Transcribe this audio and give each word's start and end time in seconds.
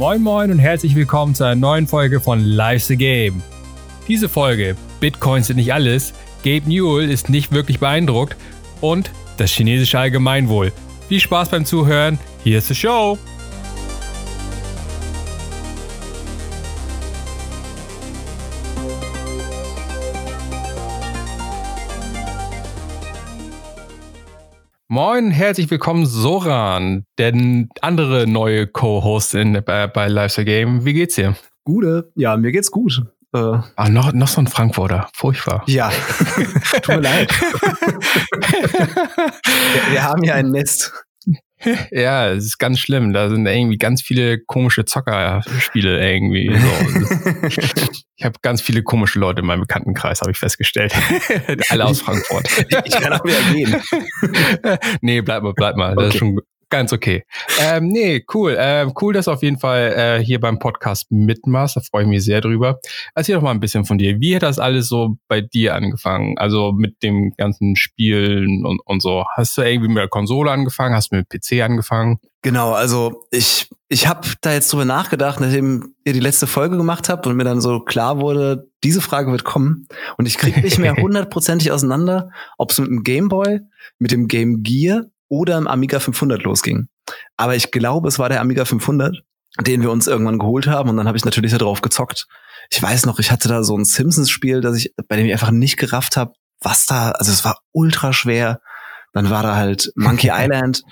Moin 0.00 0.22
Moin 0.22 0.50
und 0.50 0.58
herzlich 0.58 0.94
willkommen 0.94 1.34
zu 1.34 1.44
einer 1.44 1.56
neuen 1.56 1.86
Folge 1.86 2.20
von 2.20 2.42
Life's 2.42 2.86
the 2.86 2.96
Game. 2.96 3.42
Diese 4.08 4.30
Folge, 4.30 4.74
Bitcoins 4.98 5.48
sind 5.48 5.56
nicht 5.56 5.74
alles, 5.74 6.14
Gabe 6.38 6.66
Newell 6.66 7.10
ist 7.10 7.28
nicht 7.28 7.52
wirklich 7.52 7.80
beeindruckt 7.80 8.34
und 8.80 9.10
das 9.36 9.50
chinesische 9.50 9.98
Allgemeinwohl. 9.98 10.72
Viel 11.10 11.20
Spaß 11.20 11.50
beim 11.50 11.66
Zuhören, 11.66 12.18
hier 12.42 12.56
ist 12.56 12.70
die 12.70 12.76
Show! 12.76 13.18
Moin, 25.02 25.30
herzlich 25.30 25.70
willkommen 25.70 26.04
Soran, 26.04 27.06
der 27.16 27.32
andere 27.80 28.26
neue 28.26 28.66
Co-Host 28.66 29.34
bei, 29.64 29.86
bei 29.86 30.08
Lifestyle 30.08 30.44
Game. 30.44 30.84
Wie 30.84 30.92
geht's 30.92 31.14
dir? 31.14 31.36
Gute, 31.64 32.12
ja, 32.16 32.36
mir 32.36 32.52
geht's 32.52 32.70
gut. 32.70 33.02
Äh, 33.32 33.38
ah, 33.38 33.88
noch, 33.88 34.12
noch 34.12 34.28
so 34.28 34.42
ein 34.42 34.46
Frankfurter. 34.46 35.08
Furchtbar. 35.14 35.62
Ja, 35.64 35.90
tut 36.82 36.96
mir 36.96 37.00
leid. 37.00 37.32
wir, 37.40 37.50
wir 39.90 40.04
haben 40.04 40.22
hier 40.22 40.34
ein 40.34 40.50
Nest. 40.50 40.92
Ja, 41.90 42.30
es 42.30 42.44
ist 42.44 42.58
ganz 42.58 42.78
schlimm. 42.78 43.12
Da 43.12 43.28
sind 43.28 43.46
irgendwie 43.46 43.78
ganz 43.78 44.02
viele 44.02 44.38
komische 44.38 44.84
Zockerspiele 44.84 46.00
irgendwie. 46.00 46.50
So. 46.54 47.46
ich 48.16 48.24
habe 48.24 48.38
ganz 48.42 48.62
viele 48.62 48.82
komische 48.82 49.18
Leute 49.18 49.40
in 49.40 49.46
meinem 49.46 49.60
Bekanntenkreis, 49.60 50.20
habe 50.20 50.30
ich 50.30 50.38
festgestellt. 50.38 50.94
Alle 51.68 51.86
aus 51.86 52.00
Frankfurt. 52.00 52.48
ich 52.84 52.92
kann 52.92 53.12
auch 53.12 53.24
wieder 53.24 53.42
gehen. 53.52 53.76
nee, 55.00 55.20
bleib 55.20 55.42
mal, 55.42 55.54
bleib 55.54 55.76
mal. 55.76 55.94
Das 55.94 56.06
okay. 56.06 56.14
ist 56.14 56.18
schon 56.18 56.40
Ganz 56.70 56.92
okay. 56.92 57.24
Ähm, 57.60 57.88
nee, 57.88 58.24
cool. 58.32 58.56
Ähm, 58.56 58.92
cool, 59.00 59.12
dass 59.12 59.24
du 59.24 59.32
auf 59.32 59.42
jeden 59.42 59.58
Fall 59.58 59.92
äh, 59.96 60.24
hier 60.24 60.38
beim 60.38 60.60
Podcast 60.60 61.10
mitmachst. 61.10 61.76
Da 61.76 61.80
freue 61.80 62.04
ich 62.04 62.08
mich 62.08 62.24
sehr 62.24 62.40
drüber. 62.40 62.78
Erzähl 63.16 63.34
doch 63.34 63.42
mal 63.42 63.50
ein 63.50 63.58
bisschen 63.58 63.84
von 63.84 63.98
dir. 63.98 64.20
Wie 64.20 64.36
hat 64.36 64.44
das 64.44 64.60
alles 64.60 64.88
so 64.88 65.16
bei 65.26 65.40
dir 65.40 65.74
angefangen? 65.74 66.38
Also 66.38 66.70
mit 66.70 67.02
dem 67.02 67.34
ganzen 67.36 67.74
Spielen 67.74 68.64
und, 68.64 68.80
und 68.84 69.02
so. 69.02 69.24
Hast 69.36 69.58
du 69.58 69.62
irgendwie 69.62 69.88
mit 69.88 69.98
der 69.98 70.08
Konsole 70.08 70.52
angefangen? 70.52 70.94
Hast 70.94 71.10
du 71.10 71.16
mit 71.16 71.26
dem 71.32 71.40
PC 71.40 71.64
angefangen? 71.64 72.20
Genau, 72.42 72.72
also 72.72 73.24
ich, 73.32 73.68
ich 73.88 74.06
habe 74.06 74.28
da 74.40 74.52
jetzt 74.52 74.72
drüber 74.72 74.84
nachgedacht, 74.84 75.40
nachdem 75.40 75.94
ihr 76.04 76.12
die 76.12 76.20
letzte 76.20 76.46
Folge 76.46 76.76
gemacht 76.76 77.08
habt 77.08 77.26
und 77.26 77.36
mir 77.36 77.44
dann 77.44 77.60
so 77.60 77.80
klar 77.80 78.20
wurde, 78.20 78.70
diese 78.84 79.00
Frage 79.00 79.32
wird 79.32 79.42
kommen. 79.42 79.88
Und 80.16 80.26
ich 80.26 80.38
kriege 80.38 80.60
nicht 80.60 80.78
mehr 80.78 80.94
hundertprozentig 81.02 81.72
auseinander, 81.72 82.30
ob 82.56 82.70
es 82.70 82.78
mit 82.78 82.88
dem 82.88 83.02
Gameboy, 83.02 83.58
mit 83.98 84.12
dem 84.12 84.28
Game 84.28 84.62
Gear 84.62 85.06
oder 85.30 85.56
im 85.56 85.66
Amiga 85.66 86.00
500 86.00 86.42
losging. 86.42 86.88
Aber 87.38 87.56
ich 87.56 87.70
glaube, 87.70 88.08
es 88.08 88.18
war 88.18 88.28
der 88.28 88.42
Amiga 88.42 88.66
500, 88.66 89.22
den 89.60 89.80
wir 89.80 89.90
uns 89.90 90.06
irgendwann 90.06 90.38
geholt 90.38 90.66
haben 90.66 90.90
und 90.90 90.96
dann 90.98 91.06
habe 91.06 91.16
ich 91.16 91.24
natürlich 91.24 91.56
darauf 91.56 91.80
gezockt. 91.80 92.26
Ich 92.70 92.82
weiß 92.82 93.06
noch, 93.06 93.18
ich 93.18 93.30
hatte 93.30 93.48
da 93.48 93.62
so 93.62 93.76
ein 93.76 93.84
Simpsons-Spiel, 93.84 94.60
dass 94.60 94.76
ich, 94.76 94.92
bei 95.08 95.16
dem 95.16 95.26
ich 95.26 95.32
einfach 95.32 95.50
nicht 95.50 95.78
gerafft 95.78 96.16
habe, 96.16 96.34
was 96.60 96.84
da, 96.84 97.12
also 97.12 97.32
es 97.32 97.44
war 97.44 97.60
ultra 97.72 98.12
schwer. 98.12 98.60
Dann 99.12 99.30
war 99.30 99.42
da 99.42 99.56
halt 99.56 99.92
Monkey 99.96 100.30
Island, 100.32 100.82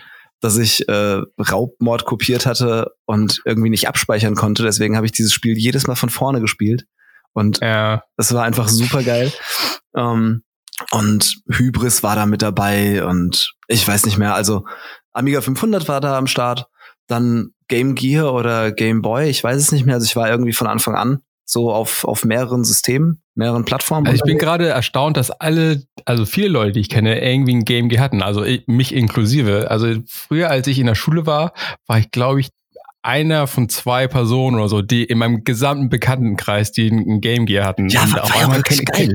dass 0.40 0.56
ich 0.56 0.88
äh, 0.88 1.20
Raubmord 1.38 2.04
kopiert 2.04 2.46
hatte 2.46 2.92
und 3.04 3.40
irgendwie 3.44 3.70
nicht 3.70 3.88
abspeichern 3.88 4.34
konnte. 4.34 4.62
Deswegen 4.62 4.96
habe 4.96 5.06
ich 5.06 5.12
dieses 5.12 5.32
Spiel 5.32 5.56
jedes 5.56 5.86
Mal 5.86 5.96
von 5.96 6.10
vorne 6.10 6.40
gespielt. 6.40 6.84
Und 7.32 7.60
ja. 7.60 8.02
das 8.16 8.32
war 8.32 8.44
einfach 8.44 8.68
super 8.68 9.02
geil. 9.02 9.32
Ähm, 9.94 10.42
und 10.90 11.42
Hybris 11.48 12.02
war 12.02 12.16
da 12.16 12.26
mit 12.26 12.42
dabei 12.42 13.04
und 13.04 13.54
ich 13.68 13.86
weiß 13.86 14.06
nicht 14.06 14.18
mehr. 14.18 14.34
Also 14.34 14.64
Amiga 15.12 15.40
500 15.40 15.88
war 15.88 16.00
da 16.00 16.18
am 16.18 16.26
Start. 16.26 16.66
Dann 17.06 17.52
Game 17.68 17.94
Gear 17.94 18.34
oder 18.34 18.72
Game 18.72 19.02
Boy, 19.02 19.28
ich 19.28 19.44
weiß 19.44 19.56
es 19.56 19.72
nicht 19.72 19.86
mehr. 19.86 19.94
Also 19.94 20.06
ich 20.06 20.16
war 20.16 20.28
irgendwie 20.28 20.52
von 20.52 20.66
Anfang 20.66 20.94
an 20.94 21.20
so 21.44 21.72
auf, 21.72 22.04
auf 22.04 22.24
mehreren 22.24 22.62
Systemen, 22.64 23.22
mehreren 23.34 23.64
Plattformen. 23.64 24.06
Also 24.06 24.16
ich 24.16 24.22
bin 24.22 24.36
gerade 24.36 24.68
erstaunt, 24.68 25.16
dass 25.16 25.30
alle, 25.30 25.82
also 26.04 26.26
viele 26.26 26.48
Leute, 26.48 26.72
die 26.72 26.80
ich 26.80 26.90
kenne, 26.90 27.22
irgendwie 27.22 27.54
ein 27.54 27.64
Game 27.64 27.88
Gear 27.88 28.02
hatten. 28.02 28.22
Also 28.22 28.44
ich, 28.44 28.66
mich 28.66 28.94
inklusive. 28.94 29.70
Also 29.70 29.94
früher, 30.06 30.50
als 30.50 30.66
ich 30.66 30.78
in 30.78 30.86
der 30.86 30.94
Schule 30.94 31.24
war, 31.24 31.54
war 31.86 31.98
ich, 31.98 32.10
glaube 32.10 32.40
ich, 32.40 32.50
einer 33.00 33.46
von 33.46 33.70
zwei 33.70 34.08
Personen 34.08 34.56
oder 34.56 34.68
so, 34.68 34.82
die 34.82 35.04
in 35.04 35.18
meinem 35.18 35.44
gesamten 35.44 35.88
Bekanntenkreis, 35.88 36.72
die 36.72 36.88
ein 36.88 37.22
Game 37.22 37.46
Gear 37.46 37.64
hatten. 37.64 37.88
Ja, 37.88 38.02
war, 38.12 38.28
war 38.28 38.40
ja 38.40 38.54
wirklich 38.54 38.84
geil. 38.84 39.14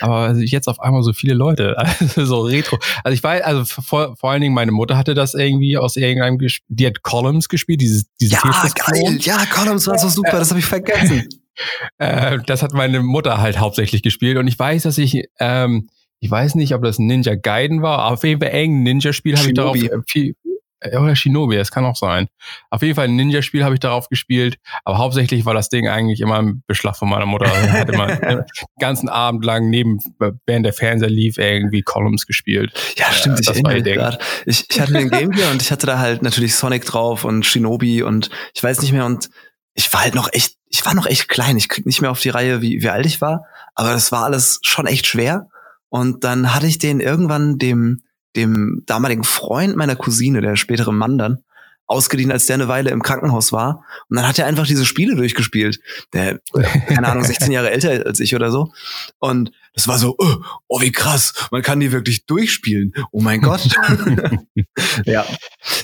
Aber 0.00 0.34
jetzt 0.36 0.68
auf 0.68 0.80
einmal 0.80 1.02
so 1.02 1.12
viele 1.12 1.34
Leute, 1.34 1.76
also 1.78 2.24
so 2.24 2.40
Retro. 2.42 2.78
Also 3.02 3.14
ich 3.14 3.22
weiß, 3.22 3.42
also 3.42 3.64
vor, 3.64 4.16
vor 4.16 4.30
allen 4.30 4.40
Dingen 4.40 4.54
meine 4.54 4.72
Mutter 4.72 4.96
hatte 4.96 5.14
das 5.14 5.34
irgendwie 5.34 5.78
aus 5.78 5.96
irgendeinem, 5.96 6.38
die 6.68 6.86
hat 6.86 7.02
Columns 7.02 7.48
gespielt, 7.48 7.80
dieses, 7.80 8.06
dieses 8.20 8.42
Ja, 8.42 8.68
geil, 8.74 9.18
ja, 9.20 9.44
Columns 9.46 9.86
war 9.86 9.98
so 9.98 10.08
super, 10.08 10.38
das 10.38 10.50
habe 10.50 10.60
ich 10.60 10.66
vergessen. 10.66 11.28
äh, 11.98 12.38
das 12.46 12.62
hat 12.62 12.72
meine 12.72 13.00
Mutter 13.00 13.40
halt 13.40 13.58
hauptsächlich 13.58 14.02
gespielt 14.02 14.38
und 14.38 14.46
ich 14.48 14.58
weiß, 14.58 14.84
dass 14.84 14.98
ich, 14.98 15.24
ähm, 15.38 15.88
ich 16.20 16.30
weiß 16.30 16.54
nicht, 16.54 16.74
ob 16.74 16.82
das 16.82 16.98
Ninja 16.98 17.34
Gaiden 17.34 17.82
war, 17.82 18.10
auf 18.10 18.24
jeden 18.24 18.40
Fall 18.40 18.54
irgendein 18.54 18.82
Ninja-Spiel 18.82 19.36
habe 19.36 19.48
ich 19.48 19.54
darauf 19.54 19.76
viel, 20.06 20.30
äh, 20.30 20.43
oder 20.92 21.16
Shinobi, 21.16 21.56
das 21.56 21.70
kann 21.70 21.84
auch 21.84 21.96
sein. 21.96 22.28
Auf 22.70 22.82
jeden 22.82 22.94
Fall 22.94 23.06
ein 23.06 23.16
Ninja-Spiel 23.16 23.64
habe 23.64 23.74
ich 23.74 23.80
darauf 23.80 24.08
gespielt, 24.08 24.56
aber 24.84 24.98
hauptsächlich 24.98 25.44
war 25.44 25.54
das 25.54 25.68
Ding 25.68 25.88
eigentlich 25.88 26.20
immer 26.20 26.38
im 26.38 26.62
Beschlag 26.66 26.96
von 26.96 27.08
meiner 27.08 27.26
Mutter. 27.26 27.46
Ich 27.46 27.70
hatte 27.70 27.92
immer 27.92 28.06
den 28.16 28.44
ganzen 28.78 29.08
Abend 29.08 29.44
lang 29.44 29.70
neben, 29.70 29.98
während 30.46 30.66
der 30.66 30.72
Fernseher 30.72 31.10
lief, 31.10 31.38
irgendwie 31.38 31.82
Columns 31.82 32.26
gespielt. 32.26 32.72
Ja, 32.96 33.10
stimmt, 33.12 33.40
ich 33.40 33.48
erinnere 33.48 33.74
mich 33.74 33.84
gerade. 33.84 34.18
Ich, 34.46 34.66
ich 34.70 34.80
hatte 34.80 34.92
den 34.92 35.10
Game 35.10 35.30
Gear 35.30 35.50
und 35.52 35.62
ich 35.62 35.70
hatte 35.70 35.86
da 35.86 35.98
halt 35.98 36.22
natürlich 36.22 36.54
Sonic 36.54 36.84
drauf 36.84 37.24
und 37.24 37.44
Shinobi 37.46 38.02
und 38.02 38.30
ich 38.54 38.62
weiß 38.62 38.82
nicht 38.82 38.92
mehr 38.92 39.06
und 39.06 39.30
ich 39.74 39.92
war 39.92 40.02
halt 40.02 40.14
noch 40.14 40.32
echt, 40.32 40.56
ich 40.68 40.84
war 40.86 40.94
noch 40.94 41.06
echt 41.06 41.28
klein. 41.28 41.56
Ich 41.56 41.68
krieg 41.68 41.86
nicht 41.86 42.00
mehr 42.00 42.10
auf 42.10 42.20
die 42.20 42.30
Reihe, 42.30 42.62
wie, 42.62 42.82
wie 42.82 42.88
alt 42.88 43.06
ich 43.06 43.20
war, 43.20 43.44
aber 43.74 43.92
das 43.92 44.12
war 44.12 44.24
alles 44.24 44.60
schon 44.62 44.86
echt 44.86 45.06
schwer. 45.06 45.48
Und 45.88 46.24
dann 46.24 46.54
hatte 46.54 46.66
ich 46.66 46.78
den 46.78 47.00
irgendwann 47.00 47.58
dem, 47.58 48.02
dem 48.36 48.82
damaligen 48.86 49.24
Freund 49.24 49.76
meiner 49.76 49.96
Cousine, 49.96 50.40
der 50.40 50.56
spätere 50.56 50.92
Mann 50.92 51.18
dann, 51.18 51.38
ausgeliehen, 51.86 52.32
als 52.32 52.46
der 52.46 52.54
eine 52.54 52.68
Weile 52.68 52.90
im 52.90 53.02
Krankenhaus 53.02 53.52
war. 53.52 53.84
Und 54.08 54.16
dann 54.16 54.26
hat 54.26 54.38
er 54.38 54.46
einfach 54.46 54.66
diese 54.66 54.86
Spiele 54.86 55.16
durchgespielt. 55.16 55.80
Der, 56.12 56.40
keine 56.88 57.08
Ahnung, 57.08 57.24
16 57.24 57.52
Jahre 57.52 57.70
älter 57.70 58.06
als 58.06 58.20
ich 58.20 58.34
oder 58.34 58.50
so. 58.50 58.72
Und 59.18 59.52
das 59.74 59.86
war 59.88 59.98
so, 59.98 60.14
oh, 60.18 60.36
oh, 60.68 60.80
wie 60.80 60.92
krass, 60.92 61.48
man 61.50 61.62
kann 61.62 61.80
die 61.80 61.92
wirklich 61.92 62.26
durchspielen. 62.26 62.94
Oh 63.10 63.20
mein 63.20 63.40
Gott. 63.40 63.68
ja, 65.04 65.26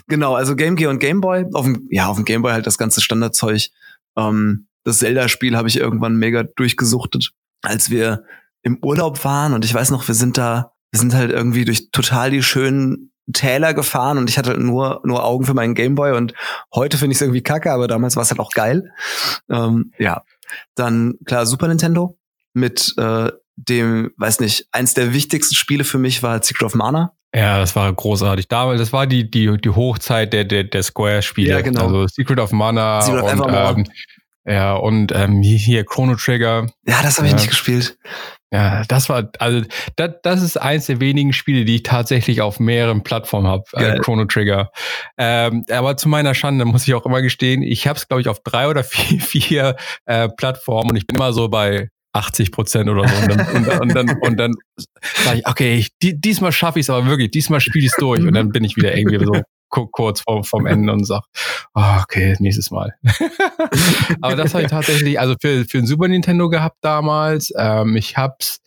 genau, 0.08 0.34
also 0.34 0.56
Game 0.56 0.76
Gear 0.76 0.90
und 0.90 1.00
Game 1.00 1.20
Boy. 1.20 1.44
Auf 1.52 1.64
dem, 1.64 1.86
ja, 1.90 2.06
auf 2.06 2.16
dem 2.16 2.24
Game 2.24 2.42
Boy 2.42 2.52
halt 2.52 2.66
das 2.66 2.78
ganze 2.78 3.00
Standardzeug. 3.00 3.68
Ähm, 4.16 4.68
das 4.84 4.98
Zelda-Spiel 4.98 5.56
habe 5.56 5.68
ich 5.68 5.76
irgendwann 5.76 6.16
mega 6.16 6.44
durchgesuchtet, 6.44 7.32
als 7.62 7.90
wir 7.90 8.24
im 8.62 8.78
Urlaub 8.82 9.22
waren. 9.24 9.52
Und 9.52 9.64
ich 9.64 9.74
weiß 9.74 9.90
noch, 9.90 10.06
wir 10.08 10.14
sind 10.14 10.38
da 10.38 10.72
wir 10.92 11.00
sind 11.00 11.14
halt 11.14 11.30
irgendwie 11.30 11.64
durch 11.64 11.90
total 11.90 12.30
die 12.30 12.42
schönen 12.42 13.12
Täler 13.32 13.74
gefahren 13.74 14.18
und 14.18 14.28
ich 14.28 14.38
hatte 14.38 14.50
halt 14.50 14.60
nur, 14.60 15.00
nur 15.04 15.24
Augen 15.24 15.44
für 15.44 15.54
meinen 15.54 15.74
Gameboy 15.74 16.12
und 16.16 16.34
heute 16.74 16.98
finde 16.98 17.12
ich 17.12 17.18
es 17.18 17.22
irgendwie 17.22 17.42
kacke, 17.42 17.72
aber 17.72 17.86
damals 17.86 18.16
war 18.16 18.22
es 18.22 18.30
halt 18.30 18.40
auch 18.40 18.50
geil. 18.50 18.90
Ähm, 19.48 19.92
ja. 19.98 20.22
Dann, 20.74 21.14
klar, 21.24 21.46
Super 21.46 21.68
Nintendo 21.68 22.18
mit 22.54 22.94
äh, 22.96 23.30
dem, 23.56 24.10
weiß 24.16 24.40
nicht, 24.40 24.66
eins 24.72 24.94
der 24.94 25.12
wichtigsten 25.12 25.54
Spiele 25.54 25.84
für 25.84 25.98
mich 25.98 26.22
war 26.22 26.42
Secret 26.42 26.64
of 26.64 26.74
Mana. 26.74 27.12
Ja, 27.34 27.58
das 27.58 27.76
war 27.76 27.92
großartig. 27.92 28.48
Damals, 28.48 28.80
das 28.80 28.92
war 28.92 29.06
die, 29.06 29.30
die, 29.30 29.56
die 29.58 29.70
Hochzeit 29.70 30.32
der, 30.32 30.44
der, 30.44 30.64
der 30.64 30.82
Square-Spiele. 30.82 31.50
Ja, 31.50 31.60
genau. 31.60 31.86
Also 31.86 32.08
Secret 32.08 32.40
of 32.40 32.50
Mana 32.50 33.02
Secret 33.02 33.34
und, 33.34 33.40
of 33.40 33.76
ähm, 33.76 33.84
ja, 34.44 34.74
und 34.74 35.12
ähm, 35.14 35.40
hier 35.42 35.84
Chrono 35.84 36.16
Trigger. 36.16 36.66
Ja, 36.86 37.02
das 37.02 37.18
habe 37.18 37.28
ich 37.28 37.34
nicht 37.34 37.48
gespielt. 37.48 37.98
Ja, 38.52 38.82
das 38.88 39.08
war, 39.08 39.30
also 39.38 39.62
das, 39.94 40.10
das 40.22 40.42
ist 40.42 40.56
eins 40.56 40.86
der 40.86 40.98
wenigen 40.98 41.32
Spiele, 41.32 41.64
die 41.64 41.76
ich 41.76 41.82
tatsächlich 41.84 42.40
auf 42.42 42.58
mehreren 42.58 43.04
Plattformen 43.04 43.46
habe, 43.46 43.62
äh, 43.74 43.98
Chrono 44.00 44.24
Trigger. 44.24 44.72
Ähm, 45.18 45.64
aber 45.70 45.96
zu 45.96 46.08
meiner 46.08 46.34
Schande 46.34 46.64
muss 46.64 46.86
ich 46.86 46.94
auch 46.94 47.06
immer 47.06 47.22
gestehen, 47.22 47.62
ich 47.62 47.86
habe 47.86 47.96
es, 47.96 48.08
glaube 48.08 48.22
ich, 48.22 48.28
auf 48.28 48.40
drei 48.42 48.68
oder 48.68 48.82
vier, 48.82 49.20
vier 49.20 49.76
äh, 50.06 50.28
Plattformen 50.28 50.90
und 50.90 50.96
ich 50.96 51.06
bin 51.06 51.16
immer 51.16 51.32
so 51.32 51.48
bei 51.48 51.90
80 52.12 52.50
Prozent 52.50 52.90
oder 52.90 53.06
so. 53.06 53.14
Und 53.22 53.28
dann, 53.28 53.46
und 53.54 53.66
dann, 53.68 53.80
und 53.80 53.94
dann, 53.94 54.18
und 54.20 54.36
dann 54.36 54.54
sage 55.24 55.38
ich, 55.38 55.46
okay, 55.46 55.76
ich, 55.76 55.90
die, 56.02 56.20
diesmal 56.20 56.50
schaffe 56.50 56.80
ich 56.80 56.86
es 56.86 56.90
aber 56.90 57.06
wirklich, 57.06 57.30
diesmal 57.30 57.60
spiele 57.60 57.84
ich 57.84 57.92
es 57.92 57.98
durch. 57.98 58.20
Und 58.20 58.34
dann 58.34 58.50
bin 58.50 58.64
ich 58.64 58.76
wieder 58.76 58.96
irgendwie 58.96 59.24
so 59.24 59.42
kurz 59.70 60.20
vorm, 60.20 60.44
vorm 60.44 60.66
Ende 60.66 60.92
und 60.92 61.04
sag, 61.04 61.22
oh, 61.74 61.96
okay, 62.02 62.36
nächstes 62.40 62.70
Mal. 62.70 62.94
Aber 64.20 64.36
das 64.36 64.54
habe 64.54 64.64
ich 64.64 64.70
tatsächlich, 64.70 65.18
also 65.18 65.34
für, 65.40 65.64
für 65.64 65.78
ein 65.78 65.86
Super 65.86 66.08
Nintendo 66.08 66.48
gehabt 66.48 66.78
damals. 66.80 67.52
Ähm, 67.56 67.96
ich 67.96 68.16
hab's 68.16 68.60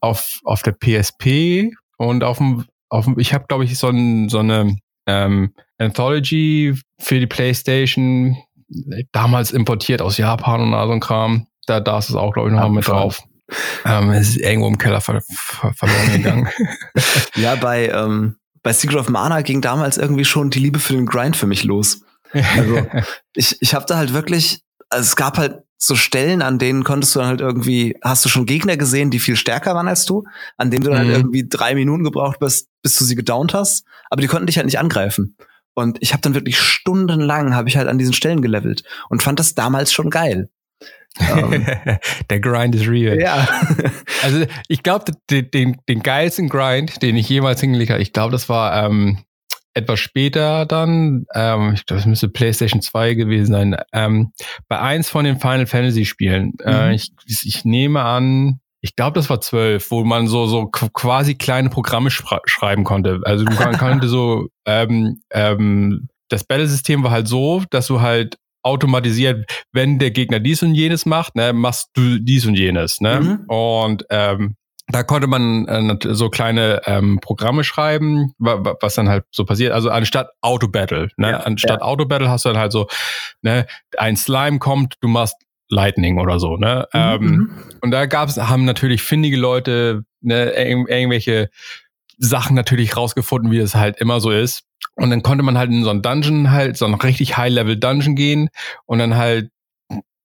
auf, 0.00 0.40
auf 0.44 0.62
der 0.62 0.72
PSP 0.72 1.70
und 1.96 2.24
auf 2.24 2.38
dem, 2.38 2.64
auf 2.88 3.04
dem 3.04 3.18
ich 3.18 3.34
habe, 3.34 3.44
glaube 3.46 3.64
ich, 3.64 3.78
so, 3.78 3.88
ein, 3.88 4.28
so 4.28 4.38
eine 4.38 4.76
ähm, 5.06 5.54
Anthology 5.78 6.74
für 6.98 7.20
die 7.20 7.26
PlayStation 7.26 8.36
damals 9.12 9.52
importiert 9.52 10.00
aus 10.02 10.16
Japan 10.16 10.60
und 10.60 10.74
all 10.74 10.86
so 10.86 10.92
ein 10.92 11.00
Kram. 11.00 11.46
Da, 11.66 11.80
da 11.80 11.98
ist 11.98 12.08
es 12.08 12.16
auch, 12.16 12.32
glaube 12.32 12.48
ich, 12.48 12.54
noch 12.54 12.68
mit 12.70 12.88
drauf. 12.88 13.22
Ähm, 13.84 14.10
es 14.10 14.30
ist 14.30 14.36
irgendwo 14.38 14.68
im 14.68 14.78
Keller 14.78 15.00
ver 15.00 15.20
ver 15.28 15.74
verloren 15.74 16.12
gegangen. 16.12 16.48
ja, 17.36 17.54
bei 17.56 17.88
ähm, 17.88 18.36
bei 18.62 18.72
Secret 18.72 18.98
of 18.98 19.08
Mana 19.08 19.42
ging 19.42 19.60
damals 19.60 19.98
irgendwie 19.98 20.24
schon 20.24 20.50
die 20.50 20.60
Liebe 20.60 20.78
für 20.78 20.94
den 20.94 21.06
Grind 21.06 21.36
für 21.36 21.46
mich 21.46 21.64
los. 21.64 22.02
Also 22.32 22.86
ich, 23.34 23.60
ich 23.60 23.74
habe 23.74 23.86
da 23.86 23.96
halt 23.96 24.12
wirklich, 24.12 24.60
also 24.88 25.02
es 25.02 25.16
gab 25.16 25.38
halt 25.38 25.62
so 25.78 25.96
Stellen, 25.96 26.42
an 26.42 26.58
denen 26.58 26.84
konntest 26.84 27.14
du 27.14 27.18
dann 27.18 27.28
halt 27.28 27.40
irgendwie, 27.40 27.96
hast 28.02 28.24
du 28.24 28.28
schon 28.28 28.46
Gegner 28.46 28.76
gesehen, 28.76 29.10
die 29.10 29.18
viel 29.18 29.34
stärker 29.34 29.74
waren 29.74 29.88
als 29.88 30.06
du, 30.06 30.24
an 30.56 30.70
denen 30.70 30.84
du 30.84 30.90
dann 30.90 30.98
halt 30.98 31.08
mhm. 31.08 31.12
halt 31.12 31.22
irgendwie 31.22 31.48
drei 31.48 31.74
Minuten 31.74 32.04
gebraucht 32.04 32.38
bist, 32.38 32.68
bis 32.82 32.96
du 32.96 33.04
sie 33.04 33.16
gedownt 33.16 33.52
hast, 33.52 33.84
aber 34.08 34.22
die 34.22 34.28
konnten 34.28 34.46
dich 34.46 34.56
halt 34.56 34.66
nicht 34.66 34.78
angreifen. 34.78 35.36
Und 35.74 35.98
ich 36.00 36.12
habe 36.12 36.20
dann 36.20 36.34
wirklich 36.34 36.60
stundenlang 36.60 37.54
habe 37.54 37.68
ich 37.68 37.76
halt 37.76 37.88
an 37.88 37.98
diesen 37.98 38.12
Stellen 38.12 38.42
gelevelt 38.42 38.84
und 39.08 39.22
fand 39.22 39.40
das 39.40 39.54
damals 39.54 39.92
schon 39.92 40.10
geil. 40.10 40.50
Um, 41.18 41.66
der 42.30 42.40
Grind 42.40 42.74
ist 42.74 42.88
real. 42.88 43.20
Ja. 43.20 43.46
also 44.22 44.44
ich 44.68 44.82
glaube, 44.82 45.12
den, 45.30 45.50
den, 45.50 45.76
den 45.88 46.02
geilsten 46.02 46.48
Grind, 46.48 47.02
den 47.02 47.16
ich 47.16 47.28
jemals 47.28 47.60
hingelegt 47.60 47.90
habe, 47.90 48.02
ich 48.02 48.12
glaube, 48.12 48.32
das 48.32 48.48
war 48.48 48.84
ähm, 48.84 49.18
etwas 49.74 50.00
später 50.00 50.66
dann, 50.66 51.26
ähm, 51.34 51.72
ich 51.74 51.86
glaube, 51.86 52.00
es 52.00 52.06
müsste 52.06 52.28
PlayStation 52.28 52.82
2 52.82 53.14
gewesen 53.14 53.52
sein, 53.52 53.76
ähm, 53.92 54.32
bei 54.68 54.80
eins 54.80 55.08
von 55.08 55.24
den 55.24 55.38
Final 55.38 55.66
Fantasy 55.66 56.04
Spielen. 56.04 56.54
Äh, 56.64 56.70
mhm. 56.70 56.90
Äh, 56.90 56.94
ich, 56.94 57.12
ich 57.26 57.64
nehme 57.64 58.02
an, 58.02 58.60
ich 58.80 58.96
glaube, 58.96 59.14
das 59.14 59.30
war 59.30 59.40
zwölf, 59.40 59.90
wo 59.90 60.04
man 60.04 60.26
so 60.26 60.46
so 60.46 60.66
quasi 60.66 61.36
kleine 61.36 61.70
Programme 61.70 62.10
schreiben 62.10 62.84
konnte. 62.84 63.20
Also 63.24 63.44
du 63.44 63.54
konnte 63.54 64.08
so 64.08 64.48
ähm, 64.66 65.20
ähm, 65.30 66.08
das 66.28 66.44
Battle-System 66.44 67.04
war 67.04 67.10
halt 67.10 67.28
so, 67.28 67.62
dass 67.70 67.86
du 67.86 68.00
halt 68.00 68.38
automatisiert, 68.62 69.50
wenn 69.72 69.98
der 69.98 70.10
Gegner 70.10 70.40
dies 70.40 70.62
und 70.62 70.74
jenes 70.74 71.06
macht, 71.06 71.34
ne, 71.36 71.52
machst 71.52 71.90
du 71.94 72.18
dies 72.18 72.46
und 72.46 72.54
jenes, 72.54 73.00
ne? 73.00 73.20
Mhm. 73.20 73.44
Und 73.46 74.04
ähm, 74.10 74.56
da 74.88 75.02
konnte 75.02 75.26
man 75.26 75.66
äh, 75.66 75.96
so 76.14 76.28
kleine 76.28 76.82
ähm, 76.86 77.18
Programme 77.20 77.64
schreiben, 77.64 78.32
was 78.38 78.94
dann 78.94 79.08
halt 79.08 79.24
so 79.30 79.44
passiert. 79.44 79.72
Also 79.72 79.90
anstatt 79.90 80.30
Auto-Battle, 80.40 81.08
ne? 81.16 81.30
Ja, 81.30 81.40
anstatt 81.40 81.80
ja. 81.80 81.86
Auto-Battle 81.86 82.28
hast 82.28 82.44
du 82.44 82.50
dann 82.50 82.58
halt 82.58 82.72
so, 82.72 82.88
ne, 83.42 83.66
ein 83.96 84.16
Slime 84.16 84.58
kommt, 84.58 84.94
du 85.00 85.08
machst 85.08 85.36
Lightning 85.68 86.18
oder 86.18 86.38
so, 86.38 86.56
ne? 86.56 86.86
Mhm. 86.92 87.00
Ähm, 87.00 87.20
mhm. 87.20 87.50
und 87.80 87.90
da 87.90 88.06
gab's, 88.06 88.36
haben 88.36 88.64
natürlich 88.64 89.02
findige 89.02 89.36
Leute, 89.36 90.04
ne, 90.20 90.50
irg 90.50 90.88
irgendwelche 90.88 91.48
Sachen 92.22 92.54
natürlich 92.54 92.96
rausgefunden, 92.96 93.50
wie 93.50 93.58
es 93.58 93.74
halt 93.74 93.98
immer 94.00 94.20
so 94.20 94.30
ist. 94.30 94.62
Und 94.94 95.10
dann 95.10 95.22
konnte 95.22 95.42
man 95.42 95.58
halt 95.58 95.70
in 95.70 95.82
so 95.84 95.90
einen 95.90 96.02
Dungeon 96.02 96.50
halt, 96.50 96.76
so 96.76 96.84
einen 96.84 96.94
richtig 96.94 97.36
High-Level-Dungeon 97.36 98.14
gehen 98.14 98.48
und 98.86 98.98
dann 98.98 99.16
halt 99.16 99.50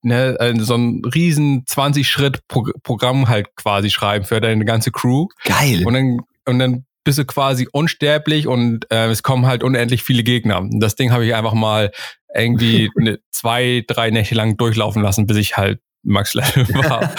ne, 0.03 0.39
äh, 0.39 0.53
so 0.59 0.75
ein 0.75 1.01
riesen 1.05 1.65
20-Schritt-Programm 1.65 3.27
halt 3.27 3.55
quasi 3.55 3.89
schreiben 3.89 4.25
für 4.25 4.39
deine 4.39 4.65
ganze 4.65 4.91
Crew. 4.91 5.27
Geil. 5.43 5.85
Und 5.85 5.93
dann, 5.93 6.19
und 6.45 6.59
dann 6.59 6.85
bist 7.03 7.17
du 7.17 7.25
quasi 7.25 7.67
unsterblich 7.71 8.47
und 8.47 8.91
äh, 8.91 9.07
es 9.07 9.23
kommen 9.23 9.47
halt 9.47 9.63
unendlich 9.63 10.03
viele 10.03 10.23
Gegner. 10.23 10.59
Und 10.59 10.79
das 10.79 10.95
Ding 10.95 11.11
habe 11.11 11.25
ich 11.25 11.33
einfach 11.33 11.53
mal 11.53 11.91
irgendwie 12.33 12.91
ne, 12.95 13.19
zwei, 13.31 13.83
drei 13.87 14.11
Nächte 14.11 14.35
lang 14.35 14.57
durchlaufen 14.57 15.01
lassen, 15.01 15.25
bis 15.25 15.37
ich 15.37 15.57
halt 15.57 15.79
Max 16.07 16.33
Level 16.33 16.67
war. 16.75 17.13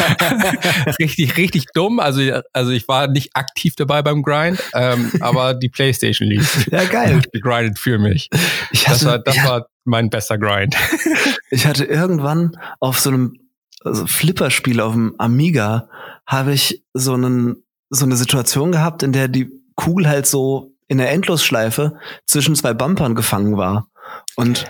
richtig, 0.99 1.37
richtig 1.37 1.67
dumm. 1.75 2.01
Also, 2.01 2.23
also 2.53 2.71
ich 2.71 2.89
war 2.89 3.07
nicht 3.07 3.31
aktiv 3.35 3.77
dabei 3.77 4.03
beim 4.03 4.23
Grind, 4.23 4.63
ähm, 4.75 5.13
aber 5.21 5.55
die 5.55 5.69
Playstation 5.69 6.29
lief. 6.29 6.67
Ja, 6.71 6.85
geil. 6.85 7.21
Gegrindet 7.33 7.79
für 7.79 7.99
mich. 7.99 8.29
Ich 8.73 8.89
hatte, 8.89 8.99
das 8.99 9.05
war, 9.05 9.19
das 9.19 9.37
ja, 9.37 9.45
war 9.45 9.67
mein 9.85 10.11
bester 10.11 10.39
Grind. 10.39 10.77
ich 11.51 11.67
hatte 11.67 11.85
irgendwann 11.85 12.59
auf 12.81 12.99
so 12.99 13.11
einem 13.11 13.39
also 13.85 14.07
Flipperspiel 14.07 14.81
auf 14.81 14.93
dem 14.93 15.15
Amiga 15.19 15.89
habe 16.27 16.53
ich 16.53 16.83
so 16.95 17.15
einen 17.15 17.63
so 17.91 18.05
eine 18.05 18.17
Situation 18.17 18.73
gehabt, 18.73 19.03
in 19.03 19.13
der 19.13 19.29
die 19.29 19.51
Kugel 19.75 20.09
halt 20.09 20.27
so 20.27 20.75
in 20.89 20.99
der 20.99 21.11
Endlosschleife 21.11 21.95
zwischen 22.27 22.55
zwei 22.55 22.75
Bumpern 22.75 23.15
gefangen 23.15 23.57
war. 23.57 23.89
Und 24.37 24.65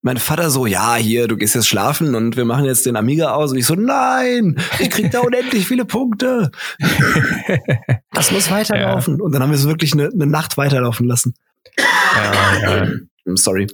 mein 0.00 0.16
Vater 0.16 0.50
so, 0.50 0.66
ja, 0.66 0.94
hier, 0.94 1.26
du 1.26 1.36
gehst 1.36 1.54
jetzt 1.54 1.66
schlafen 1.66 2.14
und 2.14 2.36
wir 2.36 2.44
machen 2.44 2.64
jetzt 2.64 2.86
den 2.86 2.96
Amiga 2.96 3.32
aus. 3.32 3.50
Und 3.52 3.58
ich 3.58 3.66
so, 3.66 3.74
nein, 3.74 4.56
ich 4.78 4.90
krieg 4.90 5.10
da 5.10 5.20
unendlich 5.20 5.66
viele 5.66 5.84
Punkte. 5.84 6.50
das 8.12 8.30
muss 8.30 8.50
weiterlaufen. 8.50 9.18
Ja. 9.18 9.24
Und 9.24 9.32
dann 9.32 9.42
haben 9.42 9.50
wir 9.50 9.58
es 9.58 9.66
wirklich 9.66 9.92
eine, 9.92 10.06
eine 10.06 10.26
Nacht 10.26 10.56
weiterlaufen 10.56 11.06
lassen. 11.06 11.34
Ja, 11.76 12.84
ja. 12.84 12.88
Sorry. 13.34 13.66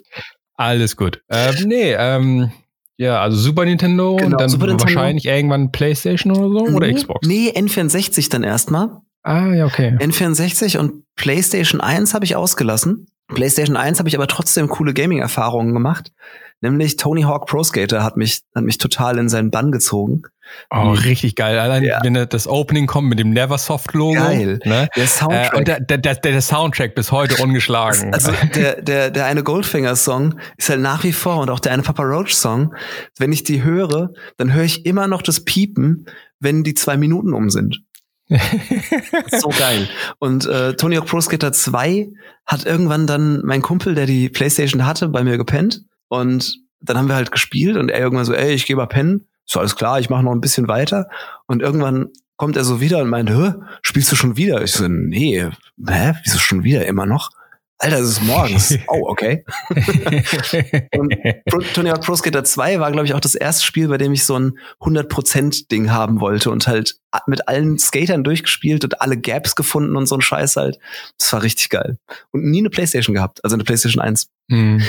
Alles 0.56 0.96
gut. 0.96 1.22
Ähm, 1.28 1.54
nee, 1.66 1.92
ähm, 1.92 2.50
ja, 2.96 3.20
also 3.20 3.36
Super 3.36 3.64
Nintendo 3.64 4.16
genau, 4.16 4.26
und 4.26 4.40
dann 4.40 4.48
Super 4.48 4.68
wahrscheinlich 4.68 5.24
Nintendo. 5.24 5.36
irgendwann 5.36 5.72
PlayStation 5.72 6.32
oder 6.32 6.48
so 6.48 6.66
nee, 6.66 6.76
oder 6.76 6.92
Xbox? 6.92 7.26
Nee, 7.26 7.52
N64 7.54 8.30
dann 8.30 8.44
erstmal. 8.44 9.00
Ah, 9.22 9.52
ja, 9.52 9.66
okay. 9.66 9.96
N64 9.98 10.78
und 10.78 11.04
PlayStation 11.16 11.80
1 11.80 12.14
habe 12.14 12.24
ich 12.24 12.36
ausgelassen. 12.36 13.06
PlayStation 13.28 13.76
1 13.76 13.98
habe 13.98 14.08
ich 14.08 14.16
aber 14.16 14.26
trotzdem 14.26 14.68
coole 14.68 14.92
Gaming-Erfahrungen 14.92 15.72
gemacht. 15.72 16.12
Nämlich 16.60 16.96
Tony 16.96 17.22
Hawk 17.22 17.46
Pro 17.46 17.62
Skater 17.62 18.02
hat 18.02 18.16
mich, 18.16 18.40
hat 18.54 18.64
mich 18.64 18.78
total 18.78 19.18
in 19.18 19.28
seinen 19.28 19.50
Bann 19.50 19.70
gezogen. 19.70 20.22
Oh, 20.70 20.92
richtig 20.92 21.36
geil. 21.36 21.58
Allein, 21.58 21.82
ja. 21.82 22.00
wenn 22.02 22.14
das 22.14 22.46
Opening 22.46 22.86
kommt 22.86 23.08
mit 23.08 23.18
dem 23.18 23.30
Neversoft-Logo. 23.30 24.14
Geil. 24.14 24.60
Ne? 24.64 24.88
Der 24.96 25.06
Soundtrack. 25.06 25.52
Äh, 25.52 25.56
und 25.56 25.68
der, 25.68 25.80
der, 25.80 25.98
der, 25.98 26.14
der, 26.14 26.40
Soundtrack 26.40 26.94
bis 26.94 27.12
heute 27.12 27.42
ungeschlagen. 27.42 28.14
Also 28.14 28.32
der, 28.54 28.80
der, 28.80 29.10
der 29.10 29.26
eine 29.26 29.42
Goldfinger-Song 29.42 30.38
ist 30.56 30.70
halt 30.70 30.80
nach 30.80 31.04
wie 31.04 31.12
vor 31.12 31.38
und 31.38 31.50
auch 31.50 31.60
der 31.60 31.72
eine 31.72 31.82
Papa 31.82 32.02
Roach-Song. 32.02 32.74
Wenn 33.18 33.32
ich 33.32 33.44
die 33.44 33.62
höre, 33.62 34.10
dann 34.36 34.52
höre 34.52 34.64
ich 34.64 34.86
immer 34.86 35.06
noch 35.06 35.22
das 35.22 35.44
Piepen, 35.44 36.06
wenn 36.40 36.62
die 36.64 36.74
zwei 36.74 36.96
Minuten 36.96 37.32
um 37.34 37.50
sind 37.50 37.82
so 39.30 39.50
geil. 39.50 39.88
Und 40.18 40.46
äh, 40.46 40.74
Tony 40.74 40.96
Hawk 40.96 41.06
Pro 41.06 41.20
Skater 41.20 41.52
2 41.52 42.08
hat 42.46 42.64
irgendwann 42.64 43.06
dann 43.06 43.42
mein 43.44 43.62
Kumpel, 43.62 43.94
der 43.94 44.06
die 44.06 44.28
Playstation 44.28 44.86
hatte, 44.86 45.08
bei 45.08 45.24
mir 45.24 45.36
gepennt. 45.36 45.82
Und 46.08 46.58
dann 46.80 46.98
haben 46.98 47.08
wir 47.08 47.14
halt 47.14 47.32
gespielt 47.32 47.76
und 47.76 47.90
er 47.90 48.00
irgendwann 48.00 48.24
so, 48.24 48.34
ey, 48.34 48.52
ich 48.52 48.66
geh 48.66 48.74
mal 48.74 48.86
pennen. 48.86 49.26
So, 49.46 49.60
alles 49.60 49.76
klar, 49.76 50.00
ich 50.00 50.10
mache 50.10 50.22
noch 50.22 50.32
ein 50.32 50.40
bisschen 50.40 50.68
weiter. 50.68 51.08
Und 51.46 51.60
irgendwann 51.60 52.08
kommt 52.36 52.56
er 52.56 52.64
so 52.64 52.80
wieder 52.80 53.00
und 53.00 53.08
meint, 53.08 53.30
hä, 53.30 53.54
spielst 53.82 54.10
du 54.12 54.16
schon 54.16 54.36
wieder? 54.36 54.62
Ich 54.62 54.72
so, 54.72 54.88
nee, 54.88 55.46
hä, 55.86 56.12
wieso 56.24 56.38
schon 56.38 56.64
wieder 56.64 56.86
immer 56.86 57.06
noch? 57.06 57.30
Alter, 57.78 57.98
es 57.98 58.10
ist 58.10 58.22
morgens. 58.22 58.78
Oh, 58.88 59.08
okay. 59.08 59.44
und 60.96 61.74
Tony 61.74 61.90
Hawk 61.90 62.02
Pro 62.02 62.14
Skater 62.14 62.44
2 62.44 62.78
war, 62.78 62.92
glaube 62.92 63.06
ich, 63.06 63.14
auch 63.14 63.20
das 63.20 63.34
erste 63.34 63.64
Spiel, 63.64 63.88
bei 63.88 63.98
dem 63.98 64.12
ich 64.12 64.24
so 64.24 64.38
ein 64.38 64.58
100%-Ding 64.80 65.90
haben 65.90 66.20
wollte 66.20 66.50
und 66.50 66.66
halt 66.66 66.96
mit 67.26 67.48
allen 67.48 67.78
Skatern 67.78 68.24
durchgespielt 68.24 68.84
und 68.84 69.00
alle 69.00 69.16
Gaps 69.16 69.56
gefunden 69.56 69.96
und 69.96 70.06
so 70.06 70.16
ein 70.16 70.20
Scheiß 70.20 70.56
halt. 70.56 70.78
Das 71.18 71.32
war 71.32 71.42
richtig 71.42 71.70
geil. 71.70 71.98
Und 72.30 72.44
nie 72.44 72.60
eine 72.60 72.70
Playstation 72.70 73.14
gehabt, 73.14 73.42
also 73.44 73.54
eine 73.54 73.64
Playstation 73.64 74.02
1. 74.02 74.28
Hm. 74.50 74.82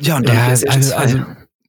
Ja, 0.00 0.16
und 0.16 0.28
dann 0.28 0.36
ja, 0.36 0.44
Playstation 0.46 0.76
also, 0.76 0.90
2. 0.90 0.96
Also, 0.96 1.18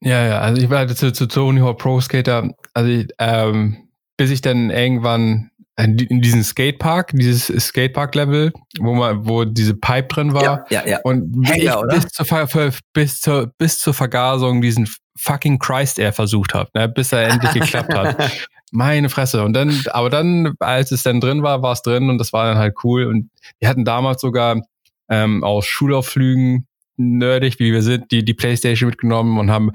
ja, 0.02 0.26
ja, 0.26 0.40
also 0.40 0.62
ich 0.62 0.70
war 0.70 0.88
zu, 0.88 1.12
zu 1.12 1.28
Tony 1.28 1.60
Hawk 1.60 1.78
Pro 1.78 2.00
Skater, 2.00 2.50
also 2.74 2.90
ich, 2.90 3.08
ähm, 3.20 3.90
bis 4.18 4.32
ich 4.32 4.42
dann 4.42 4.70
irgendwann 4.70 5.52
in 5.80 6.22
diesem 6.22 6.44
Skatepark, 6.44 7.12
dieses 7.14 7.48
Skatepark-Level, 7.48 8.52
wo 8.80 8.94
man, 8.94 9.28
wo 9.28 9.46
diese 9.46 9.74
Pipe 9.76 10.08
drin 10.08 10.34
war. 10.34 10.44
Ja, 10.44 10.66
ja, 10.70 10.88
ja. 10.88 11.00
Und 11.04 11.48
Hänger, 11.48 11.84
bis, 11.88 12.08
zur, 12.08 12.72
bis, 12.94 13.22
zur, 13.22 13.54
bis 13.58 13.80
zur 13.80 13.94
Vergasung 13.94 14.62
diesen 14.62 14.90
fucking 15.18 15.60
Christ 15.60 16.00
Air 16.00 16.14
versucht 16.14 16.54
hat, 16.54 16.74
ne, 16.76 16.88
bis 16.90 17.12
er 17.12 17.30
endlich 17.30 17.54
geklappt 17.54 17.94
hat. 17.94 18.32
Meine 18.72 19.10
Fresse. 19.10 19.44
Und 19.44 19.54
dann, 19.54 19.84
aber 19.92 20.10
dann, 20.10 20.54
als 20.60 20.92
es 20.92 21.04
dann 21.04 21.20
drin 21.20 21.44
war, 21.44 21.62
war 21.62 21.74
es 21.74 21.82
drin 21.82 22.10
und 22.10 22.20
das 22.20 22.34
war 22.34 22.46
dann 22.46 22.58
halt 22.58 22.76
cool. 22.84 23.06
Und 23.06 23.30
wir 23.60 23.68
hatten 23.68 23.84
damals 23.84 24.22
sogar 24.22 24.62
ähm, 25.10 25.44
aus 25.44 25.66
Schulauflügen 25.66 26.68
nerdig, 26.98 27.60
wie 27.60 27.74
wir 27.74 27.82
sind, 27.82 28.12
die, 28.12 28.24
die 28.24 28.34
Playstation 28.34 28.90
mitgenommen 28.90 29.40
und 29.40 29.50
haben 29.50 29.72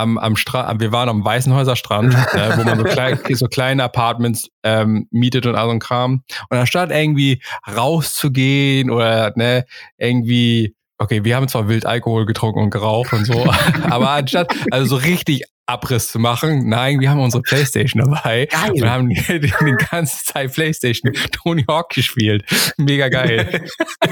am, 0.00 0.18
am 0.18 0.36
Strand, 0.36 0.80
wir 0.80 0.92
waren 0.92 1.08
am 1.08 1.24
Weißenhäuser 1.24 1.76
Strand, 1.76 2.14
äh, 2.14 2.56
wo 2.56 2.64
man 2.64 2.78
so, 2.78 2.84
klein, 2.84 3.18
so 3.30 3.46
kleine 3.46 3.84
Apartments 3.84 4.48
ähm, 4.62 5.06
mietet 5.10 5.46
und 5.46 5.54
all 5.54 5.66
so 5.66 5.72
ein 5.72 5.78
Kram. 5.78 6.22
Und 6.48 6.58
anstatt 6.58 6.90
irgendwie 6.90 7.42
rauszugehen 7.68 8.90
oder 8.90 9.32
ne, 9.36 9.64
irgendwie, 9.98 10.74
okay, 10.98 11.24
wir 11.24 11.36
haben 11.36 11.48
zwar 11.48 11.68
wild 11.68 11.86
Alkohol 11.86 12.26
getrunken 12.26 12.60
und 12.60 12.70
geraucht 12.70 13.12
und 13.12 13.24
so, 13.24 13.50
aber 13.82 14.10
anstatt, 14.10 14.52
also 14.70 14.96
so 14.96 14.96
richtig 14.96 15.44
Abriss 15.70 16.08
zu 16.08 16.18
machen. 16.18 16.68
Nein, 16.68 17.00
wir 17.00 17.10
haben 17.10 17.20
unsere 17.20 17.42
Playstation 17.42 18.02
dabei. 18.04 18.46
Geil. 18.50 18.72
Wir 18.74 18.90
haben 18.90 19.08
die, 19.08 19.40
die, 19.40 19.40
die 19.40 19.76
ganze 19.90 20.24
Zeit 20.24 20.52
Playstation 20.52 21.12
Tony 21.32 21.64
Hawk 21.68 21.90
gespielt. 21.90 22.44
Mega 22.76 23.08
geil. 23.08 23.64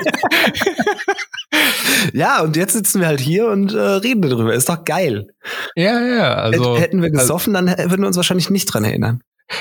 ja, 2.13 2.43
und 2.43 2.57
jetzt 2.57 2.73
sitzen 2.73 3.01
wir 3.01 3.09
halt 3.09 3.21
hier 3.21 3.49
und 3.49 3.75
äh, 3.75 3.79
reden 3.79 4.23
darüber. 4.23 4.55
Ist 4.55 4.69
doch 4.69 4.85
geil. 4.85 5.29
Ja, 5.75 6.01
ja. 6.01 6.35
Also, 6.35 6.79
Hätten 6.79 7.03
wir 7.03 7.11
gesoffen, 7.11 7.57
also, 7.57 7.75
dann 7.75 7.91
würden 7.91 8.03
wir 8.03 8.07
uns 8.07 8.17
wahrscheinlich 8.17 8.51
nicht 8.51 8.67
dran 8.67 8.85
erinnern. 8.85 9.21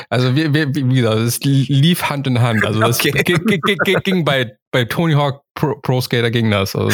Also 0.10 0.36
wir, 0.36 0.54
wir, 0.54 0.76
wie 0.76 0.96
gesagt, 0.96 1.20
es 1.20 1.40
lief 1.44 2.04
Hand 2.04 2.28
in 2.28 2.42
Hand. 2.42 2.66
Also 2.66 2.82
das 2.82 3.00
okay. 3.00 3.12
ging, 3.24 3.40
ging 4.04 4.26
bei, 4.26 4.58
bei 4.72 4.84
Tony 4.84 5.14
Hawk 5.14 5.44
Pro, 5.56 5.76
Pro 5.82 6.02
Skater 6.02 6.30
ging 6.30 6.52
das. 6.52 6.76
Also 6.76 6.92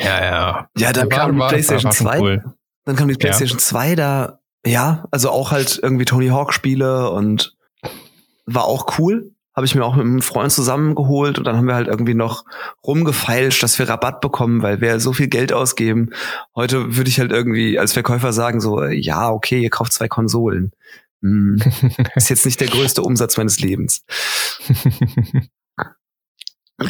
Ja, 0.00 0.24
ja. 0.24 0.68
Ja, 0.76 0.92
dann 0.92 1.08
kam 1.08 1.32
die 1.32 1.46
PlayStation 1.46 1.92
2. 1.92 2.18
Cool. 2.20 2.44
Dann 2.84 2.96
kam 2.96 3.08
die 3.08 3.14
PlayStation 3.14 3.58
ja. 3.58 3.64
2, 3.64 3.94
da, 3.94 4.40
ja, 4.64 5.06
also 5.10 5.30
auch 5.30 5.52
halt 5.52 5.78
irgendwie 5.82 6.04
Tony 6.04 6.28
Hawk 6.28 6.52
Spiele 6.52 7.10
und 7.10 7.56
war 8.46 8.64
auch 8.64 8.98
cool. 8.98 9.32
habe 9.54 9.66
ich 9.66 9.74
mir 9.74 9.84
auch 9.84 9.94
mit 9.94 10.06
einem 10.06 10.22
Freund 10.22 10.50
zusammengeholt 10.52 11.38
und 11.38 11.44
dann 11.44 11.56
haben 11.56 11.66
wir 11.66 11.74
halt 11.74 11.88
irgendwie 11.88 12.14
noch 12.14 12.44
rumgefeilscht, 12.84 13.62
dass 13.62 13.78
wir 13.78 13.88
Rabatt 13.88 14.20
bekommen, 14.20 14.62
weil 14.62 14.80
wir 14.80 15.00
so 15.00 15.12
viel 15.12 15.28
Geld 15.28 15.52
ausgeben. 15.52 16.10
Heute 16.54 16.96
würde 16.96 17.10
ich 17.10 17.20
halt 17.20 17.30
irgendwie 17.30 17.78
als 17.78 17.92
Verkäufer 17.92 18.32
sagen 18.32 18.60
so, 18.60 18.82
ja, 18.84 19.30
okay, 19.30 19.60
ihr 19.60 19.70
kauft 19.70 19.92
zwei 19.92 20.08
Konsolen. 20.08 20.72
Hm, 21.22 21.60
ist 22.14 22.30
jetzt 22.30 22.46
nicht 22.46 22.60
der 22.60 22.68
größte 22.68 23.02
Umsatz 23.02 23.36
meines 23.36 23.60
Lebens. 23.60 24.04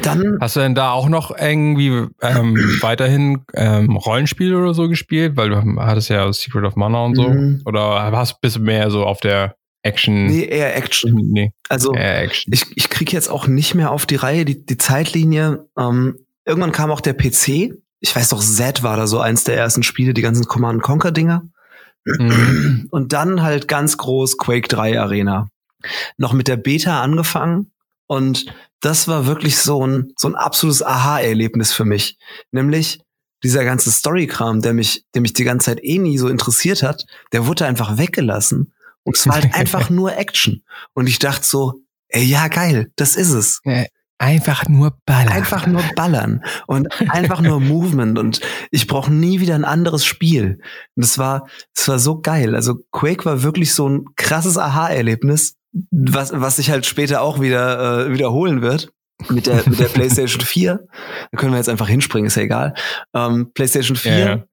Dann 0.03 0.39
Hast 0.41 0.55
du 0.55 0.61
denn 0.61 0.75
da 0.75 0.93
auch 0.93 1.09
noch 1.09 1.37
irgendwie 1.37 2.07
ähm, 2.23 2.57
weiterhin 2.81 3.43
ähm, 3.55 3.97
Rollenspiele 3.97 4.57
oder 4.57 4.73
so 4.73 4.89
gespielt? 4.89 5.37
Weil 5.37 5.51
du 5.51 5.81
hattest 5.81 6.11
ja 6.11 6.33
Secret 6.33 6.65
of 6.65 6.77
Mana 6.77 7.05
und 7.05 7.17
so. 7.17 7.29
Mhm. 7.29 7.63
Oder 7.65 8.11
hast 8.13 8.41
bist 8.41 8.57
du 8.57 8.61
mehr 8.61 8.91
so 8.91 9.05
auf 9.05 9.21
der 9.21 9.57
Action? 9.83 10.27
Nee, 10.27 10.45
eher 10.45 10.77
Action. 10.77 11.15
Nee, 11.15 11.53
also 11.69 11.93
eher 11.93 12.23
Action. 12.23 12.53
ich, 12.53 12.67
ich 12.77 12.89
kriege 12.89 13.13
jetzt 13.13 13.29
auch 13.29 13.47
nicht 13.47 13.75
mehr 13.75 13.91
auf 13.91 14.07
die 14.07 14.17
Reihe, 14.17 14.45
die, 14.45 14.65
die 14.65 14.79
Zeitlinie. 14.79 15.67
Ähm, 15.77 16.19
irgendwann 16.45 16.73
kam 16.73 16.91
auch 16.91 17.01
der 17.01 17.15
PC. 17.15 17.75
Ich 18.01 18.15
weiß 18.15 18.29
doch, 18.29 18.43
Z 18.43 18.83
war 18.83 18.97
da 18.97 19.07
so 19.07 19.21
eins 19.21 19.45
der 19.45 19.57
ersten 19.57 19.83
Spiele, 19.83 20.15
die 20.15 20.23
ganzen 20.23 20.47
Command 20.47 20.83
Conquer 20.83 21.11
Dinger. 21.11 21.43
Mhm. 22.05 22.87
Und 22.91 23.13
dann 23.13 23.43
halt 23.43 23.69
ganz 23.69 23.97
groß 23.97 24.39
Quake 24.39 24.69
3 24.69 25.01
Arena. 25.01 25.49
Noch 26.17 26.33
mit 26.33 26.49
der 26.49 26.57
Beta 26.57 27.03
angefangen 27.03 27.71
und 28.07 28.47
das 28.81 29.09
war 29.09 29.27
wirklich 29.27 29.59
so 29.59 29.87
ein, 29.87 30.13
so 30.17 30.29
ein 30.29 30.35
absolutes 30.35 30.83
Aha-Erlebnis 30.83 31.73
für 31.73 31.85
mich. 31.85 32.19
Nämlich 32.51 33.01
dieser 33.43 33.65
ganze 33.65 33.91
Story-Kram, 33.91 34.63
der 34.63 34.75
mich, 34.75 35.05
der 35.15 35.23
mich 35.23 35.33
die 35.33 35.45
ganze 35.45 35.67
Zeit 35.67 35.85
eh 35.85 35.99
nie 35.99 36.19
so 36.19 36.29
interessiert 36.29 36.83
hat, 36.83 37.05
der 37.33 37.47
wurde 37.47 37.67
einfach 37.67 37.99
weggelassen. 37.99 38.73
Und 39.03 39.17
es 39.17 39.27
war 39.27 39.35
halt 39.35 39.55
einfach 39.55 39.91
nur 39.91 40.17
Action. 40.17 40.63
Und 40.95 41.09
ich 41.09 41.19
dachte 41.19 41.47
so, 41.47 41.83
ey, 42.09 42.25
ja, 42.25 42.49
geil, 42.49 42.91
das 42.97 43.17
ist 43.17 43.31
es. 43.31 43.61
Einfach 44.19 44.69
nur 44.69 44.99
ballern. 45.07 45.33
Einfach 45.33 45.67
nur 45.67 45.83
ballern 45.97 46.45
und 46.67 46.89
einfach 47.11 47.41
nur 47.41 47.59
Movement 47.61 48.19
und 48.19 48.43
ich 48.71 48.87
brauche 48.87 49.11
nie 49.11 49.41
wieder 49.41 49.55
ein 49.55 49.65
anderes 49.65 50.05
Spiel. 50.05 50.59
Und 50.95 51.05
das 51.05 51.17
war, 51.17 51.49
das 51.75 51.89
war 51.89 51.99
so 51.99 52.21
geil. 52.21 52.55
Also 52.55 52.77
Quake 52.93 53.25
war 53.25 53.43
wirklich 53.43 53.73
so 53.73 53.89
ein 53.89 54.05
krasses 54.17 54.59
Aha-Erlebnis 54.59 55.57
was, 55.91 56.33
was 56.35 56.57
sich 56.57 56.71
halt 56.71 56.87
später 56.87 57.23
auch 57.23 57.41
wieder 57.41 58.07
äh, 58.07 58.13
wiederholen 58.13 58.63
wird 58.63 58.93
mit 59.29 59.47
der, 59.47 59.63
mit 59.69 59.79
der 59.79 59.85
PlayStation 59.89 60.41
4. 60.41 60.87
Da 61.31 61.39
können 61.39 61.53
wir 61.53 61.59
jetzt 61.59 61.69
einfach 61.69 61.89
hinspringen, 61.89 62.27
ist 62.27 62.37
ja 62.37 62.43
egal. 62.43 62.75
Ähm, 63.15 63.53
PlayStation 63.55 63.97
4. 63.97 64.19
Ja, 64.19 64.45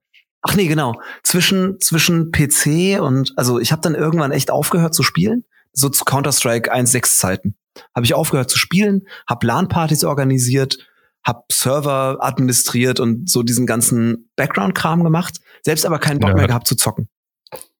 Ach 0.41 0.55
nee, 0.55 0.67
genau. 0.67 0.93
Zwischen, 1.24 1.79
zwischen 1.79 2.31
PC 2.31 3.01
und, 3.01 3.33
also 3.36 3.59
ich 3.59 3.71
habe 3.71 3.81
dann 3.81 3.95
irgendwann 3.95 4.31
echt 4.31 4.51
aufgehört 4.51 4.93
zu 4.93 5.03
spielen. 5.03 5.43
So 5.74 5.89
zu 5.89 6.05
Counter-Strike 6.05 6.74
1.6 6.74 7.17
Zeiten. 7.17 7.57
Habe 7.93 8.05
ich 8.05 8.13
aufgehört 8.13 8.50
zu 8.50 8.57
spielen, 8.57 9.03
habe 9.27 9.45
LAN-Partys 9.45 10.03
organisiert, 10.03 10.77
habe 11.24 11.43
Server 11.51 12.17
administriert 12.21 13.00
und 13.00 13.29
so 13.29 13.43
diesen 13.43 13.67
ganzen 13.67 14.29
Background-Kram 14.36 15.03
gemacht. 15.03 15.39
Selbst 15.63 15.86
aber 15.86 16.00
keinen 16.00 16.19
Bock 16.19 16.29
ja. 16.29 16.36
mehr 16.36 16.47
gehabt 16.47 16.67
zu 16.67 16.75
zocken. 16.75 17.09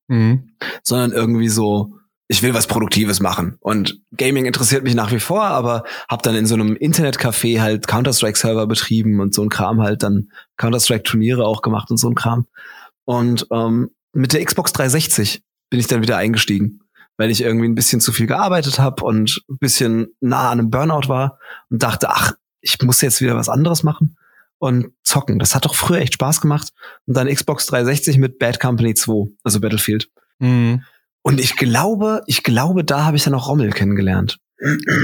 Mhm. 0.08 0.51
Sondern 0.84 1.12
irgendwie 1.13 1.50
so, 1.50 1.96
ich 2.28 2.44
will 2.44 2.54
was 2.54 2.68
Produktives 2.68 3.20
machen. 3.20 3.58
Und 3.62 4.02
Gaming 4.16 4.46
interessiert 4.46 4.84
mich 4.84 4.96
nach 4.96 5.12
wie 5.12 5.20
vor, 5.20 5.44
aber 5.44 5.84
habe 6.10 6.24
dann 6.24 6.36
in 6.36 6.46
so 6.46 6.56
einem 6.56 6.74
Internetcafé 6.76 7.62
halt 7.62 7.88
Counter-Strike-Server 7.88 8.68
betrieben 8.68 9.20
und 9.22 9.34
so 9.34 9.44
ein 9.44 9.50
Kram 9.50 9.82
halt 9.82 10.04
dann 10.04 10.30
Counter-Strike-Turniere 10.58 11.46
auch 11.46 11.62
gemacht 11.62 11.90
und 11.90 11.98
so 11.98 12.10
ein 12.10 12.16
Kram. 12.16 12.46
Und 13.06 13.48
ähm, 13.52 13.92
mit 14.12 14.34
der 14.34 14.44
Xbox 14.44 14.74
360 14.74 15.42
bin 15.70 15.80
ich 15.80 15.88
dann 15.88 16.02
wieder 16.02 16.18
eingestiegen, 16.18 16.82
weil 17.16 17.32
ich 17.32 17.42
irgendwie 17.42 17.68
ein 17.68 17.76
bisschen 17.76 18.02
zu 18.02 18.12
viel 18.12 18.28
gearbeitet 18.28 18.80
habe 18.80 19.04
und 19.06 19.42
ein 19.50 19.58
bisschen 19.60 20.08
nah 20.20 20.50
an 20.50 20.60
einem 20.60 20.70
Burnout 20.70 21.08
war 21.08 21.40
und 21.70 21.82
dachte, 21.82 22.10
ach, 22.10 22.34
ich 22.60 22.82
muss 22.82 23.02
jetzt 23.02 23.22
wieder 23.22 23.36
was 23.36 23.48
anderes 23.48 23.84
machen 23.84 24.18
und 24.58 24.92
zocken. 25.04 25.40
Das 25.40 25.56
hat 25.56 25.66
doch 25.66 25.76
früher 25.76 26.00
echt 26.00 26.16
Spaß 26.16 26.42
gemacht. 26.42 26.74
Und 27.06 27.16
dann 27.16 27.28
Xbox 27.28 27.68
360 27.68 28.18
mit 28.18 28.40
Bad 28.40 28.60
Company 28.60 28.94
2, 28.94 29.32
also 29.44 29.62
Battlefield. 29.62 30.10
Mhm. 30.40 30.84
Und 31.28 31.42
ich 31.42 31.58
glaube, 31.58 32.24
ich 32.26 32.42
glaube, 32.42 32.86
da 32.86 33.04
habe 33.04 33.18
ich 33.18 33.26
dann 33.26 33.34
auch 33.34 33.50
Rommel 33.50 33.72
kennengelernt. 33.72 34.38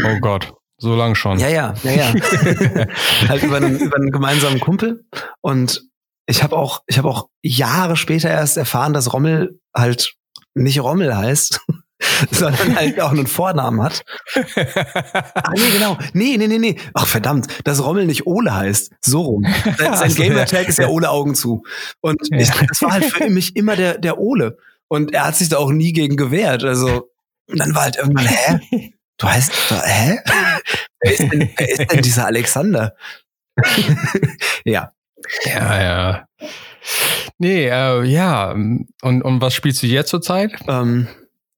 Oh 0.06 0.20
Gott. 0.22 0.54
So 0.78 0.96
lang 0.96 1.16
schon. 1.16 1.38
Ja, 1.38 1.50
ja, 1.50 1.74
ja, 1.84 1.92
ja. 1.92 2.14
halt 3.28 3.44
über 3.44 3.58
einen, 3.58 3.78
über 3.78 3.98
einen 3.98 4.10
gemeinsamen 4.10 4.62
Kumpel. 4.62 5.04
Und 5.42 5.84
ich 6.26 6.42
habe 6.42 6.56
auch, 6.56 6.82
ich 6.88 6.98
habe 6.98 7.10
auch 7.10 7.28
Jahre 7.42 7.98
später 7.98 8.30
erst 8.30 8.56
erfahren, 8.56 8.94
dass 8.94 9.12
Rommel 9.12 9.60
halt 9.76 10.14
nicht 10.54 10.80
Rommel 10.80 11.14
heißt, 11.14 11.60
sondern 12.32 12.74
halt 12.74 13.02
auch 13.02 13.12
einen 13.12 13.28
Vornamen 13.28 13.84
hat. 13.84 14.06
ah, 15.34 15.52
nee, 15.56 15.72
genau. 15.74 15.98
Nee, 16.14 16.38
nee, 16.38 16.48
nee, 16.48 16.58
nee. 16.58 16.78
Ach, 16.94 17.06
verdammt, 17.06 17.48
dass 17.66 17.84
Rommel 17.84 18.06
nicht 18.06 18.28
Ole 18.28 18.56
heißt. 18.56 18.94
So 19.02 19.24
rum. 19.24 19.46
Sein, 19.78 19.98
sein 19.98 20.16
Gamertag 20.30 20.70
ist 20.70 20.80
ja 20.80 20.88
Ole 20.88 21.10
Augen 21.10 21.36
zu. 21.36 21.64
Und 22.00 22.22
ich, 22.32 22.50
das 22.50 22.82
war 22.82 22.94
halt 22.94 23.04
für 23.04 23.30
mich 23.30 23.58
immer 23.58 23.76
der, 23.76 23.98
der 23.98 24.20
Ole. 24.20 24.58
Und 24.94 25.12
er 25.12 25.26
hat 25.26 25.36
sich 25.36 25.50
da 25.50 25.58
auch 25.58 25.72
nie 25.72 25.92
gegen 25.92 26.18
gewehrt. 26.18 26.64
Also, 26.64 27.10
und 27.48 27.58
dann 27.58 27.74
war 27.74 27.82
halt 27.82 27.96
irgendwann, 27.98 28.28
hä? 28.28 28.94
Du 29.18 29.28
heißt, 29.28 29.52
hä? 29.72 30.20
wer, 31.02 31.12
ist 31.12 31.20
denn, 31.20 31.50
wer 31.56 31.70
ist 31.70 31.92
denn 31.92 32.02
dieser 32.02 32.26
Alexander? 32.28 32.96
ja. 34.66 34.92
Ja, 35.46 35.82
ja. 35.82 36.28
Nee, 37.40 37.70
äh, 37.70 38.04
ja. 38.04 38.52
Und, 38.52 38.88
und 39.02 39.42
was 39.42 39.56
spielst 39.56 39.82
du 39.82 39.88
jetzt 39.88 40.10
zurzeit? 40.10 40.52
Ähm, 40.68 41.08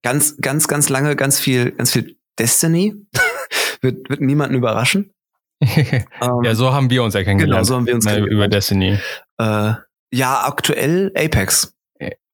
ganz, 0.01 0.37
ganz, 0.37 0.67
ganz 0.69 0.87
lange, 0.87 1.17
ganz 1.17 1.39
viel, 1.39 1.71
ganz 1.71 1.91
viel 1.91 2.17
Destiny. 2.39 2.95
wird, 3.81 4.09
wird 4.09 4.21
niemanden 4.21 4.55
überraschen. 4.55 5.11
ähm, 5.61 6.03
ja, 6.43 6.55
so 6.55 6.71
haben 6.71 6.89
wir 6.89 7.03
uns 7.03 7.15
ja 7.15 7.23
kennengelernt. 7.23 7.57
Genau, 7.57 7.63
so 7.63 7.75
haben 7.75 7.85
wir 7.87 7.95
uns 7.95 8.05
kennengelernt. 8.05 8.33
Über 8.33 8.47
Destiny. 8.47 8.97
Äh, 9.39 9.73
ja, 10.13 10.45
aktuell 10.45 11.11
Apex. 11.17 11.74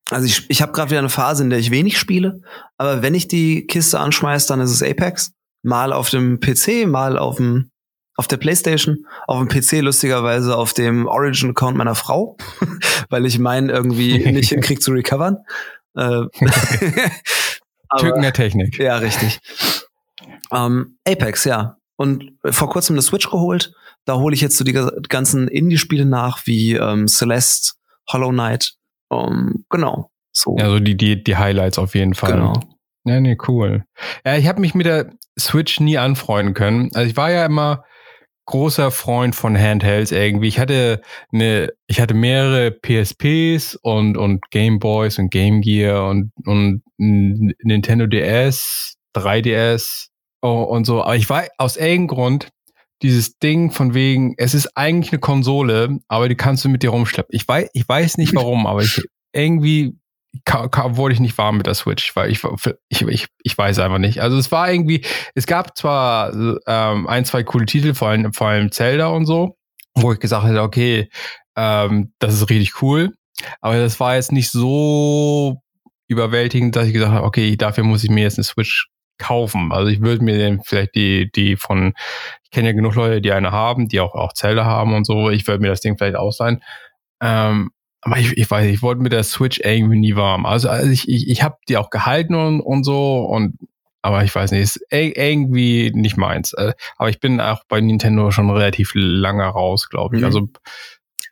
Also 0.09 0.25
ich, 0.25 0.49
ich 0.49 0.61
habe 0.61 0.71
gerade 0.71 0.91
wieder 0.91 0.99
eine 0.99 1.09
Phase, 1.09 1.43
in 1.43 1.49
der 1.49 1.59
ich 1.59 1.71
wenig 1.71 1.97
spiele, 1.97 2.41
aber 2.77 3.01
wenn 3.01 3.15
ich 3.15 3.27
die 3.27 3.65
Kiste 3.65 3.99
anschmeiße, 3.99 4.47
dann 4.47 4.59
ist 4.59 4.71
es 4.71 4.83
Apex. 4.83 5.33
Mal 5.63 5.93
auf 5.93 6.09
dem 6.09 6.39
PC, 6.39 6.87
mal 6.87 7.17
auf 7.17 7.37
dem 7.37 7.71
auf 8.17 8.27
der 8.27 8.37
Playstation, 8.37 9.05
auf 9.25 9.39
dem 9.39 9.47
PC 9.47 9.81
lustigerweise 9.81 10.55
auf 10.55 10.73
dem 10.73 11.07
Origin-Account 11.07 11.77
meiner 11.77 11.95
Frau, 11.95 12.37
weil 13.09 13.25
ich 13.25 13.39
meinen 13.39 13.69
irgendwie 13.69 14.19
nicht 14.31 14.49
hinkrieg 14.49 14.81
zu 14.81 14.91
recovern. 14.91 15.37
Äh, 15.95 16.23
Tücken 17.99 18.21
der 18.21 18.33
Technik. 18.33 18.77
Ja, 18.79 18.97
richtig. 18.97 19.39
Ähm, 20.51 20.97
Apex, 21.07 21.45
ja. 21.45 21.77
Und 21.95 22.33
vor 22.45 22.69
kurzem 22.69 22.95
eine 22.95 23.01
Switch 23.01 23.29
geholt. 23.29 23.73
Da 24.05 24.15
hole 24.15 24.33
ich 24.33 24.41
jetzt 24.41 24.57
so 24.57 24.63
die 24.63 24.73
ganzen 24.73 25.47
Indie-Spiele 25.47 26.05
nach, 26.05 26.45
wie 26.45 26.73
ähm, 26.73 27.07
Celeste, 27.07 27.73
Hollow 28.07 28.29
Knight, 28.29 28.73
ähm, 29.11 29.65
genau. 29.69 30.09
So. 30.31 30.55
Ja, 30.57 30.69
so 30.69 30.79
die, 30.79 30.95
die, 30.95 31.23
die 31.23 31.35
Highlights 31.35 31.77
auf 31.77 31.93
jeden 31.95 32.13
Fall. 32.13 32.33
Genau. 32.33 32.53
Ja, 33.05 33.19
nee, 33.19 33.37
cool. 33.47 33.83
Ja, 34.25 34.37
ich 34.37 34.47
habe 34.47 34.61
mich 34.61 34.75
mit 34.75 34.85
der 34.85 35.11
Switch 35.37 35.79
nie 35.79 35.97
anfreunden 35.97 36.53
können. 36.53 36.89
Also 36.93 37.09
ich 37.09 37.17
war 37.17 37.31
ja 37.31 37.45
immer 37.45 37.83
großer 38.45 38.91
Freund 38.91 39.35
von 39.35 39.57
Handhelds 39.57 40.11
irgendwie. 40.11 40.47
Ich 40.47 40.59
hatte 40.59 41.01
eine, 41.31 41.69
ich 41.87 41.99
hatte 41.99 42.13
mehrere 42.13 42.71
PSPs 42.71 43.75
und, 43.75 44.17
und 44.17 44.49
Game 44.51 44.79
Boys 44.79 45.17
und 45.19 45.31
Game 45.31 45.61
Gear 45.61 46.09
und, 46.09 46.31
und 46.45 46.83
Nintendo 46.97 48.07
DS, 48.07 48.97
3DS 49.15 50.07
und 50.41 50.85
so. 50.85 51.03
Aber 51.03 51.15
ich 51.15 51.29
war 51.29 51.45
aus 51.57 51.77
irgendeinem 51.77 52.07
Grund 52.07 52.49
dieses 53.01 53.37
Ding 53.39 53.71
von 53.71 53.93
wegen, 53.93 54.35
es 54.37 54.53
ist 54.53 54.77
eigentlich 54.77 55.11
eine 55.11 55.19
Konsole, 55.19 55.99
aber 56.07 56.29
die 56.29 56.35
kannst 56.35 56.63
du 56.65 56.69
mit 56.69 56.83
dir 56.83 56.89
rumschleppen. 56.89 57.35
Ich 57.35 57.47
weiß, 57.47 57.69
ich 57.73 57.87
weiß 57.87 58.17
nicht 58.17 58.35
warum, 58.35 58.67
aber 58.67 58.81
ich 58.81 59.01
irgendwie 59.33 59.95
wurde 60.55 61.13
ich 61.13 61.19
nicht 61.19 61.37
warm 61.37 61.57
mit 61.57 61.67
der 61.67 61.73
Switch, 61.73 62.15
weil 62.15 62.31
ich, 62.31 62.41
ich, 62.89 63.01
ich, 63.01 63.27
ich 63.43 63.57
weiß 63.57 63.79
einfach 63.79 63.97
nicht. 63.97 64.21
Also 64.21 64.37
es 64.37 64.51
war 64.51 64.71
irgendwie, 64.71 65.05
es 65.35 65.45
gab 65.45 65.77
zwar 65.77 66.33
ähm, 66.67 67.07
ein, 67.07 67.25
zwei 67.25 67.43
coole 67.43 67.65
Titel, 67.65 67.93
vor 67.93 68.09
allem, 68.09 68.31
vor 68.33 68.47
allem 68.47 68.71
Zelda 68.71 69.07
und 69.07 69.25
so, 69.25 69.57
wo 69.93 70.13
ich 70.13 70.19
gesagt 70.19 70.45
hätte, 70.45 70.61
okay, 70.61 71.09
ähm, 71.57 72.13
das 72.19 72.33
ist 72.33 72.49
richtig 72.49 72.81
cool, 72.81 73.13
aber 73.59 73.77
das 73.77 73.99
war 73.99 74.15
jetzt 74.15 74.31
nicht 74.31 74.51
so 74.51 75.57
überwältigend, 76.07 76.75
dass 76.75 76.87
ich 76.87 76.93
gesagt 76.93 77.11
habe, 77.11 77.25
okay, 77.25 77.55
dafür 77.57 77.83
muss 77.83 78.03
ich 78.03 78.09
mir 78.09 78.23
jetzt 78.23 78.37
eine 78.37 78.43
Switch 78.43 78.87
kaufen. 79.21 79.71
Also 79.71 79.87
ich 79.87 80.01
würde 80.01 80.23
mir 80.23 80.37
den 80.37 80.61
vielleicht 80.63 80.95
die, 80.95 81.31
die 81.31 81.55
von, 81.55 81.93
ich 82.43 82.51
kenne 82.51 82.69
ja 82.69 82.73
genug 82.73 82.95
Leute, 82.95 83.21
die 83.21 83.31
eine 83.31 83.51
haben, 83.51 83.87
die 83.87 83.99
auch, 83.99 84.15
auch 84.15 84.33
Zelle 84.33 84.65
haben 84.65 84.93
und 84.93 85.05
so. 85.05 85.29
Ich 85.29 85.47
würde 85.47 85.61
mir 85.61 85.69
das 85.69 85.81
Ding 85.81 85.97
vielleicht 85.97 86.17
ausleihen. 86.17 86.61
Ähm, 87.21 87.71
aber 88.01 88.17
ich, 88.17 88.35
ich 88.35 88.49
weiß, 88.49 88.65
ich 88.65 88.81
wollte 88.81 89.01
mit 89.01 89.13
der 89.13 89.23
Switch 89.23 89.59
irgendwie 89.59 89.99
nie 89.99 90.15
warm. 90.15 90.45
Also, 90.45 90.69
also 90.69 90.89
ich, 90.89 91.07
ich, 91.07 91.29
ich 91.29 91.43
habe 91.43 91.57
die 91.69 91.77
auch 91.77 91.91
gehalten 91.91 92.35
und, 92.35 92.59
und 92.61 92.83
so 92.83 93.19
und 93.25 93.57
aber 94.03 94.23
ich 94.23 94.33
weiß 94.33 94.51
nicht, 94.51 94.61
ist 94.61 94.81
irgendwie 94.89 95.91
nicht 95.93 96.17
meins. 96.17 96.53
Äh, 96.53 96.73
aber 96.97 97.09
ich 97.09 97.19
bin 97.19 97.39
auch 97.39 97.63
bei 97.67 97.79
Nintendo 97.81 98.31
schon 98.31 98.49
relativ 98.49 98.93
lange 98.95 99.43
raus, 99.43 99.89
glaube 99.89 100.15
ich. 100.15 100.21
Mhm. 100.21 100.25
Also 100.25 100.47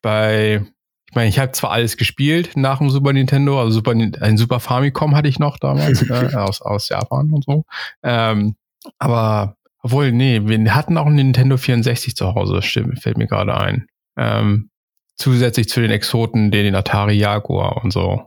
bei 0.03 0.63
ich 1.09 1.15
meine, 1.15 1.29
ich 1.29 1.39
habe 1.39 1.51
zwar 1.53 1.71
alles 1.71 1.97
gespielt 1.97 2.55
nach 2.55 2.77
dem 2.77 2.89
Super 2.89 3.13
Nintendo, 3.13 3.59
also 3.59 3.71
Super, 3.71 3.91
ein 3.91 4.37
Super 4.37 4.59
Famicom 4.59 5.15
hatte 5.15 5.27
ich 5.27 5.39
noch 5.39 5.57
damals 5.57 6.07
äh, 6.09 6.13
aus, 6.35 6.61
aus 6.61 6.89
Japan 6.89 7.31
und 7.31 7.45
so. 7.45 7.65
Ähm, 8.03 8.55
aber 8.99 9.57
Obwohl, 9.81 10.11
nee, 10.11 10.41
wir 10.43 10.75
hatten 10.75 10.97
auch 10.97 11.05
einen 11.05 11.15
Nintendo 11.15 11.57
64 11.57 12.15
zu 12.15 12.35
Hause, 12.35 12.61
stimmt, 12.61 13.01
fällt 13.01 13.17
mir 13.17 13.27
gerade 13.27 13.55
ein. 13.55 13.87
Ähm, 14.17 14.69
zusätzlich 15.15 15.69
zu 15.69 15.81
den 15.81 15.91
Exoten, 15.91 16.51
den, 16.51 16.65
den 16.65 16.75
Atari 16.75 17.13
Jaguar 17.13 17.83
und 17.83 17.91
so. 17.91 18.23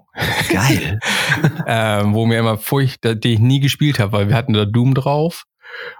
Geil. 0.50 0.98
ähm, 1.66 2.14
wo 2.14 2.26
mir 2.26 2.38
immer 2.38 2.58
furcht, 2.58 3.04
den 3.04 3.32
ich 3.32 3.38
nie 3.38 3.60
gespielt 3.60 3.98
habe, 3.98 4.12
weil 4.12 4.28
wir 4.28 4.36
hatten 4.36 4.54
da 4.54 4.64
Doom 4.64 4.94
drauf 4.94 5.44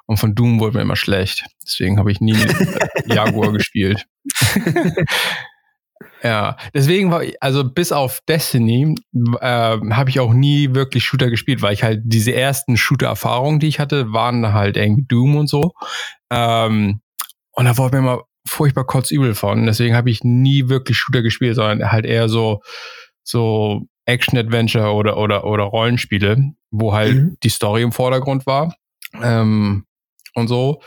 und 0.07 0.17
von 0.17 0.35
Doom 0.35 0.61
wurde 0.61 0.77
mir 0.77 0.83
immer 0.83 0.97
schlecht. 0.97 1.45
Deswegen 1.63 1.99
habe 1.99 2.13
ich 2.13 2.21
nie 2.21 2.37
Jaguar 3.07 3.53
gespielt. 3.53 4.07
Ja, 6.23 6.57
deswegen 6.73 7.11
war 7.11 7.25
ich, 7.25 7.43
also 7.43 7.65
bis 7.65 7.91
auf 7.91 8.21
Destiny 8.29 8.95
äh, 9.41 9.79
habe 9.91 10.11
ich 10.11 10.21
auch 10.21 10.33
nie 10.33 10.73
wirklich 10.75 11.05
Shooter 11.05 11.31
gespielt, 11.31 11.63
weil 11.63 11.73
ich 11.73 11.83
halt 11.83 12.03
diese 12.05 12.33
ersten 12.33 12.77
Shooter-Erfahrungen, 12.77 13.59
die 13.59 13.67
ich 13.67 13.81
hatte, 13.81 14.13
waren 14.13 14.53
halt 14.53 14.77
irgendwie 14.77 15.05
Doom 15.05 15.37
und 15.37 15.49
so. 15.49 15.73
Ähm, 16.31 17.01
und 17.53 17.65
da 17.65 17.77
wurde 17.77 17.97
mir 17.97 18.03
immer 18.03 18.23
furchtbar 18.47 18.85
kotzübel 18.85 19.35
von. 19.35 19.67
Deswegen 19.67 19.97
habe 19.97 20.11
ich 20.11 20.23
nie 20.23 20.69
wirklich 20.69 20.97
Shooter 20.97 21.23
gespielt, 21.23 21.57
sondern 21.57 21.91
halt 21.91 22.07
eher 22.07 22.29
so, 22.29 22.61
so 23.25 23.83
Action-Adventure 24.07 24.93
oder, 24.93 25.17
oder, 25.17 25.45
oder 25.45 25.65
Rollenspiele, 25.65 26.53
wo 26.71 26.93
halt 26.93 27.15
mhm. 27.15 27.37
die 27.43 27.49
Story 27.49 27.83
im 27.83 27.93
Vordergrund 27.93 28.47
war. 28.47 28.77
Ähm, 29.21 29.87
und 30.35 30.47
so. 30.49 30.83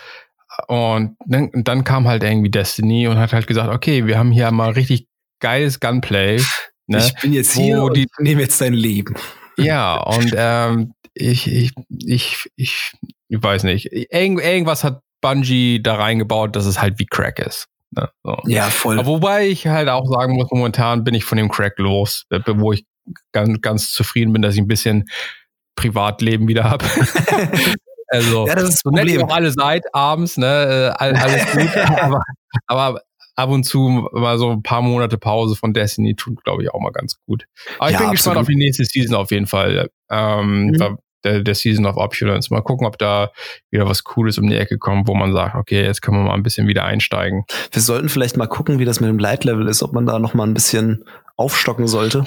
Und 0.67 1.17
dann, 1.25 1.51
dann 1.53 1.83
kam 1.83 2.07
halt 2.07 2.23
irgendwie 2.23 2.49
Destiny 2.49 3.07
und 3.09 3.17
hat 3.17 3.33
halt 3.33 3.47
gesagt, 3.47 3.73
okay, 3.73 4.05
wir 4.07 4.17
haben 4.17 4.31
hier 4.31 4.49
mal 4.51 4.71
richtig 4.71 5.07
geiles 5.39 5.79
Gunplay. 5.79 6.41
Ne, 6.87 6.99
ich 6.99 7.21
bin 7.21 7.33
jetzt 7.33 7.53
hier 7.53 7.81
und 7.83 7.97
die, 7.97 8.07
nehme 8.19 8.41
jetzt 8.41 8.61
dein 8.61 8.73
Leben. 8.73 9.15
Ja, 9.57 9.97
und 9.97 10.33
ähm, 10.37 10.93
ich, 11.13 11.47
ich, 11.47 11.71
ich, 12.05 12.49
ich, 12.55 12.93
ich 13.27 13.43
weiß 13.43 13.63
nicht. 13.63 13.89
Irgend, 13.91 14.41
irgendwas 14.41 14.83
hat 14.83 15.01
Bungie 15.21 15.81
da 15.81 15.95
reingebaut, 15.95 16.55
dass 16.55 16.65
es 16.65 16.81
halt 16.81 16.99
wie 16.99 17.05
Crack 17.05 17.39
ist. 17.39 17.67
Ne? 17.91 18.09
So. 18.23 18.37
Ja, 18.45 18.69
voll. 18.69 18.99
Aber 18.99 19.07
wobei 19.07 19.47
ich 19.47 19.67
halt 19.67 19.89
auch 19.89 20.05
sagen 20.11 20.35
muss, 20.35 20.47
momentan 20.51 21.03
bin 21.03 21.15
ich 21.15 21.23
von 21.23 21.37
dem 21.37 21.49
Crack 21.49 21.79
los, 21.79 22.25
wo 22.29 22.73
ich 22.73 22.85
ganz, 23.31 23.59
ganz 23.61 23.91
zufrieden 23.91 24.33
bin, 24.33 24.41
dass 24.41 24.55
ich 24.55 24.61
ein 24.61 24.67
bisschen 24.67 25.05
Privatleben 25.75 26.47
wieder 26.47 26.65
habe. 26.65 26.85
also, 28.07 28.47
ja, 28.47 28.55
das 28.55 28.69
ist 28.69 28.83
so 28.83 28.89
nett 28.89 29.09
ihr 29.09 29.23
auch 29.23 29.33
alle 29.33 29.51
seid 29.51 29.83
abends, 29.93 30.37
ne, 30.37 30.93
äh, 30.99 31.03
alles 31.03 31.51
gut, 31.51 31.77
aber, 31.99 32.21
aber 32.67 33.01
ab 33.35 33.49
und 33.49 33.63
zu 33.63 34.07
mal 34.13 34.37
so 34.37 34.51
ein 34.51 34.63
paar 34.63 34.81
Monate 34.81 35.17
Pause 35.17 35.55
von 35.55 35.73
Destiny 35.73 36.15
tut, 36.15 36.43
glaube 36.43 36.63
ich, 36.63 36.73
auch 36.73 36.79
mal 36.79 36.91
ganz 36.91 37.19
gut. 37.25 37.45
Aber 37.79 37.89
ich 37.89 37.97
bin 37.97 38.07
absolut. 38.07 38.11
gespannt 38.11 38.37
auf 38.37 38.47
die 38.47 38.55
nächste 38.55 38.85
Season 38.85 39.15
auf 39.15 39.31
jeden 39.31 39.47
Fall. 39.47 39.89
Ähm, 40.09 40.67
mhm 40.67 40.97
der, 41.25 41.41
der 41.41 41.55
Season 41.55 41.85
of 41.85 41.97
Opulence. 41.97 42.51
Mal 42.51 42.61
gucken, 42.61 42.87
ob 42.87 42.97
da 42.97 43.31
wieder 43.71 43.87
was 43.87 44.03
Cooles 44.03 44.37
um 44.37 44.47
die 44.47 44.55
Ecke 44.55 44.77
kommt, 44.77 45.07
wo 45.07 45.15
man 45.15 45.33
sagt, 45.33 45.55
okay, 45.55 45.83
jetzt 45.83 46.01
können 46.01 46.17
wir 46.17 46.23
mal 46.23 46.33
ein 46.33 46.43
bisschen 46.43 46.67
wieder 46.67 46.85
einsteigen. 46.85 47.43
Wir 47.71 47.81
sollten 47.81 48.09
vielleicht 48.09 48.37
mal 48.37 48.47
gucken, 48.47 48.79
wie 48.79 48.85
das 48.85 48.99
mit 48.99 49.09
dem 49.09 49.19
Light 49.19 49.43
Level 49.43 49.67
ist, 49.67 49.83
ob 49.83 49.93
man 49.93 50.05
da 50.05 50.19
noch 50.19 50.33
mal 50.33 50.45
ein 50.45 50.53
bisschen 50.53 51.03
aufstocken 51.37 51.87
sollte. 51.87 52.23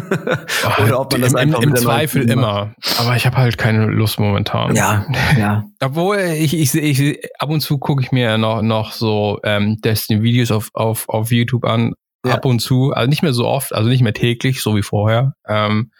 Oder 0.82 1.00
ob 1.00 1.12
man 1.12 1.22
das 1.22 1.32
Im, 1.32 1.38
einfach 1.38 1.62
im, 1.62 1.70
im 1.70 1.76
Zweifel 1.76 2.30
immer. 2.30 2.74
Aber 2.98 3.16
ich 3.16 3.26
habe 3.26 3.36
halt 3.36 3.58
keine 3.58 3.86
Lust 3.86 4.20
momentan. 4.20 4.76
Ja, 4.76 5.04
ja. 5.36 5.64
Obwohl 5.82 6.18
ich, 6.18 6.56
ich, 6.56 6.74
ich 6.74 7.18
ab 7.40 7.50
und 7.50 7.60
zu 7.60 7.78
gucke 7.78 8.02
ich 8.02 8.12
mir 8.12 8.38
noch 8.38 8.62
noch 8.62 8.92
so 8.92 9.40
ähm, 9.42 9.78
Destiny 9.80 10.22
Videos 10.22 10.50
auf 10.50 10.70
auf 10.74 11.08
auf 11.08 11.32
YouTube 11.32 11.64
an. 11.64 11.94
Ja. 12.24 12.34
Ab 12.34 12.44
und 12.44 12.58
zu, 12.58 12.92
also 12.92 13.08
nicht 13.08 13.22
mehr 13.22 13.32
so 13.32 13.46
oft, 13.46 13.72
also 13.72 13.88
nicht 13.88 14.02
mehr 14.02 14.14
täglich, 14.14 14.60
so 14.60 14.74
wie 14.74 14.82
vorher. 14.82 15.34
Ähm, 15.46 15.92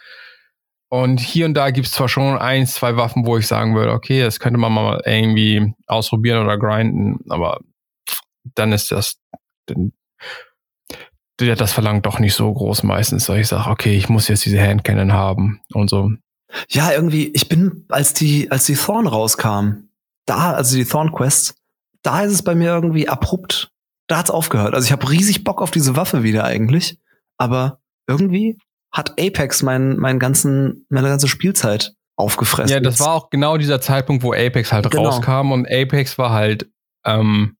und 0.88 1.18
hier 1.18 1.46
und 1.46 1.54
da 1.54 1.70
gibt 1.70 1.88
es 1.88 1.92
zwar 1.92 2.08
schon 2.08 2.38
ein, 2.38 2.66
zwei 2.66 2.96
Waffen, 2.96 3.26
wo 3.26 3.36
ich 3.38 3.46
sagen 3.46 3.74
würde, 3.74 3.92
okay, 3.92 4.22
das 4.22 4.38
könnte 4.38 4.58
man 4.58 4.72
mal 4.72 5.02
irgendwie 5.04 5.74
ausprobieren 5.86 6.44
oder 6.44 6.58
grinden, 6.58 7.18
aber 7.28 7.60
dann 8.54 8.72
ist 8.72 8.92
das, 8.92 9.20
das 11.38 11.72
verlangt 11.72 12.06
doch 12.06 12.18
nicht 12.18 12.34
so 12.34 12.52
groß 12.52 12.84
meistens, 12.84 13.28
weil 13.28 13.40
ich 13.40 13.48
sage, 13.48 13.68
okay, 13.68 13.96
ich 13.96 14.08
muss 14.08 14.28
jetzt 14.28 14.44
diese 14.44 14.60
Handcannon 14.60 15.12
haben 15.12 15.60
und 15.72 15.90
so. 15.90 16.10
Ja, 16.68 16.92
irgendwie, 16.92 17.28
ich 17.28 17.48
bin, 17.48 17.84
als 17.88 18.14
die, 18.14 18.50
als 18.50 18.66
die 18.66 18.76
Thorn 18.76 19.08
rauskam, 19.08 19.88
da, 20.26 20.52
also 20.52 20.76
die 20.76 20.84
Thorn 20.84 21.12
Quest, 21.12 21.56
da 22.02 22.22
ist 22.22 22.32
es 22.32 22.42
bei 22.42 22.54
mir 22.54 22.68
irgendwie 22.68 23.08
abrupt. 23.08 23.72
Da 24.06 24.18
hat's 24.18 24.30
aufgehört. 24.30 24.74
Also 24.74 24.86
ich 24.86 24.92
habe 24.92 25.10
riesig 25.10 25.42
Bock 25.42 25.60
auf 25.60 25.72
diese 25.72 25.96
Waffe 25.96 26.22
wieder 26.22 26.44
eigentlich, 26.44 26.98
aber 27.36 27.80
irgendwie 28.06 28.56
hat 28.96 29.20
Apex 29.20 29.62
mein, 29.62 29.96
mein 29.98 30.18
ganzen, 30.18 30.86
meine 30.88 31.08
ganze 31.08 31.28
Spielzeit 31.28 31.92
aufgefressen. 32.16 32.72
Ja, 32.72 32.80
das 32.80 32.98
war 32.98 33.12
auch 33.12 33.28
genau 33.28 33.58
dieser 33.58 33.80
Zeitpunkt, 33.80 34.22
wo 34.22 34.32
Apex 34.32 34.72
halt 34.72 34.90
genau. 34.90 35.04
rauskam 35.04 35.52
und 35.52 35.66
Apex 35.70 36.16
war 36.16 36.30
halt 36.30 36.70
ähm, 37.04 37.56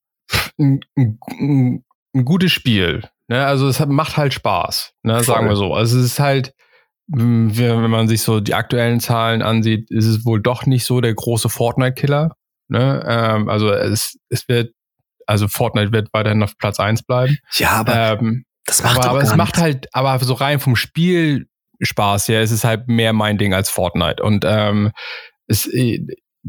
ein, 0.59 0.81
ein, 0.97 1.85
ein 2.15 2.25
gutes 2.25 2.53
Spiel. 2.53 3.07
Ne? 3.29 3.45
Also 3.45 3.69
es 3.69 3.81
hat, 3.81 3.91
macht 3.91 4.17
halt 4.17 4.33
Spaß, 4.33 4.95
ne? 5.03 5.23
sagen 5.23 5.47
wir 5.47 5.57
so. 5.57 5.75
Also 5.75 5.99
es 5.99 6.07
ist 6.07 6.21
halt, 6.21 6.55
wenn 7.07 7.91
man 7.91 8.09
sich 8.09 8.23
so 8.23 8.41
die 8.41 8.55
aktuellen 8.55 9.01
Zahlen 9.01 9.43
ansieht, 9.43 9.91
ist 9.91 10.07
es 10.07 10.25
wohl 10.25 10.41
doch 10.41 10.65
nicht 10.65 10.87
so 10.87 11.03
der 11.03 11.15
große 11.15 11.51
Fortnite-Killer. 11.51 12.35
Ne? 12.69 13.05
Ähm, 13.07 13.51
also 13.51 13.71
es, 13.71 14.19
es 14.31 14.49
wird, 14.49 14.73
also 15.27 15.49
Fortnite 15.49 15.93
wird 15.93 16.09
weiterhin 16.13 16.43
auf 16.43 16.57
Platz 16.57 16.81
eins 16.81 17.03
bleiben. 17.03 17.37
Ja, 17.59 17.73
aber 17.73 18.21
ähm, 18.21 18.47
das 18.67 18.83
macht 18.83 18.99
aber, 18.99 19.11
aber 19.11 19.23
es 19.23 19.35
macht 19.37 19.59
halt, 19.59 19.89
aber 19.93 20.19
so 20.25 20.35
rein 20.35 20.61
vom 20.61 20.77
Spiel 20.77 21.49
Spaß 21.81 22.29
her, 22.29 22.43
es 22.43 22.51
ist 22.51 22.65
halt 22.65 22.89
mehr 22.89 23.13
mein 23.13 23.39
Ding 23.39 23.55
als 23.55 23.71
Fortnite. 23.71 24.23
Und 24.23 24.45
ähm, 24.47 24.93
es, 25.47 25.69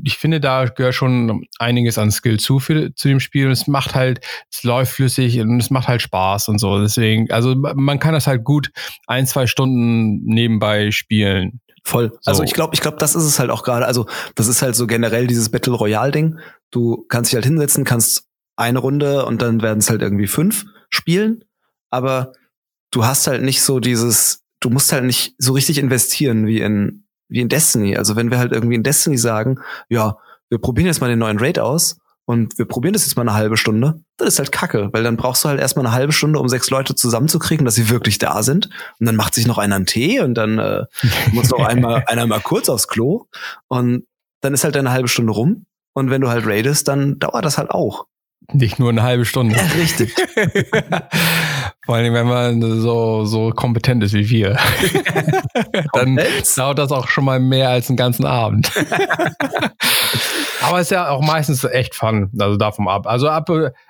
ich 0.03 0.17
finde, 0.17 0.39
da 0.39 0.65
gehört 0.65 0.95
schon 0.95 1.45
einiges 1.59 1.97
an 1.97 2.11
Skill 2.11 2.39
zu 2.39 2.59
für, 2.59 2.93
zu 2.95 3.07
dem 3.07 3.19
Spiel. 3.19 3.47
Und 3.47 3.51
es 3.51 3.67
macht 3.67 3.95
halt, 3.95 4.25
es 4.51 4.63
läuft 4.63 4.93
flüssig 4.93 5.39
und 5.39 5.59
es 5.59 5.69
macht 5.69 5.87
halt 5.87 6.01
Spaß 6.01 6.47
und 6.49 6.59
so. 6.59 6.79
Deswegen, 6.81 7.29
also 7.31 7.55
man 7.55 7.99
kann 7.99 8.13
das 8.13 8.27
halt 8.27 8.43
gut 8.43 8.71
ein, 9.05 9.27
zwei 9.27 9.47
Stunden 9.47 10.23
nebenbei 10.23 10.91
spielen. 10.91 11.61
Voll. 11.83 12.11
So. 12.21 12.31
Also 12.31 12.43
ich 12.43 12.53
glaube, 12.53 12.73
ich 12.73 12.81
glaube, 12.81 12.97
das 12.97 13.15
ist 13.15 13.23
es 13.23 13.39
halt 13.39 13.49
auch 13.49 13.63
gerade. 13.63 13.85
Also 13.85 14.07
das 14.35 14.47
ist 14.47 14.61
halt 14.61 14.75
so 14.75 14.87
generell 14.87 15.27
dieses 15.27 15.49
Battle 15.49 15.73
Royale 15.73 16.11
Ding. 16.11 16.39
Du 16.71 17.05
kannst 17.07 17.31
dich 17.31 17.35
halt 17.35 17.45
hinsetzen, 17.45 17.85
kannst 17.85 18.27
eine 18.55 18.79
Runde 18.79 19.25
und 19.25 19.41
dann 19.41 19.61
werden 19.61 19.79
es 19.79 19.89
halt 19.89 20.01
irgendwie 20.01 20.27
fünf 20.27 20.65
spielen 20.89 21.43
aber 21.89 22.33
du 22.91 23.05
hast 23.05 23.27
halt 23.27 23.43
nicht 23.43 23.61
so 23.61 23.79
dieses, 23.79 24.43
du 24.59 24.69
musst 24.69 24.91
halt 24.91 25.03
nicht 25.03 25.35
so 25.37 25.53
richtig 25.53 25.77
investieren 25.77 26.45
wie 26.47 26.61
in, 26.61 27.05
wie 27.29 27.41
in 27.41 27.49
Destiny. 27.49 27.97
Also 27.97 28.15
wenn 28.15 28.31
wir 28.31 28.39
halt 28.39 28.51
irgendwie 28.51 28.75
in 28.75 28.83
Destiny 28.83 29.17
sagen, 29.17 29.59
ja, 29.89 30.17
wir 30.49 30.59
probieren 30.59 30.87
jetzt 30.87 31.01
mal 31.01 31.09
den 31.09 31.19
neuen 31.19 31.39
Raid 31.39 31.59
aus 31.59 31.99
und 32.25 32.57
wir 32.57 32.65
probieren 32.65 32.93
das 32.93 33.05
jetzt 33.05 33.15
mal 33.15 33.23
eine 33.23 33.33
halbe 33.33 33.57
Stunde, 33.57 34.01
das 34.17 34.29
ist 34.29 34.39
halt 34.39 34.51
kacke, 34.51 34.89
weil 34.91 35.03
dann 35.03 35.17
brauchst 35.17 35.43
du 35.43 35.49
halt 35.49 35.59
erstmal 35.59 35.85
eine 35.85 35.95
halbe 35.95 36.13
Stunde, 36.13 36.39
um 36.39 36.49
sechs 36.49 36.69
Leute 36.69 36.95
zusammenzukriegen, 36.95 37.65
dass 37.65 37.75
sie 37.75 37.89
wirklich 37.89 38.17
da 38.17 38.43
sind. 38.43 38.69
Und 38.99 39.05
dann 39.05 39.15
macht 39.15 39.35
sich 39.35 39.47
noch 39.47 39.57
einer 39.57 39.75
einen 39.75 39.85
Tee 39.85 40.19
und 40.21 40.35
dann 40.35 40.59
äh, 40.59 40.85
muss 41.31 41.49
noch 41.49 41.65
einmal 41.65 42.03
einer 42.07 42.27
mal 42.27 42.41
kurz 42.41 42.69
aufs 42.69 42.87
Klo 42.87 43.25
und 43.67 44.05
dann 44.41 44.53
ist 44.53 44.63
halt 44.63 44.77
eine 44.77 44.91
halbe 44.91 45.07
Stunde 45.07 45.33
rum. 45.33 45.65
Und 45.93 46.09
wenn 46.11 46.21
du 46.21 46.29
halt 46.29 46.45
raidest, 46.45 46.87
dann 46.87 47.17
dauert 47.17 47.43
das 47.43 47.57
halt 47.57 47.71
auch. 47.71 48.05
Nicht 48.53 48.79
nur 48.79 48.89
eine 48.89 49.03
halbe 49.03 49.25
Stunde. 49.25 49.55
Ja, 49.55 49.63
richtig. 49.63 50.13
Vor 51.85 51.95
allem, 51.95 52.13
wenn 52.13 52.27
man 52.27 52.61
so, 52.79 53.25
so 53.25 53.49
kompetent 53.51 54.03
ist 54.03 54.13
wie 54.13 54.29
wir. 54.29 54.57
dann 55.93 56.19
dauert 56.55 56.79
das 56.79 56.91
auch 56.91 57.09
schon 57.09 57.25
mal 57.25 57.41
mehr 57.41 57.69
als 57.69 57.89
einen 57.89 57.97
ganzen 57.97 58.25
Abend. 58.25 58.71
Aber 60.61 60.79
es 60.79 60.87
ist 60.87 60.91
ja 60.91 61.09
auch 61.09 61.21
meistens 61.21 61.63
echt 61.65 61.93
fun, 61.93 62.31
also 62.39 62.57
davon 62.57 62.87
ab. 62.87 63.05
Also 63.05 63.29
ab, 63.29 63.49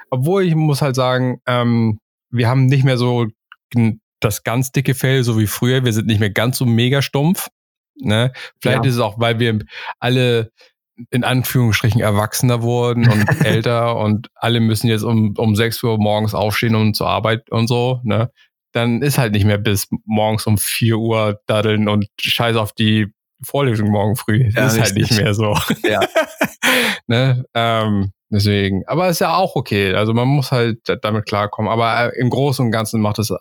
obwohl 0.09 0.43
ich 0.43 0.55
muss 0.55 0.81
halt 0.81 0.95
sagen, 0.95 1.39
ähm, 1.45 1.99
wir 2.31 2.47
haben 2.47 2.65
nicht 2.65 2.83
mehr 2.83 2.97
so 2.97 3.27
das 4.19 4.43
ganz 4.43 4.71
dicke 4.71 4.95
Fell, 4.95 5.23
so 5.23 5.39
wie 5.39 5.47
früher. 5.47 5.85
Wir 5.85 5.93
sind 5.93 6.07
nicht 6.07 6.19
mehr 6.19 6.31
ganz 6.31 6.57
so 6.57 6.65
mega 6.65 7.01
stumpf. 7.01 7.49
Ne? 7.99 8.31
Vielleicht 8.61 8.83
ja. 8.83 8.89
ist 8.89 8.95
es 8.95 9.01
auch, 9.01 9.19
weil 9.19 9.39
wir 9.39 9.59
alle 9.99 10.51
in 11.11 11.23
Anführungsstrichen 11.23 12.01
erwachsener 12.01 12.61
wurden 12.61 13.07
und 13.07 13.27
älter 13.45 13.97
und 13.97 14.29
alle 14.35 14.59
müssen 14.59 14.87
jetzt 14.87 15.03
um, 15.03 15.33
um 15.37 15.55
6 15.55 15.83
Uhr 15.83 15.97
morgens 15.97 16.33
aufstehen 16.33 16.75
und 16.75 16.95
zur 16.95 17.07
Arbeit 17.07 17.49
und 17.51 17.67
so, 17.67 18.01
ne? 18.03 18.31
Dann 18.73 19.01
ist 19.01 19.17
halt 19.17 19.33
nicht 19.33 19.45
mehr 19.45 19.57
bis 19.57 19.87
morgens 20.05 20.45
um 20.45 20.57
4 20.57 20.97
Uhr 20.97 21.39
daddeln 21.47 21.87
und 21.87 22.07
scheiß 22.19 22.57
auf 22.57 22.73
die 22.73 23.07
Vorlesung 23.43 23.89
morgen 23.89 24.15
früh. 24.15 24.51
Das 24.53 24.75
ja, 24.75 24.83
ist 24.83 24.89
halt 24.89 24.95
nicht 24.95 25.11
mehr 25.19 25.33
so. 25.33 25.57
Ja. 25.83 26.01
ne? 27.07 27.45
ähm, 27.53 28.11
deswegen. 28.29 28.83
Aber 28.87 29.09
ist 29.09 29.19
ja 29.19 29.35
auch 29.35 29.55
okay. 29.55 29.93
Also 29.93 30.13
man 30.13 30.27
muss 30.27 30.51
halt 30.51 30.79
damit 31.01 31.25
klarkommen. 31.25 31.71
Aber 31.71 32.13
äh, 32.13 32.19
im 32.19 32.29
Großen 32.29 32.65
und 32.65 32.71
Ganzen 32.71 33.01
macht 33.01 33.19
es, 33.19 33.31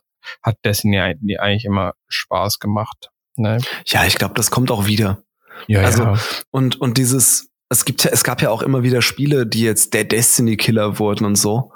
hat 0.42 0.56
Destiny 0.64 1.00
eigentlich 1.00 1.64
immer 1.64 1.94
Spaß 2.08 2.58
gemacht. 2.58 3.10
Ne? 3.36 3.58
Ja, 3.86 4.04
ich 4.04 4.16
glaube, 4.16 4.34
das 4.34 4.50
kommt 4.50 4.70
auch 4.70 4.86
wieder. 4.86 5.22
Ja, 5.66 5.82
also, 5.82 6.02
ja. 6.02 6.18
und, 6.50 6.80
und 6.80 6.98
dieses, 6.98 7.48
es 7.68 7.84
gibt 7.84 8.04
ja, 8.04 8.10
es 8.12 8.24
gab 8.24 8.42
ja 8.42 8.50
auch 8.50 8.62
immer 8.62 8.82
wieder 8.82 9.02
Spiele, 9.02 9.46
die 9.46 9.62
jetzt 9.62 9.94
der 9.94 10.04
Destiny 10.04 10.56
Killer 10.56 10.98
wurden 10.98 11.24
und 11.24 11.36
so. 11.36 11.72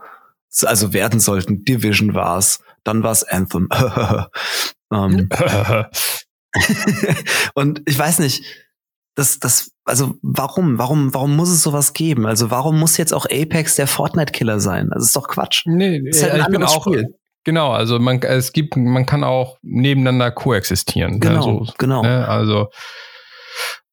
Also 0.64 0.92
werden 0.92 1.20
sollten. 1.20 1.64
Division 1.64 2.14
war's. 2.14 2.60
Dann 2.84 3.02
war's 3.02 3.24
Anthem. 3.24 3.68
um. 3.70 4.26
Ähm. 4.92 5.28
und 7.54 7.82
ich 7.86 7.96
weiß 7.96 8.18
nicht, 8.18 8.44
das, 9.14 9.38
das, 9.38 9.70
also 9.84 10.14
warum, 10.22 10.78
warum, 10.78 11.14
warum 11.14 11.36
muss 11.36 11.48
es 11.48 11.62
sowas 11.62 11.92
geben? 11.92 12.26
Also 12.26 12.50
warum 12.50 12.78
muss 12.78 12.96
jetzt 12.96 13.12
auch 13.12 13.26
Apex 13.26 13.76
der 13.76 13.86
Fortnite-Killer 13.86 14.58
sein? 14.58 14.90
Das 14.92 15.04
ist 15.04 15.14
doch 15.14 15.28
Quatsch. 15.28 15.62
Nee, 15.66 16.02
das 16.04 16.16
ist 16.16 16.32
halt 16.32 16.42
ich 16.42 16.48
bin 16.48 16.62
auch, 16.64 16.82
Spiel. 16.82 17.14
genau, 17.44 17.70
also 17.70 17.98
man, 17.98 18.20
es 18.22 18.52
gibt, 18.52 18.76
man 18.76 19.06
kann 19.06 19.22
auch 19.22 19.58
nebeneinander 19.62 20.30
koexistieren. 20.30 21.14
Ne, 21.14 21.20
genau, 21.20 21.34
ne, 21.34 21.66
so, 21.66 21.72
genau. 21.78 22.02
Ne, 22.02 22.26
also, 22.26 22.70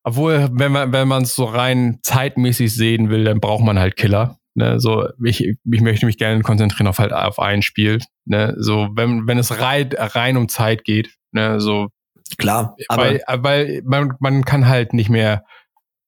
obwohl, 0.04 0.50
wenn 0.52 0.72
man, 0.72 0.94
wenn 0.94 1.08
man 1.08 1.24
es 1.24 1.36
so 1.36 1.46
rein 1.46 2.00
zeitmäßig 2.04 2.74
sehen 2.74 3.10
will, 3.10 3.24
dann 3.24 3.40
braucht 3.40 3.64
man 3.64 3.80
halt 3.80 3.96
Killer. 3.96 4.40
Ne, 4.56 4.80
so, 4.80 5.08
ich, 5.24 5.44
ich 5.44 5.82
möchte 5.82 6.08
mich 6.08 6.18
gerne 6.18 6.42
konzentrieren 6.42 6.88
auf 6.88 6.98
halt 6.98 7.14
auf 7.14 7.38
ein 7.38 7.62
Spiel. 7.62 8.00
Ne, 8.26 8.56
so, 8.58 8.90
wenn, 8.96 9.28
wenn 9.28 9.38
es 9.38 9.60
rein, 9.60 9.90
rein 9.96 10.36
um 10.36 10.50
Zeit 10.50 10.84
geht, 10.84 11.14
ne, 11.32 11.60
so, 11.60 11.90
Klar, 12.38 12.76
aber 12.88 13.04
weil, 13.04 13.22
weil 13.28 13.82
man, 13.86 14.14
man 14.20 14.46
kann 14.46 14.68
halt 14.68 14.94
nicht 14.94 15.10
mehr, 15.10 15.46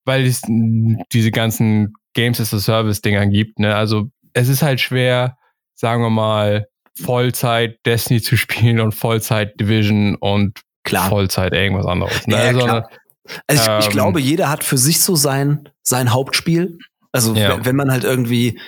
weil 0.06 0.26
es 0.26 0.42
diese 1.14 1.32
ganzen 1.32 1.94
Games 2.14 2.42
as 2.42 2.54
a 2.54 2.60
Service 2.60 3.02
Dinger 3.02 3.28
gibt, 3.28 3.60
ne? 3.60 3.76
Also 3.76 4.10
es 4.34 4.50
ist 4.50 4.62
halt 4.62 4.82
schwer, 4.82 5.38
sagen 5.76 6.04
wir 6.04 6.10
mal, 6.10 6.68
Vollzeit 6.96 7.80
Destiny 7.86 8.22
zu 8.22 8.38
spielen 8.38 8.80
und 8.80 8.94
Vollzeit 8.94 9.60
Division 9.60 10.16
und 10.16 10.62
klar. 10.84 11.10
Vollzeit 11.10 11.54
irgendwas 11.54 11.86
anderes. 11.86 12.28
Ne? 12.28 12.36
Ja, 12.36 12.42
also, 12.42 12.60
klar. 12.60 12.90
Also 13.48 13.64
ich, 13.64 13.70
ähm, 13.70 13.80
ich, 13.80 13.90
glaube, 13.90 14.20
jeder 14.20 14.50
hat 14.50 14.64
für 14.64 14.78
sich 14.78 15.02
so 15.02 15.16
sein, 15.16 15.70
sein 15.82 16.14
Hauptspiel. 16.14 16.78
Also 17.12 17.34
ja. 17.34 17.64
wenn 17.66 17.76
man 17.76 17.92
halt 17.92 18.04
irgendwie, 18.04 18.60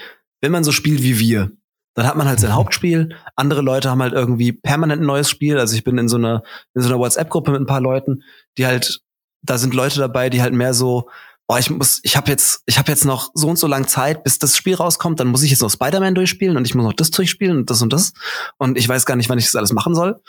wenn 0.41 0.52
man 0.52 0.63
so 0.63 0.71
spielt 0.71 1.04
wie 1.04 1.19
wir, 1.19 1.52
dann 1.93 2.08
hat 2.08 2.15
man 2.15 2.28
halt 2.28 2.39
sein 2.39 2.56
Hauptspiel. 2.56 3.15
Andere 3.36 3.62
Leute 3.62 3.89
haben 3.89 4.02
halt 4.02 4.13
irgendwie 4.13 4.54
permanent 4.54 5.02
ein 5.02 5.06
neues 5.06 5.30
Spiel. 5.30 5.60
Also 5.60 5.76
ich 5.76 5.84
bin 5.84 5.97
in 5.97 6.08
so 6.08 6.17
einer, 6.17 6.43
in 6.74 6.82
so 6.82 6.89
einer 6.89 7.00
WhatsApp-Gruppe 7.00 7.52
mit 7.52 7.62
ein 7.62 7.65
paar 7.67 7.82
Leuten, 7.82 8.24
die 8.58 8.65
halt, 8.65 9.02
da 9.41 9.58
sind 9.58 9.74
Leute 9.74 10.00
dabei, 10.00 10.30
die 10.30 10.41
halt 10.41 10.54
mehr 10.54 10.74
so, 10.74 11.10
boah, 11.47 11.60
ich 11.60 11.69
muss, 11.69 12.00
ich 12.04 12.15
habe 12.15 12.32
jetzt, 12.32 12.63
ich 12.65 12.78
habe 12.78 12.89
jetzt 12.89 13.04
noch 13.04 13.32
so 13.34 13.50
und 13.50 13.60
so 13.60 13.67
lang 13.67 13.88
Zeit, 13.88 14.24
bis 14.24 14.39
das 14.39 14.56
Spiel 14.56 14.76
rauskommt, 14.76 15.19
dann 15.19 15.28
muss 15.28 15.43
ich 15.43 15.52
jetzt 15.52 15.62
noch 15.62 15.69
Spider-Man 15.69 16.15
durchspielen 16.15 16.56
und 16.56 16.65
ich 16.65 16.76
muss 16.76 16.86
noch 16.86 16.93
das 16.93 17.12
durchspielen 17.12 17.58
und 17.58 17.69
das 17.69 17.82
und 17.82 17.91
das. 17.91 18.13
Und 18.58 18.78
ich 18.78 18.88
weiß 18.88 19.06
gar 19.06 19.17
nicht, 19.17 19.28
wann 19.28 19.38
ich 19.38 19.45
das 19.45 19.56
alles 19.56 19.74
machen 19.74 19.93
soll. 19.93 20.21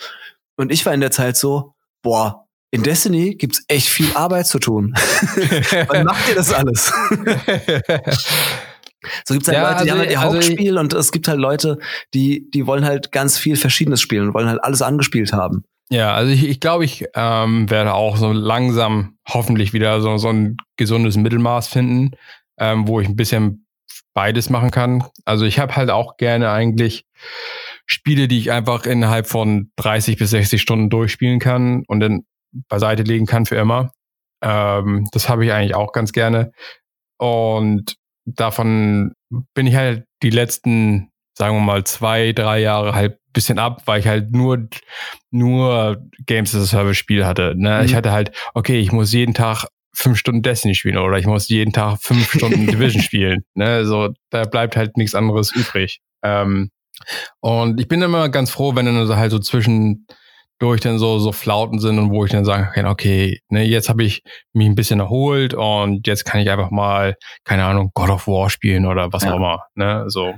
Und 0.57 0.73
ich 0.73 0.85
war 0.85 0.93
in 0.93 1.01
der 1.01 1.13
Zeit 1.13 1.37
so, 1.37 1.75
boah, 2.03 2.49
in 2.73 2.83
Destiny 2.83 3.35
gibt's 3.35 3.63
echt 3.69 3.89
viel 3.89 4.11
Arbeit 4.15 4.47
zu 4.47 4.59
tun. 4.59 4.95
wann 5.87 6.05
macht 6.05 6.29
ihr 6.29 6.35
das 6.35 6.53
alles? 6.53 6.93
So 9.25 9.35
gibt's 9.35 9.49
halt 9.49 9.59
ja, 9.59 9.73
Leute, 9.73 9.85
die 9.85 9.91
also, 9.91 9.93
haben 9.93 9.99
halt 9.99 10.11
ihr 10.13 10.21
also 10.21 10.35
Hauptspiel 10.35 10.79
und 10.79 10.93
es 10.93 11.11
gibt 11.11 11.27
halt 11.27 11.41
Leute, 11.41 11.79
die, 12.15 12.49
die 12.53 12.69
wollen 12.69 12.85
halt 12.85 13.11
ganz 13.11 13.37
viel 13.37 13.57
Verschiedenes 13.57 14.01
spielen 14.01 14.29
und 14.29 14.35
wollen 14.35 14.49
halt 14.49 14.63
alles 14.63 14.81
angespielt 14.81 15.33
haben. 15.33 15.65
Ja, 15.91 16.15
also 16.15 16.33
ich, 16.33 16.49
ich 16.49 16.61
glaube, 16.61 16.85
ich 16.85 17.07
ähm, 17.17 17.69
werde 17.69 17.95
auch 17.95 18.17
so 18.17 18.31
langsam 18.31 19.19
hoffentlich 19.29 19.73
wieder 19.73 20.01
so, 20.01 20.19
so 20.19 20.29
ein 20.29 20.57
gesundes 20.77 21.17
Mittelmaß 21.17 21.67
finden, 21.67 22.13
ähm, 22.59 22.87
wo 22.87 23.01
ich 23.01 23.09
ein 23.09 23.17
bisschen 23.17 23.67
beides 24.15 24.51
machen 24.51 24.71
kann. 24.71 25.05
Also 25.25 25.47
ich 25.47 25.59
habe 25.59 25.75
halt 25.75 25.91
auch 25.91 26.17
gerne 26.17 26.51
eigentlich 26.51 27.05
Spiele, 27.87 28.29
die 28.29 28.39
ich 28.39 28.53
einfach 28.53 28.87
innerhalb 28.87 29.27
von 29.27 29.73
30 29.77 30.17
bis 30.17 30.31
60 30.31 30.63
Stunden 30.63 30.91
durchspielen 30.91 31.41
kann 31.41 31.83
und 31.89 31.99
dann 31.99 32.25
beiseite 32.69 33.03
legen 33.03 33.27
kann 33.27 33.47
für 33.47 33.57
immer. 33.57 33.93
Ähm, 34.43 35.09
das 35.13 35.29
habe 35.29 35.45
ich 35.45 35.53
eigentlich 35.53 35.75
auch 35.75 35.93
ganz 35.93 36.13
gerne. 36.13 36.53
Und 37.19 37.95
davon 38.25 39.13
bin 39.55 39.67
ich 39.67 39.77
halt 39.77 40.05
die 40.23 40.31
letzten, 40.31 41.11
sagen 41.37 41.57
wir 41.57 41.61
mal, 41.61 41.85
zwei, 41.85 42.33
drei 42.33 42.61
Jahre 42.61 42.95
halt 42.95 43.19
bisschen 43.33 43.59
ab, 43.59 43.83
weil 43.87 44.01
ich 44.01 44.07
halt 44.07 44.33
nur, 44.33 44.69
nur 45.31 46.03
Games 46.27 46.55
as 46.55 46.63
a 46.63 46.67
Service 46.67 46.99
Spiel 46.99 47.25
hatte. 47.25 47.55
Ne? 47.57 47.79
Mhm. 47.79 47.85
Ich 47.85 47.95
hatte 47.95 48.13
halt, 48.13 48.33
okay, 48.55 48.79
ich 48.79 48.93
muss 48.93 49.13
jeden 49.13 49.35
Tag 49.35 49.67
fünf 49.95 50.19
Stunden 50.19 50.43
Destiny 50.43 50.75
spielen 50.75 50.99
oder 50.99 51.19
ich 51.19 51.27
muss 51.27 51.49
jeden 51.49 51.73
Tag 51.73 51.99
fünf 52.01 52.33
Stunden 52.33 52.67
Division 52.67 53.03
spielen. 53.03 53.45
Ne? 53.55 53.85
So, 53.85 54.11
da 54.31 54.45
bleibt 54.45 54.77
halt 54.77 54.97
nichts 54.97 55.15
anderes 55.15 55.53
übrig. 55.55 56.01
Ähm, 56.23 56.71
und 57.41 57.81
ich 57.81 57.89
bin 57.89 58.03
immer 58.03 58.29
ganz 58.29 58.51
froh, 58.51 58.75
wenn 58.75 58.87
dann 58.87 59.17
halt 59.17 59.31
so 59.31 59.39
zwischen 59.39 60.07
durch 60.63 60.81
dann 60.81 60.99
so, 60.99 61.19
so 61.19 61.33
Flauten 61.33 61.81
sind 61.81 61.99
und 61.99 62.11
wo 62.11 62.25
ich 62.25 62.31
dann 62.31 62.45
sagen 62.45 62.69
kann, 62.73 62.87
okay, 62.87 63.41
ne, 63.49 63.65
jetzt 63.65 63.89
habe 63.89 64.05
ich 64.05 64.23
mich 64.53 64.69
ein 64.69 64.77
bisschen 64.77 65.01
erholt 65.01 65.55
und 65.55 66.07
jetzt 66.07 66.25
kann 66.25 66.41
ich 66.41 66.49
einfach 66.51 66.71
mal, 66.71 67.17
keine 67.45 67.65
Ahnung, 67.65 67.91
God 67.95 68.11
of 68.11 68.29
War 68.29 68.49
spielen 68.49 68.87
oder 68.87 69.13
was 69.13 69.25
ja. 69.25 69.33
auch 69.33 69.37
immer. 69.37 69.65
Ne, 69.75 70.05
so. 70.07 70.35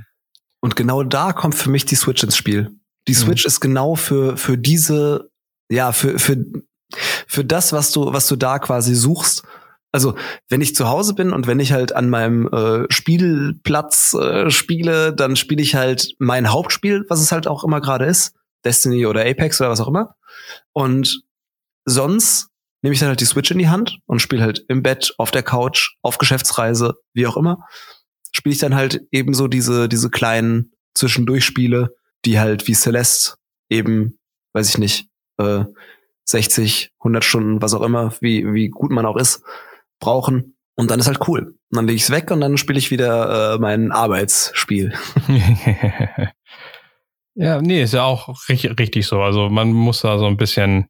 Und 0.61 0.75
genau 0.75 1.03
da 1.03 1.31
kommt 1.31 1.53
für 1.53 1.69
mich 1.69 1.85
die 1.85 1.95
Switch 1.95 2.23
ins 2.23 2.35
Spiel. 2.35 2.71
Die 3.07 3.11
mhm. 3.11 3.17
Switch 3.17 3.45
mhm. 3.45 3.47
ist 3.47 3.59
genau 3.59 3.93
für, 3.93 4.35
für 4.35 4.57
diese, 4.57 5.29
ja, 5.69 5.91
für, 5.91 6.17
für, 6.17 6.37
für 7.27 7.45
das, 7.45 7.71
was 7.71 7.91
du, 7.91 8.11
was 8.11 8.25
du 8.25 8.35
da 8.35 8.57
quasi 8.57 8.95
suchst. 8.95 9.43
Also, 9.91 10.15
wenn 10.49 10.59
ich 10.59 10.75
zu 10.75 10.89
Hause 10.89 11.13
bin 11.13 11.31
und 11.31 11.45
wenn 11.45 11.59
ich 11.59 11.71
halt 11.71 11.95
an 11.95 12.09
meinem 12.09 12.47
äh, 12.47 12.85
Spielplatz 12.91 14.15
äh, 14.15 14.49
spiele, 14.49 15.13
dann 15.13 15.35
spiele 15.35 15.61
ich 15.61 15.75
halt 15.75 16.15
mein 16.17 16.51
Hauptspiel, 16.51 17.05
was 17.09 17.21
es 17.21 17.31
halt 17.31 17.47
auch 17.47 17.63
immer 17.63 17.79
gerade 17.79 18.05
ist. 18.05 18.33
Destiny 18.65 19.05
oder 19.05 19.25
Apex 19.25 19.61
oder 19.61 19.69
was 19.69 19.79
auch 19.79 19.87
immer. 19.87 20.15
Und 20.73 21.23
sonst 21.85 22.49
nehme 22.81 22.93
ich 22.93 22.99
dann 22.99 23.09
halt 23.09 23.21
die 23.21 23.25
Switch 23.25 23.51
in 23.51 23.57
die 23.57 23.69
Hand 23.69 23.99
und 24.05 24.21
spiele 24.21 24.43
halt 24.43 24.65
im 24.67 24.83
Bett, 24.83 25.13
auf 25.17 25.31
der 25.31 25.43
Couch, 25.43 25.95
auf 26.01 26.17
Geschäftsreise, 26.17 26.95
wie 27.13 27.27
auch 27.27 27.37
immer. 27.37 27.65
Spiele 28.31 28.53
ich 28.53 28.59
dann 28.59 28.75
halt 28.75 29.01
ebenso 29.11 29.47
diese, 29.47 29.87
diese 29.87 30.09
kleinen 30.09 30.71
Zwischendurchspiele, 30.93 31.95
die 32.25 32.39
halt 32.39 32.67
wie 32.67 32.75
Celeste 32.75 33.35
eben, 33.69 34.19
weiß 34.53 34.69
ich 34.69 34.77
nicht, 34.77 35.07
äh, 35.37 35.65
60, 36.25 36.91
100 36.99 37.23
Stunden, 37.23 37.61
was 37.61 37.73
auch 37.73 37.81
immer, 37.81 38.13
wie, 38.19 38.53
wie 38.53 38.69
gut 38.69 38.91
man 38.91 39.05
auch 39.05 39.17
ist, 39.17 39.43
brauchen. 39.99 40.57
Und 40.75 40.91
dann 40.91 40.99
ist 40.99 41.07
halt 41.07 41.27
cool. 41.27 41.55
Und 41.71 41.77
dann 41.77 41.87
lege 41.87 41.95
ich 41.95 42.03
es 42.03 42.09
weg 42.11 42.31
und 42.31 42.41
dann 42.41 42.57
spiele 42.57 42.79
ich 42.79 42.91
wieder 42.91 43.55
äh, 43.55 43.59
mein 43.59 43.91
Arbeitsspiel. 43.91 44.93
Ja, 47.35 47.61
nee, 47.61 47.83
ist 47.83 47.93
ja 47.93 48.03
auch 48.03 48.33
richtig, 48.49 48.79
richtig 48.79 49.07
so. 49.07 49.21
Also 49.21 49.49
man 49.49 49.73
muss 49.73 50.01
da 50.01 50.17
so 50.17 50.25
ein 50.25 50.37
bisschen, 50.37 50.87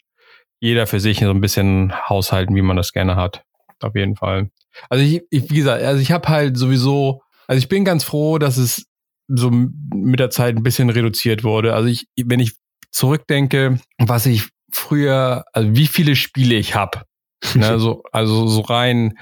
jeder 0.60 0.88
für 0.88 1.00
sich 1.00 1.20
so 1.20 1.32
ein 1.32 1.42
bisschen 1.42 1.94
haushalten, 2.08 2.56
wie 2.56 2.62
man 2.62 2.78
das 2.78 2.92
gerne 2.92 3.16
hat. 3.16 3.44
Auf 3.82 3.96
jeden 3.96 4.16
Fall. 4.16 4.50
Also 4.90 5.04
ich, 5.04 5.24
ich 5.32 5.50
wie 5.50 5.58
gesagt, 5.58 5.84
also 5.84 6.02
ich 6.02 6.12
habe 6.12 6.28
halt 6.28 6.58
sowieso, 6.58 7.22
also 7.48 7.58
ich 7.58 7.68
bin 7.68 7.84
ganz 7.84 8.04
froh, 8.04 8.38
dass 8.38 8.58
es 8.58 8.86
so 9.28 9.50
mit 9.52 10.20
der 10.20 10.30
Zeit 10.30 10.56
ein 10.56 10.64
bisschen 10.64 10.90
reduziert 10.90 11.44
wurde. 11.44 11.74
Also 11.74 11.90
ich, 11.90 12.08
wenn 12.24 12.40
ich 12.40 12.54
zurückdenke, 12.92 13.80
was 13.98 14.26
ich 14.26 14.50
früher, 14.72 15.46
also 15.52 15.76
wie 15.76 15.88
viele 15.88 16.16
Spiele 16.16 16.56
ich 16.56 16.76
habe, 16.76 17.02
ne, 17.56 17.80
so, 17.80 18.04
also 18.12 18.48
so 18.48 18.62
rein 18.62 19.18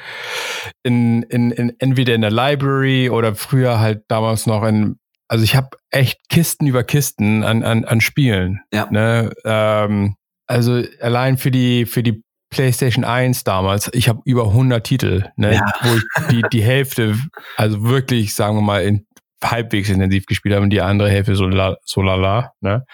in, 0.84 1.24
in, 1.24 1.52
in 1.52 1.74
entweder 1.80 2.16
in 2.16 2.22
der 2.22 2.32
Library 2.32 3.10
oder 3.10 3.36
früher 3.36 3.80
halt 3.80 4.04
damals 4.08 4.46
noch 4.46 4.64
in 4.64 4.98
also 5.34 5.46
ich 5.46 5.56
habe 5.56 5.78
echt 5.90 6.30
Kisten 6.30 6.68
über 6.68 6.84
Kisten 6.84 7.44
an, 7.44 7.64
an, 7.64 7.86
an 7.86 8.02
Spielen. 8.02 8.62
Ja. 8.72 8.88
Ne? 8.92 9.34
Ähm, 9.44 10.16
also 10.46 10.84
allein 11.02 11.40
für 11.40 11.50
die, 11.50 11.88
für 11.88 12.04
die 12.04 12.22
PlayStation 12.52 13.04
1 13.04 13.44
damals, 13.44 13.90
ich 13.96 14.10
habe 14.10 14.22
über 14.26 14.50
100 14.50 14.86
Titel, 14.86 15.26
ne? 15.36 15.56
Ja. 15.56 15.74
wo 15.82 15.96
ich 15.96 16.04
die, 16.30 16.44
die 16.52 16.62
Hälfte, 16.62 17.18
also 17.58 17.84
wirklich, 17.84 18.36
sagen 18.36 18.58
wir 18.58 18.62
mal, 18.62 18.84
in, 18.84 19.08
halbwegs 19.44 19.90
intensiv 19.90 20.28
gespielt 20.28 20.54
habe 20.54 20.66
und 20.66 20.70
die 20.70 20.82
andere 20.82 21.10
Hälfte 21.10 21.36
so, 21.36 21.48
la, 21.48 21.78
so 21.84 22.04
lala. 22.04 22.52
Ne? 22.62 22.86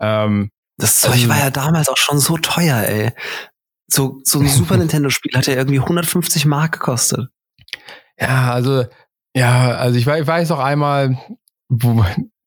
Ähm, 0.00 0.50
das 0.76 0.98
Zeug 0.98 1.12
also, 1.12 1.28
war 1.28 1.38
ja 1.38 1.50
damals 1.50 1.88
auch 1.88 1.96
schon 1.96 2.18
so 2.18 2.38
teuer, 2.38 2.82
ey. 2.88 3.12
So, 3.86 4.18
so 4.24 4.40
ein 4.40 4.48
Super 4.48 4.76
Nintendo-Spiel 4.78 5.36
hat 5.36 5.46
ja 5.46 5.54
irgendwie 5.54 5.78
150 5.78 6.44
Mark 6.44 6.72
gekostet. 6.72 7.28
Ja, 8.18 8.52
also, 8.52 8.84
ja, 9.36 9.76
also 9.76 9.96
ich, 9.96 10.08
ich 10.08 10.26
weiß 10.26 10.50
auch 10.50 10.58
einmal, 10.58 11.16
wo, 11.82 12.04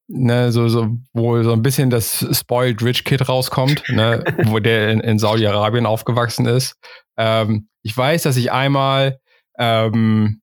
ne, 0.08 0.52
so, 0.52 0.68
so, 0.68 0.90
wo 1.14 1.42
so 1.44 1.54
ein 1.54 1.62
bisschen 1.62 1.90
das 1.90 2.26
Spoiled 2.32 2.82
Rich 2.82 3.04
Kid 3.04 3.28
rauskommt, 3.28 3.84
ne, 3.90 4.24
wo 4.46 4.60
der 4.60 4.90
in, 4.90 5.00
in 5.00 5.20
Saudi-Arabien 5.20 5.86
aufgewachsen 5.86 6.46
ist. 6.46 6.76
Ähm, 7.18 7.68
ich 7.84 7.96
weiß, 7.96 8.24
dass 8.24 8.38
ich 8.38 8.52
einmal 8.52 9.20
ähm, 9.58 10.42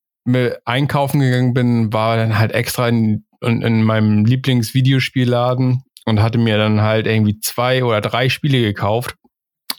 einkaufen 0.65 1.21
gegangen 1.21 1.55
bin, 1.55 1.93
war 1.93 2.17
dann 2.17 2.39
halt 2.39 2.53
extra 2.53 2.89
in, 2.89 3.25
in, 3.43 3.63
in 3.63 3.83
meinem 3.83 4.25
Lieblingsvideospielladen 4.25 5.83
und 6.07 6.23
hatte 6.23 6.39
mir 6.39 6.59
dann 6.59 6.81
halt 6.81 7.07
irgendwie 7.07 7.39
zwei 7.41 7.85
oder 7.85 8.01
drei 8.01 8.29
Spiele 8.29 8.61
gekauft 8.61 9.17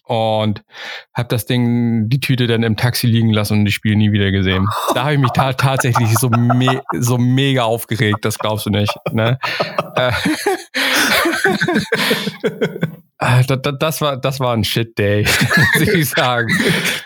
und 0.05 0.63
habe 1.13 1.27
das 1.29 1.45
Ding, 1.45 2.09
die 2.09 2.19
Tüte 2.19 2.47
dann 2.47 2.63
im 2.63 2.77
Taxi 2.77 3.07
liegen 3.07 3.31
lassen 3.31 3.59
und 3.59 3.65
die 3.65 3.71
Spiele 3.71 3.95
nie 3.95 4.11
wieder 4.11 4.31
gesehen. 4.31 4.67
Da 4.93 5.03
habe 5.03 5.13
ich 5.13 5.19
mich 5.19 5.31
ta 5.31 5.53
tatsächlich 5.53 6.17
so, 6.17 6.29
me 6.29 6.81
so 6.93 7.17
mega 7.17 7.63
aufgeregt, 7.63 8.23
das 8.23 8.37
glaubst 8.37 8.65
du 8.65 8.69
nicht. 8.69 8.93
Ne? 9.11 9.37
Äh, 9.95 10.11
das, 13.17 13.19
ah, 13.19 13.41
das, 13.79 14.01
war, 14.01 14.17
das 14.17 14.39
war 14.39 14.53
ein 14.53 14.63
Shit-Day, 14.63 15.23
muss 15.79 15.87
ich 15.87 16.09
sagen. 16.09 16.49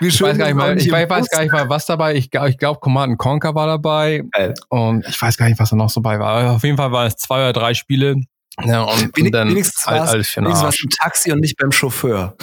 ich, 0.01 0.21
weiß 0.21 0.37
gar 0.37 0.47
nicht 0.47 0.55
mal, 0.55 0.77
ich 0.77 0.91
weiß 0.91 1.29
gar 1.29 1.43
nicht 1.43 1.51
mal, 1.51 1.69
was 1.69 1.85
dabei. 1.85 2.15
Ich, 2.15 2.29
ich 2.33 2.57
glaube, 2.57 2.79
Command 2.79 3.17
Conquer 3.17 3.55
war 3.55 3.67
dabei. 3.67 4.23
Und 4.69 5.05
ich 5.07 5.21
weiß 5.21 5.37
gar 5.37 5.47
nicht, 5.47 5.59
was 5.59 5.69
da 5.69 5.75
noch 5.75 5.89
so 5.89 6.01
dabei 6.01 6.19
war. 6.19 6.55
auf 6.55 6.63
jeden 6.63 6.77
Fall 6.77 6.91
waren 6.91 7.07
es 7.07 7.15
zwei 7.15 7.37
oder 7.37 7.53
drei 7.53 7.73
Spiele, 7.73 8.15
Ja, 8.65 8.83
und, 8.83 9.17
und 9.17 9.31
dann 9.31 9.49
wenigstens 9.49 9.85
all, 9.85 9.99
alles 9.99 10.29
für 10.29 10.41
wenigstens 10.41 10.63
war's 10.63 10.83
im 10.83 10.89
Taxi 10.89 11.31
und 11.31 11.39
nicht 11.39 11.57
beim 11.57 11.71
Chauffeur. 11.71 12.35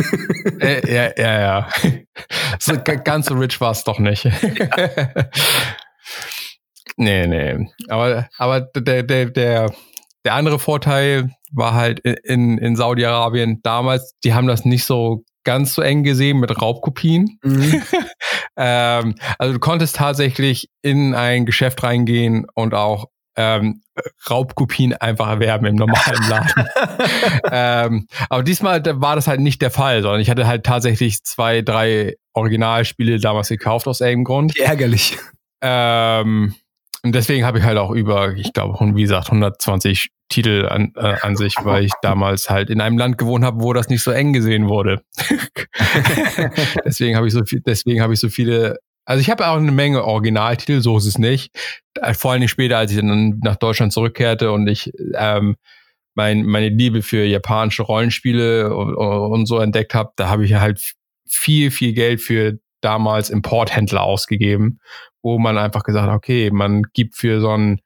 äh, 0.60 0.92
ja, 0.92 1.10
ja, 1.16 1.40
ja. 1.40 1.68
So, 2.58 2.74
ganz 2.82 3.26
so 3.26 3.34
rich 3.34 3.60
war 3.60 3.70
es 3.70 3.84
doch 3.84 4.00
nicht. 4.00 4.24
Ja. 4.24 4.32
nee, 6.96 7.26
nee. 7.26 7.68
Aber, 7.88 8.28
aber 8.36 8.62
der, 8.62 9.04
der, 9.04 9.26
der, 9.26 9.72
der 10.24 10.34
andere 10.34 10.58
Vorteil 10.58 11.30
war 11.52 11.74
halt 11.74 12.00
in, 12.00 12.58
in 12.58 12.74
Saudi-Arabien 12.74 13.60
damals, 13.62 14.14
die 14.24 14.34
haben 14.34 14.48
das 14.48 14.64
nicht 14.64 14.84
so 14.84 15.24
ganz 15.44 15.74
so 15.74 15.82
eng 15.82 16.02
gesehen 16.02 16.40
mit 16.40 16.60
Raubkopien. 16.60 17.38
Mhm. 17.42 17.82
ähm, 18.56 19.14
also 19.38 19.54
du 19.54 19.60
konntest 19.60 19.96
tatsächlich 19.96 20.68
in 20.82 21.14
ein 21.14 21.46
Geschäft 21.46 21.82
reingehen 21.82 22.46
und 22.54 22.74
auch 22.74 23.06
ähm, 23.38 23.82
Raubkopien 24.28 24.94
einfach 24.94 25.28
erwerben 25.28 25.66
im 25.66 25.76
normalen 25.76 26.28
Laden. 26.28 26.68
ähm, 27.52 28.08
aber 28.28 28.42
diesmal 28.42 28.82
war 29.00 29.14
das 29.14 29.28
halt 29.28 29.40
nicht 29.40 29.62
der 29.62 29.70
Fall, 29.70 30.02
sondern 30.02 30.20
ich 30.20 30.28
hatte 30.28 30.46
halt 30.46 30.66
tatsächlich 30.66 31.22
zwei, 31.22 31.62
drei 31.62 32.16
Originalspiele 32.34 33.20
damals 33.20 33.48
gekauft 33.48 33.86
aus 33.86 34.00
irgendeinem 34.00 34.24
Grund. 34.24 34.58
Ärgerlich. 34.58 35.16
Ähm, 35.62 36.56
und 37.04 37.14
deswegen 37.14 37.46
habe 37.46 37.58
ich 37.58 37.64
halt 37.64 37.78
auch 37.78 37.92
über, 37.92 38.34
ich 38.34 38.52
glaube, 38.52 38.76
wie 38.96 39.02
gesagt, 39.02 39.26
120 39.28 40.10
Titel 40.28 40.66
an, 40.68 40.92
äh, 40.96 41.14
an 41.22 41.36
sich, 41.36 41.54
weil 41.62 41.84
ich 41.84 41.92
damals 42.02 42.50
halt 42.50 42.70
in 42.70 42.80
einem 42.80 42.98
Land 42.98 43.18
gewohnt 43.18 43.44
habe, 43.44 43.62
wo 43.62 43.72
das 43.72 43.88
nicht 43.88 44.02
so 44.02 44.10
eng 44.10 44.32
gesehen 44.32 44.68
wurde. 44.68 45.00
deswegen 46.84 47.16
habe 47.16 47.28
ich 47.28 47.32
so 47.32 47.44
viel, 47.44 47.60
deswegen 47.60 48.02
habe 48.02 48.14
ich 48.14 48.20
so 48.20 48.28
viele. 48.28 48.78
Also 49.08 49.22
ich 49.22 49.30
habe 49.30 49.48
auch 49.48 49.56
eine 49.56 49.72
Menge 49.72 50.04
Originaltitel, 50.04 50.82
so 50.82 50.98
ist 50.98 51.06
es 51.06 51.16
nicht. 51.16 51.50
Äh, 51.94 52.12
vor 52.12 52.32
allem 52.32 52.46
später, 52.46 52.76
als 52.76 52.90
ich 52.90 52.98
dann 52.98 53.40
nach 53.42 53.56
Deutschland 53.56 53.90
zurückkehrte 53.90 54.52
und 54.52 54.68
ich 54.68 54.92
ähm, 55.14 55.56
mein, 56.14 56.44
meine 56.44 56.68
Liebe 56.68 57.00
für 57.00 57.24
japanische 57.24 57.84
Rollenspiele 57.84 58.76
und, 58.76 58.94
und 58.94 59.46
so 59.46 59.60
entdeckt 59.60 59.94
habe, 59.94 60.12
da 60.16 60.28
habe 60.28 60.44
ich 60.44 60.52
halt 60.52 60.92
viel, 61.26 61.70
viel 61.70 61.94
Geld 61.94 62.20
für 62.20 62.58
damals 62.82 63.30
Importhändler 63.30 64.02
ausgegeben, 64.02 64.78
wo 65.22 65.38
man 65.38 65.56
einfach 65.56 65.84
gesagt 65.84 66.06
hat, 66.06 66.14
okay, 66.14 66.50
man 66.50 66.82
gibt 66.92 67.16
für 67.16 67.40
so 67.40 67.56
ein 67.56 67.80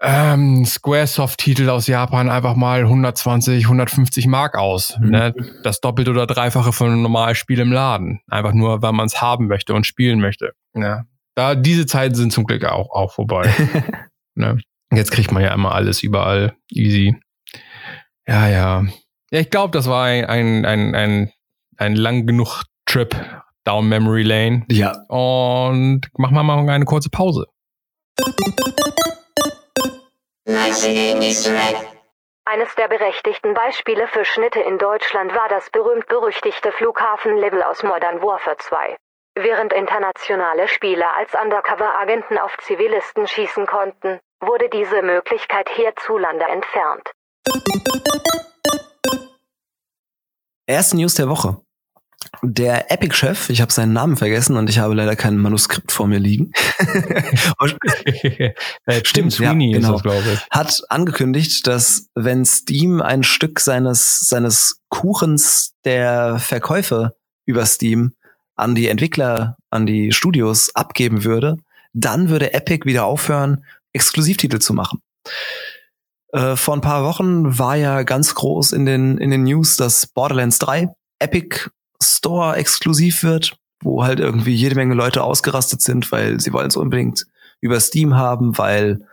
ähm, 0.00 0.64
Squaresoft-Titel 0.64 1.70
aus 1.70 1.86
Japan 1.86 2.28
einfach 2.28 2.54
mal 2.54 2.80
120, 2.80 3.64
150 3.64 4.26
Mark 4.26 4.56
aus. 4.56 4.96
Mhm. 5.00 5.10
Ne? 5.10 5.34
Das 5.62 5.80
Doppelte 5.80 6.10
oder 6.10 6.26
Dreifache 6.26 6.72
von 6.72 6.88
einem 6.88 7.02
normalen 7.02 7.34
Spiel 7.34 7.60
im 7.60 7.72
Laden. 7.72 8.20
Einfach 8.28 8.52
nur, 8.52 8.82
weil 8.82 8.92
man 8.92 9.06
es 9.06 9.20
haben 9.20 9.46
möchte 9.46 9.74
und 9.74 9.86
spielen 9.86 10.20
möchte. 10.20 10.52
Ne? 10.74 11.06
Da, 11.34 11.54
diese 11.54 11.86
Zeiten 11.86 12.14
sind 12.14 12.32
zum 12.32 12.44
Glück 12.44 12.64
auch, 12.64 12.90
auch 12.90 13.12
vorbei. 13.12 13.50
ne? 14.34 14.58
Jetzt 14.92 15.10
kriegt 15.10 15.32
man 15.32 15.42
ja 15.42 15.52
immer 15.52 15.74
alles 15.74 16.02
überall 16.02 16.54
easy. 16.70 17.16
Ja, 18.26 18.48
ja. 18.48 18.84
Ja, 19.30 19.40
ich 19.40 19.50
glaube, 19.50 19.72
das 19.72 19.88
war 19.88 20.04
ein, 20.04 20.24
ein, 20.24 20.64
ein, 20.64 20.94
ein, 20.94 21.32
ein 21.76 21.96
lang 21.96 22.26
genug 22.26 22.64
Trip 22.84 23.16
down 23.64 23.88
Memory 23.88 24.22
Lane. 24.22 24.64
Ja. 24.70 24.92
Und 25.08 26.02
machen 26.16 26.34
wir 26.34 26.42
mal 26.42 26.68
eine 26.68 26.84
kurze 26.84 27.10
Pause. 27.10 27.46
Eines 30.48 30.84
der 32.76 32.86
berechtigten 32.86 33.52
Beispiele 33.52 34.06
für 34.06 34.24
Schnitte 34.24 34.60
in 34.60 34.78
Deutschland 34.78 35.34
war 35.34 35.48
das 35.48 35.68
berühmt-berüchtigte 35.70 36.70
Flughafenlevel 36.70 37.64
aus 37.64 37.82
Modern 37.82 38.22
Warfare 38.22 38.56
2. 38.56 38.96
Während 39.34 39.72
internationale 39.72 40.68
Spieler 40.68 41.12
als 41.16 41.34
Undercover-Agenten 41.34 42.38
auf 42.38 42.56
Zivilisten 42.58 43.26
schießen 43.26 43.66
konnten, 43.66 44.20
wurde 44.40 44.68
diese 44.68 45.02
Möglichkeit 45.02 45.68
hierzulande 45.70 46.44
entfernt. 46.44 47.10
Erste 50.68 50.96
News 50.96 51.16
der 51.16 51.28
Woche. 51.28 51.60
Der 52.42 52.90
Epic-Chef, 52.90 53.50
ich 53.50 53.60
habe 53.60 53.72
seinen 53.72 53.92
Namen 53.92 54.16
vergessen 54.16 54.56
und 54.56 54.70
ich 54.70 54.78
habe 54.78 54.94
leider 54.94 55.16
kein 55.16 55.36
Manuskript 55.36 55.92
vor 55.92 56.06
mir 56.06 56.18
liegen. 56.18 56.52
Stimmt, 59.04 59.32
Sweeney 59.32 59.72
ja, 59.72 59.78
genau. 59.78 60.00
Das, 60.00 60.46
Hat 60.50 60.82
angekündigt, 60.88 61.66
dass 61.66 62.08
wenn 62.14 62.44
Steam 62.44 63.00
ein 63.02 63.22
Stück 63.22 63.60
seines, 63.60 64.20
seines 64.20 64.80
Kuchens 64.88 65.74
der 65.84 66.38
Verkäufe 66.38 67.12
über 67.46 67.66
Steam 67.66 68.12
an 68.56 68.74
die 68.74 68.88
Entwickler, 68.88 69.56
an 69.70 69.86
die 69.86 70.12
Studios 70.12 70.74
abgeben 70.74 71.24
würde, 71.24 71.56
dann 71.92 72.28
würde 72.28 72.52
Epic 72.54 72.84
wieder 72.86 73.04
aufhören, 73.04 73.64
Exklusivtitel 73.92 74.58
zu 74.58 74.74
machen. 74.74 75.00
Äh, 76.32 76.56
vor 76.56 76.74
ein 76.74 76.80
paar 76.80 77.04
Wochen 77.04 77.58
war 77.58 77.76
ja 77.76 78.02
ganz 78.02 78.34
groß 78.34 78.72
in 78.72 78.84
den, 78.84 79.18
in 79.18 79.30
den 79.30 79.44
News, 79.44 79.76
dass 79.76 80.06
Borderlands 80.06 80.58
3 80.58 80.88
Epic 81.18 81.70
Store 82.02 82.56
exklusiv 82.56 83.22
wird, 83.22 83.56
wo 83.82 84.04
halt 84.04 84.20
irgendwie 84.20 84.54
jede 84.54 84.74
Menge 84.74 84.94
Leute 84.94 85.22
ausgerastet 85.22 85.82
sind, 85.82 86.10
weil 86.12 86.40
sie 86.40 86.52
wollen 86.52 86.68
es 86.68 86.76
unbedingt 86.76 87.26
über 87.60 87.80
Steam 87.80 88.16
haben, 88.16 88.58
weil 88.58 89.06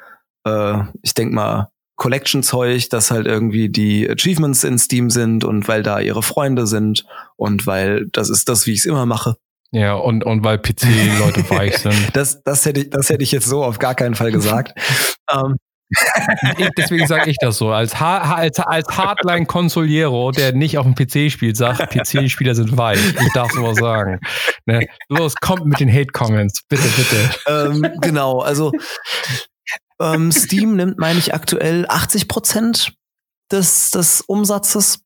äh, 0.45 0.79
ich 1.01 1.13
denk 1.13 1.33
mal 1.33 1.69
Collection-Zeug, 1.95 2.89
dass 2.89 3.11
halt 3.11 3.27
irgendwie 3.27 3.69
die 3.69 4.09
Achievements 4.09 4.63
in 4.63 4.79
Steam 4.79 5.09
sind 5.09 5.43
und 5.43 5.67
weil 5.67 5.83
da 5.83 5.99
ihre 5.99 6.23
Freunde 6.23 6.67
sind 6.67 7.05
und 7.35 7.67
weil 7.67 8.07
das 8.11 8.29
ist 8.29 8.49
das, 8.49 8.65
wie 8.65 8.73
ich 8.73 8.79
es 8.79 8.85
immer 8.85 9.05
mache. 9.05 9.37
Ja, 9.71 9.95
und, 9.95 10.23
und 10.23 10.43
weil 10.43 10.59
PC-Leute 10.59 11.49
weich 11.49 11.77
sind. 11.79 12.09
Das, 12.13 12.43
das, 12.43 12.65
hätte 12.65 12.81
ich, 12.81 12.89
das 12.89 13.09
hätte 13.09 13.23
ich 13.23 13.31
jetzt 13.31 13.47
so 13.47 13.63
auf 13.63 13.79
gar 13.79 13.95
keinen 13.95 14.15
Fall 14.15 14.31
gesagt. 14.31 14.77
ähm, 15.31 15.57
Deswegen 16.77 17.07
sage 17.07 17.29
ich 17.29 17.37
das 17.39 17.57
so. 17.57 17.71
Als, 17.71 17.99
ha 17.99 18.35
als, 18.35 18.59
als 18.59 18.87
Hardline-Consoliero, 18.87 20.31
der 20.31 20.53
nicht 20.53 20.77
auf 20.77 20.85
dem 20.85 20.95
PC 20.95 21.31
spielt, 21.31 21.57
sagt, 21.57 21.89
PC-Spieler 21.91 22.55
sind 22.55 22.77
weich. 22.77 22.99
Ich 22.99 23.33
darf 23.33 23.51
sowas 23.51 23.77
sagen. 23.77 24.19
Ne? 24.65 24.87
Los, 25.09 25.35
kommt 25.35 25.65
mit 25.65 25.79
den 25.79 25.91
Hate-Comments. 25.91 26.61
Bitte, 26.67 26.87
bitte. 26.95 27.29
Ähm, 27.47 27.87
genau, 28.01 28.39
also 28.39 28.71
ähm, 29.99 30.31
Steam 30.31 30.75
nimmt, 30.75 30.97
meine 30.97 31.19
ich, 31.19 31.33
aktuell 31.33 31.85
80 31.87 32.27
Prozent 32.27 32.93
des, 33.51 33.91
des 33.91 34.21
Umsatzes 34.21 34.99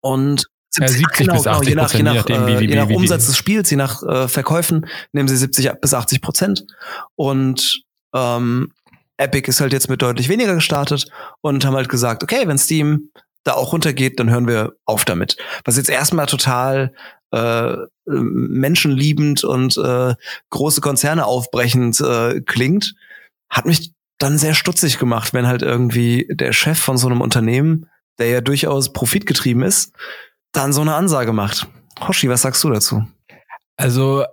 und 0.00 0.46
70, 0.70 0.80
ja, 0.80 1.08
70 1.08 1.26
genau, 1.26 1.34
bis 1.34 1.46
80 1.46 1.68
genau, 1.68 1.68
je 1.68 1.74
nach, 1.74 1.92
je 1.94 2.02
nach, 2.02 2.28
je 2.28 2.38
nach, 2.38 2.60
äh, 2.60 2.64
je 2.64 2.74
nach 2.74 2.88
Umsatz 2.88 3.26
des 3.26 3.36
Spiels, 3.36 3.70
je 3.70 3.76
nach 3.76 4.02
äh, 4.02 4.28
Verkäufen 4.28 4.86
nehmen 5.12 5.28
sie 5.28 5.36
70 5.36 5.72
bis 5.80 5.94
80 5.94 6.20
Prozent. 6.20 6.66
Und 7.14 7.82
ähm, 8.14 8.72
Epic 9.16 9.48
ist 9.48 9.60
halt 9.60 9.72
jetzt 9.72 9.88
mit 9.88 10.02
deutlich 10.02 10.28
weniger 10.28 10.54
gestartet 10.54 11.06
und 11.40 11.64
haben 11.64 11.76
halt 11.76 11.88
gesagt, 11.88 12.22
okay, 12.22 12.46
wenn 12.46 12.58
Steam 12.58 13.10
da 13.44 13.52
auch 13.52 13.72
runtergeht, 13.72 14.18
dann 14.18 14.30
hören 14.30 14.48
wir 14.48 14.74
auf 14.86 15.04
damit. 15.04 15.36
Was 15.64 15.76
jetzt 15.76 15.90
erstmal 15.90 16.26
total 16.26 16.92
äh, 17.30 17.76
menschenliebend 18.06 19.44
und 19.44 19.76
äh, 19.76 20.14
große 20.50 20.80
Konzerne 20.80 21.26
aufbrechend 21.26 22.00
äh, 22.00 22.40
klingt, 22.40 22.94
hat 23.50 23.66
mich 23.66 23.92
dann 24.18 24.38
sehr 24.38 24.54
stutzig 24.54 24.98
gemacht, 24.98 25.34
wenn 25.34 25.46
halt 25.46 25.62
irgendwie 25.62 26.26
der 26.30 26.52
Chef 26.52 26.78
von 26.78 26.96
so 26.96 27.06
einem 27.08 27.20
Unternehmen, 27.20 27.90
der 28.18 28.28
ja 28.28 28.40
durchaus 28.40 28.92
profitgetrieben 28.92 29.62
ist, 29.62 29.92
dann 30.52 30.72
so 30.72 30.80
eine 30.80 30.94
Ansage 30.94 31.32
macht. 31.32 31.66
Hoshi, 32.00 32.28
was 32.28 32.42
sagst 32.42 32.62
du 32.64 32.70
dazu? 32.70 33.06
Also 33.76 34.24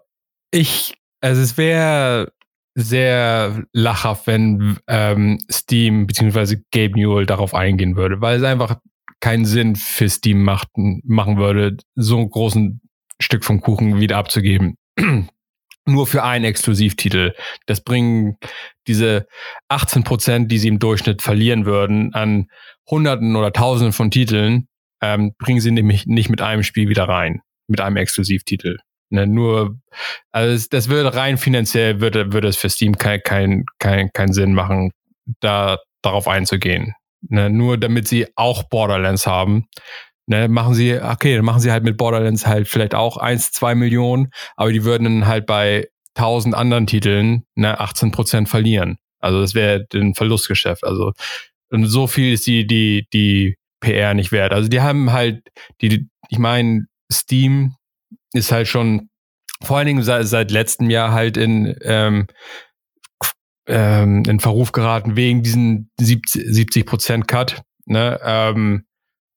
ich, 0.51 0.93
also 1.19 1.41
es 1.41 1.57
wäre 1.57 2.31
sehr 2.75 3.63
lachhaft, 3.73 4.27
wenn 4.27 4.77
ähm, 4.87 5.39
Steam 5.51 6.07
bzw. 6.07 6.57
Gabe 6.71 6.99
Newell 6.99 7.25
darauf 7.25 7.53
eingehen 7.53 7.95
würde, 7.95 8.21
weil 8.21 8.37
es 8.37 8.43
einfach 8.43 8.77
keinen 9.19 9.45
Sinn 9.45 9.75
für 9.75 10.09
Steam 10.09 10.43
macht, 10.43 10.69
machen 10.75 11.37
würde, 11.37 11.77
so 11.95 12.17
einen 12.17 12.29
großen 12.29 12.81
Stück 13.19 13.45
vom 13.45 13.61
Kuchen 13.61 13.99
wieder 13.99 14.17
abzugeben. 14.17 14.77
Nur 15.85 16.05
für 16.05 16.23
einen 16.23 16.45
Exklusivtitel. 16.45 17.33
Das 17.65 17.81
bringen 17.81 18.37
diese 18.87 19.27
18 19.67 20.03
Prozent, 20.03 20.51
die 20.51 20.59
sie 20.59 20.67
im 20.67 20.79
Durchschnitt 20.79 21.21
verlieren 21.21 21.65
würden, 21.65 22.13
an 22.13 22.47
Hunderten 22.89 23.35
oder 23.35 23.51
Tausenden 23.51 23.93
von 23.93 24.11
Titeln, 24.11 24.67
ähm, 25.01 25.33
bringen 25.39 25.59
sie 25.59 25.71
nämlich 25.71 26.05
nicht 26.05 26.29
mit 26.29 26.41
einem 26.41 26.63
Spiel 26.63 26.87
wieder 26.87 27.05
rein, 27.05 27.41
mit 27.67 27.81
einem 27.81 27.97
Exklusivtitel. 27.97 28.77
Ne, 29.11 29.27
nur, 29.27 29.77
also 30.31 30.67
das 30.71 30.87
würde 30.87 31.13
rein 31.13 31.37
finanziell 31.37 31.99
würde, 31.99 32.31
würde 32.31 32.47
es 32.47 32.55
für 32.55 32.69
Steam 32.69 32.97
kein, 32.97 33.19
kein, 33.23 33.65
kein, 33.77 34.09
kein 34.13 34.31
Sinn 34.31 34.53
machen, 34.53 34.91
da 35.41 35.79
darauf 36.01 36.29
einzugehen. 36.29 36.93
Ne, 37.27 37.49
nur 37.49 37.77
damit 37.77 38.07
sie 38.07 38.27
auch 38.35 38.63
Borderlands 38.63 39.27
haben. 39.27 39.67
Ne, 40.27 40.47
machen 40.47 40.73
sie, 40.75 40.97
okay, 40.97 41.35
dann 41.35 41.43
machen 41.43 41.59
sie 41.59 41.71
halt 41.71 41.83
mit 41.83 41.97
Borderlands 41.97 42.47
halt 42.47 42.69
vielleicht 42.69 42.95
auch 42.95 43.17
eins, 43.17 43.51
zwei 43.51 43.75
Millionen, 43.75 44.29
aber 44.55 44.71
die 44.71 44.85
würden 44.85 45.03
dann 45.03 45.27
halt 45.27 45.45
bei 45.45 45.87
tausend 46.13 46.55
anderen 46.55 46.87
Titeln 46.87 47.43
ne, 47.55 47.79
18 47.79 48.11
Prozent 48.11 48.47
verlieren. 48.47 48.97
Also 49.19 49.41
das 49.41 49.55
wäre 49.55 49.85
ein 49.93 50.15
Verlustgeschäft. 50.15 50.85
Also 50.85 51.11
und 51.69 51.85
so 51.85 52.07
viel 52.07 52.33
ist 52.33 52.47
die, 52.47 52.65
die, 52.65 53.07
die 53.13 53.57
PR 53.81 54.13
nicht 54.13 54.31
wert. 54.31 54.53
Also 54.53 54.69
die 54.69 54.81
haben 54.81 55.11
halt, 55.11 55.41
die, 55.81 56.07
ich 56.29 56.37
meine, 56.37 56.85
Steam 57.11 57.75
ist 58.33 58.51
halt 58.51 58.67
schon 58.67 59.09
vor 59.63 59.77
allen 59.77 59.87
Dingen 59.87 60.03
seit, 60.03 60.27
seit 60.27 60.51
letztem 60.51 60.89
Jahr 60.89 61.11
halt 61.11 61.37
in 61.37 61.75
ähm, 61.83 62.27
ähm, 63.67 64.23
in 64.27 64.39
Verruf 64.39 64.71
geraten 64.71 65.15
wegen 65.15 65.43
diesen 65.43 65.91
70 65.99 66.85
Prozent 66.85 67.27
Cut. 67.27 67.61
Ne? 67.85 68.19
Ähm, 68.23 68.85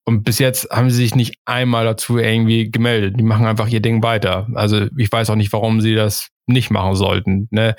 und 0.06 0.22
bis 0.24 0.38
jetzt 0.38 0.70
haben 0.70 0.90
sie 0.90 0.96
sich 0.96 1.14
nicht 1.14 1.36
einmal 1.44 1.84
dazu 1.84 2.18
irgendwie 2.18 2.70
gemeldet. 2.70 3.18
Die 3.18 3.24
machen 3.24 3.46
einfach 3.46 3.68
ihr 3.68 3.80
Ding 3.80 4.02
weiter. 4.02 4.48
Also 4.54 4.86
ich 4.98 5.10
weiß 5.10 5.30
auch 5.30 5.36
nicht, 5.36 5.52
warum 5.52 5.80
sie 5.80 5.94
das 5.94 6.28
nicht 6.46 6.70
machen 6.70 6.94
sollten. 6.94 7.48
Ne? 7.50 7.74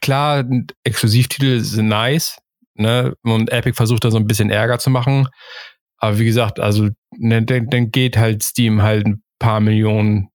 Klar, 0.00 0.44
Exklusivtitel 0.82 1.60
sind 1.60 1.88
nice. 1.88 2.38
Ne? 2.74 3.14
Und 3.22 3.52
Epic 3.52 3.76
versucht 3.76 4.04
da 4.04 4.10
so 4.10 4.18
ein 4.18 4.26
bisschen 4.26 4.50
Ärger 4.50 4.78
zu 4.78 4.90
machen. 4.90 5.28
Aber 5.98 6.18
wie 6.18 6.24
gesagt, 6.24 6.58
also 6.58 6.88
ne, 7.16 7.44
dann, 7.44 7.68
dann 7.68 7.90
geht 7.90 8.16
halt 8.16 8.42
Steam 8.42 8.80
halt 8.82 9.06
ein 9.06 9.22
paar 9.40 9.58
Millionen 9.58 10.28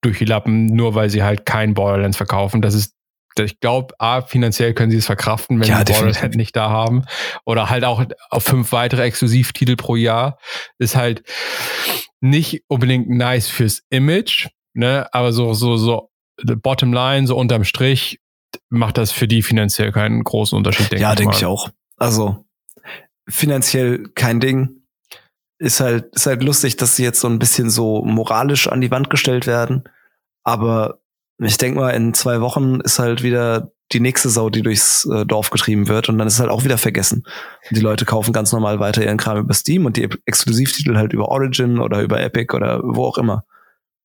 durch 0.00 0.18
die 0.18 0.24
Lappen, 0.24 0.66
nur 0.66 0.94
weil 0.94 1.10
sie 1.10 1.22
halt 1.22 1.44
kein 1.44 1.74
Borderlands 1.74 2.16
verkaufen. 2.16 2.62
Das 2.62 2.72
ist 2.72 2.96
ich 3.38 3.60
glaube, 3.60 3.94
A, 3.98 4.22
finanziell 4.22 4.72
können 4.72 4.90
sie 4.90 4.96
es 4.96 5.04
verkraften, 5.04 5.60
wenn 5.60 5.68
ja, 5.68 5.78
sie 5.78 5.84
Borderlands 5.84 6.22
halt 6.22 6.36
nicht 6.36 6.56
da 6.56 6.70
haben. 6.70 7.04
Oder 7.44 7.68
halt 7.68 7.84
auch 7.84 8.02
auf 8.30 8.44
fünf 8.44 8.72
weitere 8.72 9.02
Exklusivtitel 9.02 9.76
pro 9.76 9.94
Jahr. 9.94 10.38
Ist 10.78 10.96
halt 10.96 11.22
nicht 12.20 12.64
unbedingt 12.68 13.10
nice 13.10 13.48
fürs 13.48 13.82
Image, 13.90 14.48
ne? 14.72 15.06
Aber 15.12 15.32
so, 15.32 15.52
so, 15.52 15.76
so, 15.76 16.10
bottom 16.42 16.92
line, 16.94 17.26
so 17.26 17.36
unterm 17.36 17.64
Strich, 17.64 18.20
macht 18.70 18.96
das 18.96 19.12
für 19.12 19.28
die 19.28 19.42
finanziell 19.42 19.92
keinen 19.92 20.24
großen 20.24 20.56
Unterschied, 20.56 20.90
denke 20.90 21.02
ja, 21.02 21.12
ich. 21.12 21.18
Ja, 21.18 21.22
denke 21.22 21.36
ich 21.36 21.44
auch. 21.44 21.68
Also, 21.98 22.46
finanziell 23.28 24.08
kein 24.14 24.40
Ding. 24.40 24.85
Ist 25.58 25.80
halt, 25.80 26.14
ist 26.14 26.26
halt 26.26 26.42
lustig, 26.42 26.76
dass 26.76 26.96
sie 26.96 27.02
jetzt 27.02 27.20
so 27.20 27.28
ein 27.28 27.38
bisschen 27.38 27.70
so 27.70 28.02
moralisch 28.04 28.68
an 28.68 28.80
die 28.80 28.90
Wand 28.90 29.08
gestellt 29.08 29.46
werden. 29.46 29.84
Aber 30.44 31.00
ich 31.38 31.58
denke 31.58 31.80
mal, 31.80 31.90
in 31.90 32.14
zwei 32.14 32.40
Wochen 32.40 32.80
ist 32.80 32.98
halt 32.98 33.22
wieder 33.22 33.72
die 33.92 34.00
nächste 34.00 34.28
Sau, 34.28 34.50
die 34.50 34.62
durchs 34.62 35.04
äh, 35.06 35.24
Dorf 35.24 35.50
getrieben 35.50 35.88
wird 35.88 36.08
und 36.08 36.18
dann 36.18 36.26
ist 36.26 36.34
es 36.34 36.40
halt 36.40 36.50
auch 36.50 36.64
wieder 36.64 36.78
vergessen. 36.78 37.24
Und 37.68 37.76
die 37.76 37.82
Leute 37.82 38.04
kaufen 38.04 38.32
ganz 38.32 38.52
normal 38.52 38.80
weiter 38.80 39.02
ihren 39.02 39.16
Kram 39.16 39.38
über 39.38 39.54
Steam 39.54 39.86
und 39.86 39.96
die 39.96 40.08
Exklusivtitel 40.26 40.96
halt 40.96 41.12
über 41.12 41.28
Origin 41.28 41.78
oder 41.78 42.02
über 42.02 42.20
Epic 42.20 42.54
oder 42.54 42.80
wo 42.82 43.04
auch 43.04 43.18
immer. 43.18 43.44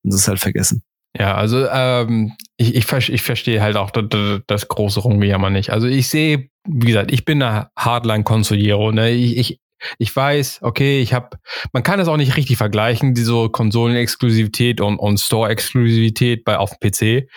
Und 0.03 0.13
das 0.13 0.21
ist 0.21 0.27
halt 0.27 0.39
vergessen. 0.39 0.83
Ja, 1.17 1.35
also 1.35 1.67
ähm, 1.67 2.33
ich, 2.57 2.75
ich, 2.75 3.09
ich 3.09 3.21
verstehe 3.21 3.61
halt 3.61 3.75
auch 3.75 3.91
das, 3.91 4.05
das 4.47 4.67
große 4.67 5.01
Rumgejammer 5.01 5.49
nicht. 5.49 5.71
Also 5.71 5.87
ich 5.87 6.07
sehe, 6.07 6.49
wie 6.67 6.87
gesagt, 6.87 7.11
ich 7.11 7.25
bin 7.25 7.41
eine 7.41 7.69
Hardline-Consolero. 7.75 8.91
Ne? 8.91 9.11
Ich, 9.11 9.37
ich, 9.37 9.60
ich 9.97 10.15
weiß, 10.15 10.59
okay, 10.61 11.01
ich 11.01 11.13
habe, 11.13 11.37
man 11.73 11.83
kann 11.83 11.99
das 11.99 12.07
auch 12.07 12.17
nicht 12.17 12.37
richtig 12.37 12.57
vergleichen, 12.57 13.13
diese 13.13 13.49
Konsolenexklusivität 13.49 14.81
und, 14.81 14.97
und 14.97 15.19
Store-Exklusivität 15.19 16.43
bei 16.43 16.57
auf 16.57 16.71
dem 16.77 16.89
PC. 16.89 17.29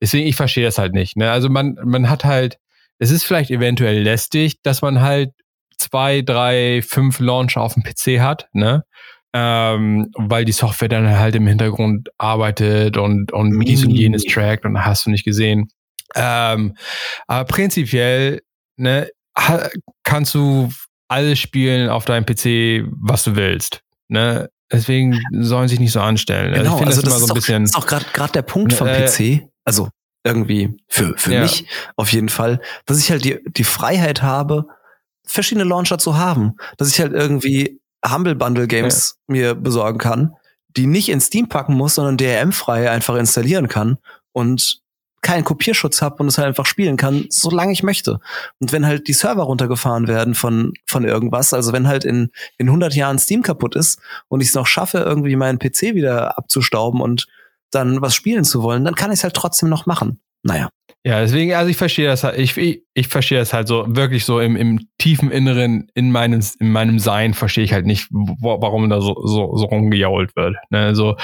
Deswegen, 0.00 0.26
ich 0.26 0.36
verstehe 0.36 0.64
das 0.64 0.78
halt 0.78 0.94
nicht. 0.94 1.16
Ne? 1.16 1.30
Also 1.30 1.48
man, 1.48 1.76
man 1.84 2.10
hat 2.10 2.24
halt, 2.24 2.58
es 2.98 3.10
ist 3.10 3.24
vielleicht 3.24 3.50
eventuell 3.50 4.02
lästig, 4.02 4.62
dass 4.62 4.82
man 4.82 5.00
halt 5.00 5.30
zwei, 5.78 6.22
drei, 6.22 6.82
fünf 6.82 7.18
Launcher 7.18 7.60
auf 7.60 7.74
dem 7.74 7.82
PC 7.82 8.20
hat, 8.20 8.48
ne? 8.52 8.84
Ähm, 9.34 10.10
weil 10.14 10.44
die 10.44 10.52
Software 10.52 10.88
dann 10.88 11.18
halt 11.18 11.34
im 11.34 11.46
Hintergrund 11.46 12.10
arbeitet 12.18 12.98
und, 12.98 13.32
und 13.32 13.50
mm. 13.50 13.60
dies 13.60 13.82
und 13.82 13.90
jenes 13.90 14.24
trackt 14.24 14.66
und 14.66 14.84
hast 14.84 15.06
du 15.06 15.10
nicht 15.10 15.24
gesehen. 15.24 15.68
Ähm, 16.14 16.76
aber 17.26 17.46
prinzipiell, 17.46 18.42
ne, 18.76 19.08
kannst 20.04 20.34
du 20.34 20.70
alles 21.12 21.38
spielen 21.38 21.90
auf 21.90 22.04
deinem 22.04 22.24
PC, 22.24 22.88
was 22.90 23.24
du 23.24 23.36
willst. 23.36 23.82
Ne? 24.08 24.50
Deswegen 24.70 25.20
sollen 25.30 25.68
sich 25.68 25.78
nicht 25.78 25.92
so 25.92 26.00
anstellen. 26.00 26.54
Also 26.54 26.62
genau, 26.62 26.78
also, 26.78 26.86
also 26.86 27.02
das, 27.02 27.12
das, 27.12 27.20
ist 27.20 27.28
so 27.28 27.34
ein 27.34 27.36
bisschen, 27.36 27.64
ist 27.64 27.76
auch 27.76 27.86
gerade 27.86 28.32
der 28.32 28.42
Punkt 28.42 28.72
vom 28.72 28.88
äh, 28.88 29.06
PC. 29.06 29.48
Also 29.64 29.88
irgendwie 30.24 30.76
für, 30.88 31.16
für 31.18 31.34
ja. 31.34 31.42
mich 31.42 31.66
auf 31.96 32.12
jeden 32.12 32.30
Fall, 32.30 32.60
dass 32.86 32.98
ich 32.98 33.10
halt 33.10 33.24
die, 33.24 33.38
die 33.46 33.64
Freiheit 33.64 34.22
habe, 34.22 34.66
verschiedene 35.24 35.64
Launcher 35.64 35.98
zu 35.98 36.16
haben. 36.16 36.54
Dass 36.78 36.88
ich 36.88 37.00
halt 37.00 37.12
irgendwie 37.12 37.80
Humble 38.04 38.34
Bundle 38.34 38.66
Games 38.66 39.18
ja. 39.28 39.32
mir 39.32 39.54
besorgen 39.54 39.98
kann, 39.98 40.34
die 40.76 40.86
nicht 40.86 41.10
in 41.10 41.20
Steam 41.20 41.48
packen 41.48 41.74
muss, 41.74 41.96
sondern 41.96 42.16
DRM-frei 42.16 42.90
einfach 42.90 43.16
installieren 43.16 43.68
kann 43.68 43.98
und 44.32 44.81
keinen 45.22 45.44
Kopierschutz 45.44 46.02
habe 46.02 46.16
und 46.22 46.28
es 46.28 46.36
halt 46.36 46.48
einfach 46.48 46.66
spielen 46.66 46.96
kann, 46.96 47.26
solange 47.30 47.72
ich 47.72 47.82
möchte. 47.82 48.20
Und 48.58 48.72
wenn 48.72 48.86
halt 48.86 49.08
die 49.08 49.12
Server 49.12 49.44
runtergefahren 49.44 50.08
werden 50.08 50.34
von, 50.34 50.72
von 50.84 51.04
irgendwas, 51.04 51.54
also 51.54 51.72
wenn 51.72 51.88
halt 51.88 52.04
in, 52.04 52.30
in 52.58 52.66
100 52.66 52.94
Jahren 52.94 53.18
Steam 53.18 53.42
kaputt 53.42 53.76
ist 53.76 54.00
und 54.28 54.40
ich 54.40 54.48
es 54.48 54.54
noch 54.54 54.66
schaffe, 54.66 54.98
irgendwie 54.98 55.36
meinen 55.36 55.58
PC 55.58 55.94
wieder 55.94 56.36
abzustauben 56.36 57.00
und 57.00 57.28
dann 57.70 58.02
was 58.02 58.14
spielen 58.14 58.44
zu 58.44 58.62
wollen, 58.62 58.84
dann 58.84 58.96
kann 58.96 59.12
ich 59.12 59.20
es 59.20 59.24
halt 59.24 59.34
trotzdem 59.34 59.68
noch 59.68 59.86
machen. 59.86 60.20
Naja. 60.42 60.68
Ja, 61.04 61.20
deswegen, 61.20 61.54
also 61.54 61.68
ich 61.68 61.76
verstehe 61.76 62.06
das 62.06 62.22
halt, 62.22 62.38
ich, 62.38 62.56
ich, 62.56 62.82
ich 62.94 63.08
verstehe 63.08 63.38
das 63.38 63.52
halt 63.52 63.66
so, 63.66 63.84
wirklich 63.88 64.24
so 64.24 64.38
im, 64.38 64.54
im 64.56 64.88
tiefen 64.98 65.32
Inneren, 65.32 65.90
in 65.94 66.12
meinem, 66.12 66.44
in 66.60 66.70
meinem 66.70 67.00
Sein 67.00 67.34
verstehe 67.34 67.64
ich 67.64 67.72
halt 67.72 67.86
nicht, 67.86 68.08
wo, 68.10 68.60
warum 68.60 68.88
da 68.88 69.00
so, 69.00 69.14
so, 69.24 69.56
so 69.56 69.64
rumgejault 69.64 70.36
wird. 70.36 70.56
Ne, 70.70 70.94
so, 70.94 71.16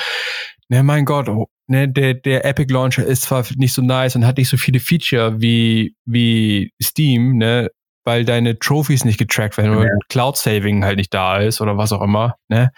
ne, 0.68 0.82
mein 0.82 1.04
Gott, 1.04 1.28
oh, 1.28 1.48
ne, 1.66 1.88
der, 1.88 2.14
der 2.14 2.44
Epic 2.44 2.72
Launcher 2.72 3.04
ist 3.04 3.22
zwar 3.22 3.44
nicht 3.56 3.72
so 3.72 3.82
nice 3.82 4.16
und 4.16 4.26
hat 4.26 4.38
nicht 4.38 4.48
so 4.48 4.56
viele 4.56 4.80
Feature 4.80 5.40
wie, 5.40 5.94
wie 6.04 6.72
Steam, 6.82 7.38
ne, 7.38 7.70
weil 8.08 8.24
deine 8.24 8.58
Trophies 8.58 9.04
nicht 9.04 9.18
getrackt 9.18 9.58
werden 9.58 9.76
oder 9.76 9.84
ja. 9.84 9.92
Cloud 10.08 10.38
Saving 10.38 10.82
halt 10.82 10.96
nicht 10.96 11.12
da 11.12 11.38
ist 11.38 11.60
oder 11.60 11.76
was 11.76 11.92
auch 11.92 12.00
immer, 12.00 12.36
ne? 12.48 12.70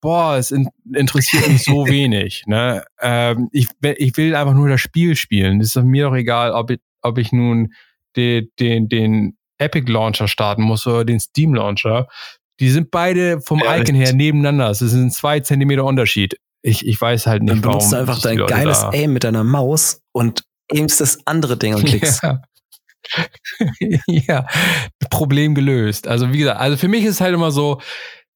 Boah, 0.00 0.36
es 0.36 0.50
in, 0.50 0.68
interessiert 0.92 1.46
mich 1.46 1.62
so 1.62 1.86
wenig, 1.86 2.42
ne? 2.46 2.84
Ähm, 3.00 3.48
ich, 3.52 3.68
ich 3.80 4.16
will 4.16 4.34
einfach 4.34 4.54
nur 4.54 4.68
das 4.68 4.80
Spiel 4.80 5.14
spielen. 5.14 5.60
Es 5.60 5.76
ist 5.76 5.84
mir 5.84 6.06
doch 6.06 6.16
egal, 6.16 6.50
ob 6.50 6.70
ich, 6.70 6.80
ob 7.00 7.18
ich 7.18 7.30
nun 7.30 7.72
den, 8.16 8.48
den, 8.58 8.88
den 8.88 9.36
Epic 9.58 9.88
Launcher 9.88 10.26
starten 10.26 10.62
muss 10.62 10.84
oder 10.84 11.04
den 11.04 11.20
Steam 11.20 11.54
Launcher. 11.54 12.08
Die 12.58 12.68
sind 12.68 12.90
beide 12.90 13.40
vom 13.40 13.60
ja, 13.60 13.76
Icon 13.76 13.94
her 13.94 14.12
nebeneinander. 14.12 14.68
Es 14.70 14.82
ist 14.82 14.94
ein 14.94 15.12
zwei 15.12 15.38
Zentimeter 15.38 15.84
Unterschied. 15.84 16.36
Ich, 16.62 16.86
ich 16.86 17.00
weiß 17.00 17.26
halt 17.26 17.42
nicht, 17.42 17.52
Dann 17.52 17.60
benutzt 17.60 17.92
warum. 17.92 18.06
du 18.06 18.12
einfach 18.12 18.22
dein 18.22 18.38
geiles 18.38 18.80
da. 18.80 18.90
Aim 18.90 19.12
mit 19.12 19.24
deiner 19.24 19.44
Maus 19.44 20.00
und 20.12 20.42
aimst 20.70 21.00
das 21.00 21.18
andere 21.26 21.56
Ding 21.56 21.74
und 21.74 21.84
klickst. 21.84 22.22
Ja. 23.80 23.98
ja, 24.06 24.46
Problem 25.10 25.56
gelöst. 25.56 26.06
Also 26.06 26.32
wie 26.32 26.38
gesagt, 26.38 26.60
also 26.60 26.76
für 26.76 26.86
mich 26.86 27.04
ist 27.04 27.16
es 27.16 27.20
halt 27.20 27.34
immer 27.34 27.50
so, 27.50 27.80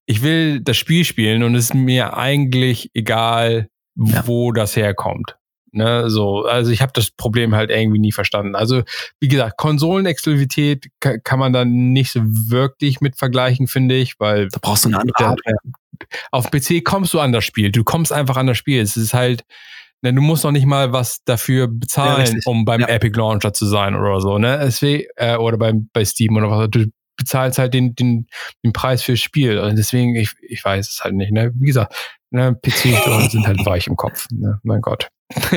ich 0.07 0.23
will 0.23 0.61
das 0.61 0.77
Spiel 0.77 1.05
spielen 1.05 1.45
und 1.45 1.55
es 1.55 1.67
ist 1.67 1.75
mir 1.75 2.17
eigentlich 2.17 2.91
egal, 2.93 3.69
ja. 3.95 4.27
wo 4.27 4.51
das 4.51 4.75
herkommt. 4.75 5.37
Ne, 5.73 6.09
so, 6.09 6.47
also 6.47 6.71
ich 6.71 6.81
habe 6.81 6.93
das 6.95 7.11
Problem 7.11 7.55
halt 7.55 7.71
irgendwie 7.71 7.99
nie 7.99 8.13
verstanden. 8.13 8.55
Also 8.55 8.83
wie 9.21 9.29
gesagt, 9.29 9.59
Konsolenexklusivität 9.59 10.87
kann 11.01 11.39
man 11.39 11.53
dann 11.53 11.93
nicht 11.93 12.13
so 12.13 12.23
wirklich 12.25 13.03
mit 13.03 13.17
vergleichen, 13.17 13.67
finde 13.67 13.95
ich, 13.95 14.19
weil 14.19 14.49
da 14.49 14.59
brauchst 14.63 14.85
du 14.85 14.89
eine 14.89 15.01
andere 15.01 15.29
Hardware. 15.29 15.59
Auf 16.31 16.51
PC 16.51 16.85
kommst 16.85 17.15
du 17.15 17.21
an 17.21 17.33
das 17.33 17.45
Spiel. 17.45 17.71
Du 17.71 17.85
kommst 17.85 18.13
einfach 18.13 18.37
an 18.37 18.47
das 18.47 18.59
Spiel. 18.59 18.81
Es 18.81 18.97
ist 18.97 19.15
halt, 19.15 19.45
ne, 20.03 20.13
du 20.13 20.21
musst 20.21 20.45
noch 20.45 20.53
nicht 20.53 20.67
mal 20.67 20.93
was 20.93 21.23
dafür 21.25 21.69
bezahlen, 21.69 22.27
ja, 22.27 22.41
um 22.45 22.65
beim 22.65 22.81
ja. 22.81 22.89
Epic 22.89 23.17
Launcher 23.19 23.53
zu 23.53 23.67
sein 23.67 23.95
oder 23.95 24.21
so, 24.21 24.39
ne? 24.39 24.59
Deswegen, 24.63 25.05
äh, 25.17 25.37
oder 25.37 25.59
beim, 25.59 25.89
bei 25.93 26.05
Steam 26.05 26.37
oder 26.37 26.51
was. 26.51 26.71
Du 26.71 26.87
bezahlst 27.17 27.59
halt 27.59 27.75
den, 27.75 27.95
den, 27.95 28.27
den 28.65 28.73
Preis 28.73 29.03
fürs 29.03 29.21
Spiel. 29.21 29.59
Und 29.59 29.77
deswegen, 29.77 30.15
ich, 30.17 30.33
ich 30.43 30.65
weiß 30.65 30.89
es 30.89 31.03
halt 31.03 31.15
nicht. 31.15 31.33
Ne? 31.33 31.51
Wie 31.55 31.67
gesagt, 31.67 31.95
ne, 32.31 32.55
PC 32.55 33.31
sind 33.31 33.47
halt 33.47 33.65
weich 33.65 33.87
im 33.87 33.97
Kopf. 33.97 34.27
Ne? 34.31 34.61
Mein 34.63 34.81
Gott. 34.81 35.09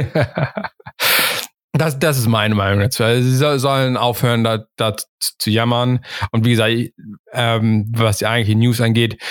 Das, 1.74 2.00
das 2.00 2.18
ist 2.18 2.28
meine 2.28 2.56
Meinung 2.56 2.80
dazu. 2.80 3.04
Also 3.04 3.30
sie 3.30 3.60
sollen 3.60 3.96
aufhören, 3.96 4.44
da, 4.44 4.66
da 4.76 4.96
zu 5.20 5.50
jammern. 5.50 6.04
Und 6.32 6.44
wie 6.44 6.52
gesagt, 6.52 6.76
ähm, 7.32 7.86
was 7.96 8.18
die 8.18 8.26
eigentliche 8.26 8.58
News 8.58 8.82
angeht, 8.82 9.22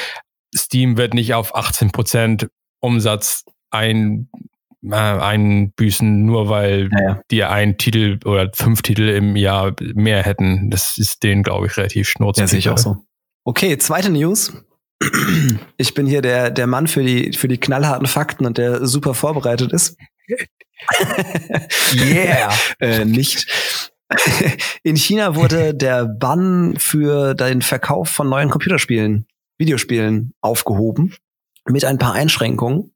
Steam 0.57 0.97
wird 0.97 1.15
nicht 1.15 1.35
auf 1.35 1.55
18% 1.55 2.49
Umsatz 2.81 3.45
ein, 3.71 4.31
äh, 4.85 4.95
einbüßen, 4.95 6.25
nur 6.25 6.49
weil 6.49 6.89
ja, 6.93 7.03
ja. 7.03 7.21
die 7.31 7.45
einen 7.45 7.77
Titel 7.79 8.19
oder 8.25 8.51
fünf 8.55 8.83
Titel 8.83 9.09
im 9.09 9.37
Jahr 9.37 9.75
mehr 9.95 10.23
hätten. 10.23 10.71
Das 10.71 10.99
ist 10.99 11.23
denen, 11.23 11.43
glaube 11.43 11.67
ich, 11.67 11.77
relativ 11.77 12.09
schnurzig. 12.09 12.43
Ja, 12.43 12.47
sehe 12.49 12.59
ich 12.59 12.69
auch 12.69 12.79
so. 12.79 12.97
Okay, 13.45 13.77
zweite 13.79 14.11
News. 14.11 14.53
Ich 15.77 15.95
bin 15.95 16.07
hier 16.07 16.23
der, 16.23 16.51
der 16.51 16.67
Mann 16.67 16.89
für 16.89 17.05
die, 17.05 17.33
für 17.33 17.47
die 17.47 17.59
knallharten 17.59 18.09
Fakten 18.09 18.45
und 18.47 18.59
der 18.59 18.85
super 18.85 19.15
vorbereitet 19.15 19.73
ist. 19.73 19.97
yeah. 21.95 22.53
äh, 22.81 23.05
nicht. 23.05 23.47
In 24.83 24.97
China 24.97 25.35
wurde 25.35 25.75
der 25.75 26.07
Bann 26.07 26.75
für 26.79 27.35
den 27.35 27.63
Verkauf 27.63 28.09
von 28.09 28.29
neuen 28.29 28.51
Computerspielen, 28.51 29.27
Videospielen 29.59 30.35
aufgehoben 30.41 31.15
mit 31.67 31.85
ein 31.85 31.99
paar 31.99 32.15
Einschränkungen. 32.15 32.95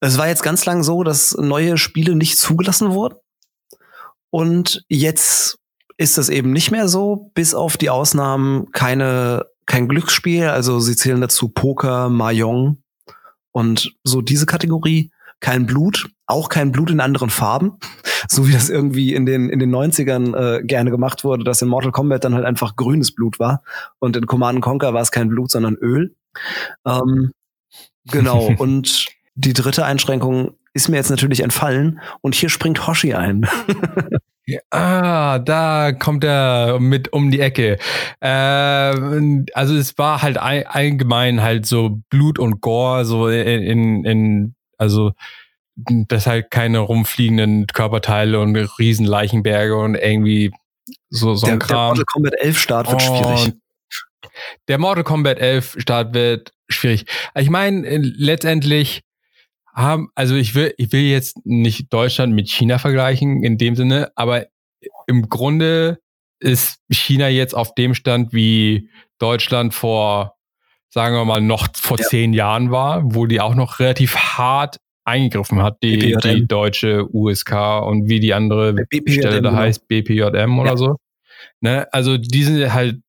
Es 0.00 0.18
war 0.18 0.28
jetzt 0.28 0.42
ganz 0.42 0.64
lang 0.66 0.82
so, 0.82 1.02
dass 1.02 1.36
neue 1.36 1.78
Spiele 1.78 2.16
nicht 2.16 2.38
zugelassen 2.38 2.92
wurden. 2.92 3.16
Und 4.30 4.84
jetzt 4.88 5.58
ist 5.96 6.18
das 6.18 6.28
eben 6.28 6.52
nicht 6.52 6.70
mehr 6.70 6.88
so, 6.88 7.30
bis 7.34 7.54
auf 7.54 7.76
die 7.76 7.90
Ausnahmen 7.90 8.70
keine, 8.72 9.46
kein 9.66 9.88
Glücksspiel. 9.88 10.48
Also 10.48 10.80
sie 10.80 10.96
zählen 10.96 11.20
dazu 11.20 11.48
Poker, 11.48 12.08
Mahjong 12.08 12.82
und 13.52 13.94
so 14.04 14.20
diese 14.20 14.46
Kategorie 14.46 15.10
kein 15.40 15.66
Blut, 15.66 16.08
auch 16.26 16.48
kein 16.48 16.72
Blut 16.72 16.90
in 16.90 17.00
anderen 17.00 17.30
Farben, 17.30 17.78
so 18.28 18.48
wie 18.48 18.52
das 18.52 18.68
irgendwie 18.68 19.14
in 19.14 19.26
den 19.26 19.48
in 19.48 19.58
den 19.58 19.74
90ern 19.74 20.36
äh, 20.36 20.62
gerne 20.64 20.90
gemacht 20.90 21.24
wurde, 21.24 21.44
dass 21.44 21.62
in 21.62 21.68
Mortal 21.68 21.92
Kombat 21.92 22.24
dann 22.24 22.34
halt 22.34 22.44
einfach 22.44 22.76
grünes 22.76 23.14
Blut 23.14 23.38
war 23.38 23.62
und 23.98 24.16
in 24.16 24.26
Command 24.26 24.60
Conquer 24.60 24.94
war 24.94 25.02
es 25.02 25.10
kein 25.10 25.28
Blut, 25.28 25.50
sondern 25.50 25.76
Öl. 25.76 26.14
Ähm, 26.84 27.32
genau 28.10 28.52
und 28.58 29.06
die 29.34 29.52
dritte 29.52 29.84
Einschränkung 29.84 30.54
ist 30.72 30.88
mir 30.88 30.96
jetzt 30.96 31.10
natürlich 31.10 31.40
entfallen 31.40 32.00
und 32.20 32.34
hier 32.34 32.48
springt 32.48 32.86
Hoshi 32.86 33.14
ein. 33.14 33.46
Ah, 34.70 35.40
da 35.40 35.90
kommt 35.90 36.22
er 36.22 36.78
mit 36.78 37.12
um 37.12 37.32
die 37.32 37.40
Ecke. 37.40 37.78
Äh, 38.20 38.28
also 38.28 39.74
es 39.74 39.98
war 39.98 40.22
halt 40.22 40.38
allgemein 40.38 41.42
halt 41.42 41.66
so 41.66 42.00
Blut 42.10 42.38
und 42.38 42.60
Gore, 42.60 43.04
so 43.04 43.26
in, 43.26 43.62
in, 43.62 44.04
in 44.04 44.54
also 44.78 45.14
das 45.76 46.26
halt 46.26 46.50
keine 46.50 46.78
rumfliegenden 46.78 47.66
Körperteile 47.66 48.40
und 48.40 48.56
riesen 48.78 49.06
Leichenberge 49.06 49.76
und 49.76 49.94
irgendwie 49.94 50.52
so, 51.10 51.34
so 51.34 51.46
ein 51.46 51.58
der, 51.58 51.66
Kram. 51.66 51.94
Der 51.94 52.04
Mortal 52.04 52.04
Kombat 52.04 52.34
11 52.40 52.58
Start 52.58 52.90
wird 52.90 52.94
und 52.94 53.02
schwierig. 53.02 53.54
Der 54.68 54.78
Mortal 54.78 55.04
Kombat 55.04 55.38
11 55.38 55.76
Start 55.78 56.14
wird 56.14 56.52
schwierig. 56.68 57.04
Ich 57.34 57.50
meine, 57.50 57.98
letztendlich 57.98 59.02
haben, 59.74 60.08
also 60.14 60.34
ich 60.34 60.54
will, 60.54 60.74
ich 60.78 60.92
will 60.92 61.02
jetzt 61.02 61.44
nicht 61.44 61.92
Deutschland 61.92 62.34
mit 62.34 62.48
China 62.48 62.78
vergleichen 62.78 63.44
in 63.44 63.58
dem 63.58 63.76
Sinne, 63.76 64.10
aber 64.14 64.46
im 65.06 65.28
Grunde 65.28 65.98
ist 66.40 66.78
China 66.90 67.28
jetzt 67.28 67.54
auf 67.54 67.74
dem 67.74 67.94
Stand, 67.94 68.32
wie 68.32 68.88
Deutschland 69.18 69.74
vor, 69.74 70.36
sagen 70.88 71.14
wir 71.14 71.24
mal, 71.24 71.40
noch 71.40 71.68
vor 71.76 71.98
ja. 71.98 72.06
zehn 72.06 72.32
Jahren 72.32 72.70
war, 72.70 73.02
wo 73.04 73.26
die 73.26 73.40
auch 73.40 73.54
noch 73.54 73.78
relativ 73.78 74.16
hart 74.16 74.78
eingegriffen 75.06 75.62
hat, 75.62 75.78
die, 75.82 76.16
die 76.16 76.46
deutsche 76.46 77.06
USK 77.14 77.82
und 77.82 78.08
wie 78.08 78.20
die 78.20 78.34
andere 78.34 78.72
BPJM, 78.74 79.12
Stelle 79.12 79.42
da 79.42 79.50
genau. 79.50 79.60
heißt, 79.62 79.88
BPJM 79.88 80.58
oder 80.58 80.70
ja. 80.70 80.76
so. 80.76 80.96
Ne? 81.60 81.86
Also 81.92 82.18
die 82.18 82.42
sind 82.42 82.72
halt 82.72 83.00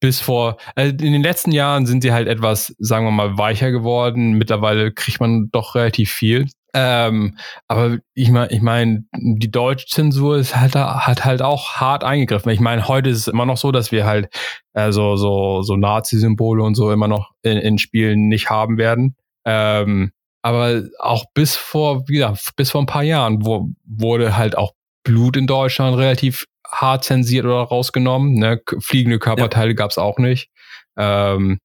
bis 0.00 0.20
vor, 0.20 0.58
also 0.74 0.90
in 0.90 1.12
den 1.12 1.22
letzten 1.22 1.50
Jahren 1.52 1.86
sind 1.86 2.02
sie 2.02 2.12
halt 2.12 2.28
etwas, 2.28 2.74
sagen 2.78 3.06
wir 3.06 3.10
mal, 3.10 3.36
weicher 3.38 3.70
geworden. 3.70 4.34
Mittlerweile 4.34 4.92
kriegt 4.92 5.20
man 5.20 5.48
doch 5.50 5.74
relativ 5.74 6.12
viel. 6.12 6.46
Ähm, 6.74 7.38
aber 7.68 7.98
ich 8.12 8.30
meine, 8.30 8.52
ich 8.52 8.60
meine, 8.60 9.04
die 9.16 9.50
deutsche 9.50 9.86
Zensur 9.86 10.36
ist 10.36 10.54
halt, 10.54 10.74
hat 10.74 11.24
halt 11.24 11.40
auch 11.40 11.76
hart 11.76 12.04
eingegriffen. 12.04 12.52
Ich 12.52 12.60
meine, 12.60 12.86
heute 12.86 13.08
ist 13.08 13.18
es 13.18 13.28
immer 13.28 13.46
noch 13.46 13.56
so, 13.56 13.72
dass 13.72 13.92
wir 13.92 14.04
halt 14.04 14.28
äh, 14.74 14.92
so, 14.92 15.16
so, 15.16 15.62
so 15.62 15.76
Nazi-Symbole 15.76 16.62
und 16.62 16.74
so 16.74 16.92
immer 16.92 17.08
noch 17.08 17.30
in, 17.40 17.56
in 17.56 17.78
Spielen 17.78 18.28
nicht 18.28 18.50
haben 18.50 18.76
werden. 18.76 19.16
Ähm, 19.46 20.12
aber 20.46 20.84
auch 21.00 21.24
bis 21.34 21.56
vor, 21.56 22.06
wieder, 22.06 22.38
bis 22.54 22.70
vor 22.70 22.80
ein 22.80 22.86
paar 22.86 23.02
Jahren 23.02 23.44
wo, 23.44 23.70
wurde 23.84 24.36
halt 24.36 24.56
auch 24.56 24.74
Blut 25.02 25.36
in 25.36 25.48
Deutschland 25.48 25.96
relativ 25.96 26.44
hart 26.64 27.02
zensiert 27.02 27.44
oder 27.44 27.62
rausgenommen. 27.62 28.34
Ne? 28.34 28.60
Fliegende 28.78 29.18
Körperteile 29.18 29.70
ja. 29.70 29.74
gab 29.74 29.90
es 29.90 29.98
auch 29.98 30.18
nicht. 30.18 30.48
Ähm, 30.96 31.58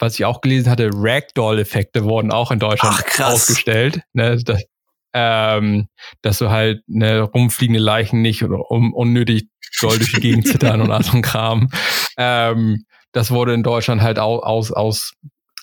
was 0.00 0.14
ich 0.14 0.24
auch 0.24 0.40
gelesen 0.40 0.68
hatte, 0.68 0.90
Ragdoll-Effekte 0.92 2.02
wurden 2.02 2.32
auch 2.32 2.50
in 2.50 2.58
Deutschland 2.58 3.04
Ach, 3.06 3.20
ausgestellt. 3.20 4.00
Ne? 4.14 4.36
Das, 4.44 4.64
ähm, 5.12 5.86
dass 6.22 6.38
du 6.38 6.50
halt 6.50 6.82
ne, 6.88 7.20
rumfliegende 7.20 7.80
Leichen 7.80 8.20
nicht 8.20 8.42
um, 8.42 8.92
unnötig 8.94 9.48
doll 9.80 9.98
durch 9.98 10.12
die 10.12 10.20
Gegend 10.20 10.48
zittern 10.48 10.80
und 10.80 10.90
ein 10.90 11.22
Kram. 11.22 11.70
Ähm, 12.16 12.84
das 13.12 13.30
wurde 13.30 13.54
in 13.54 13.62
Deutschland 13.62 14.02
halt 14.02 14.18
auch 14.18 14.42
aus, 14.42 14.72
aus 14.72 15.12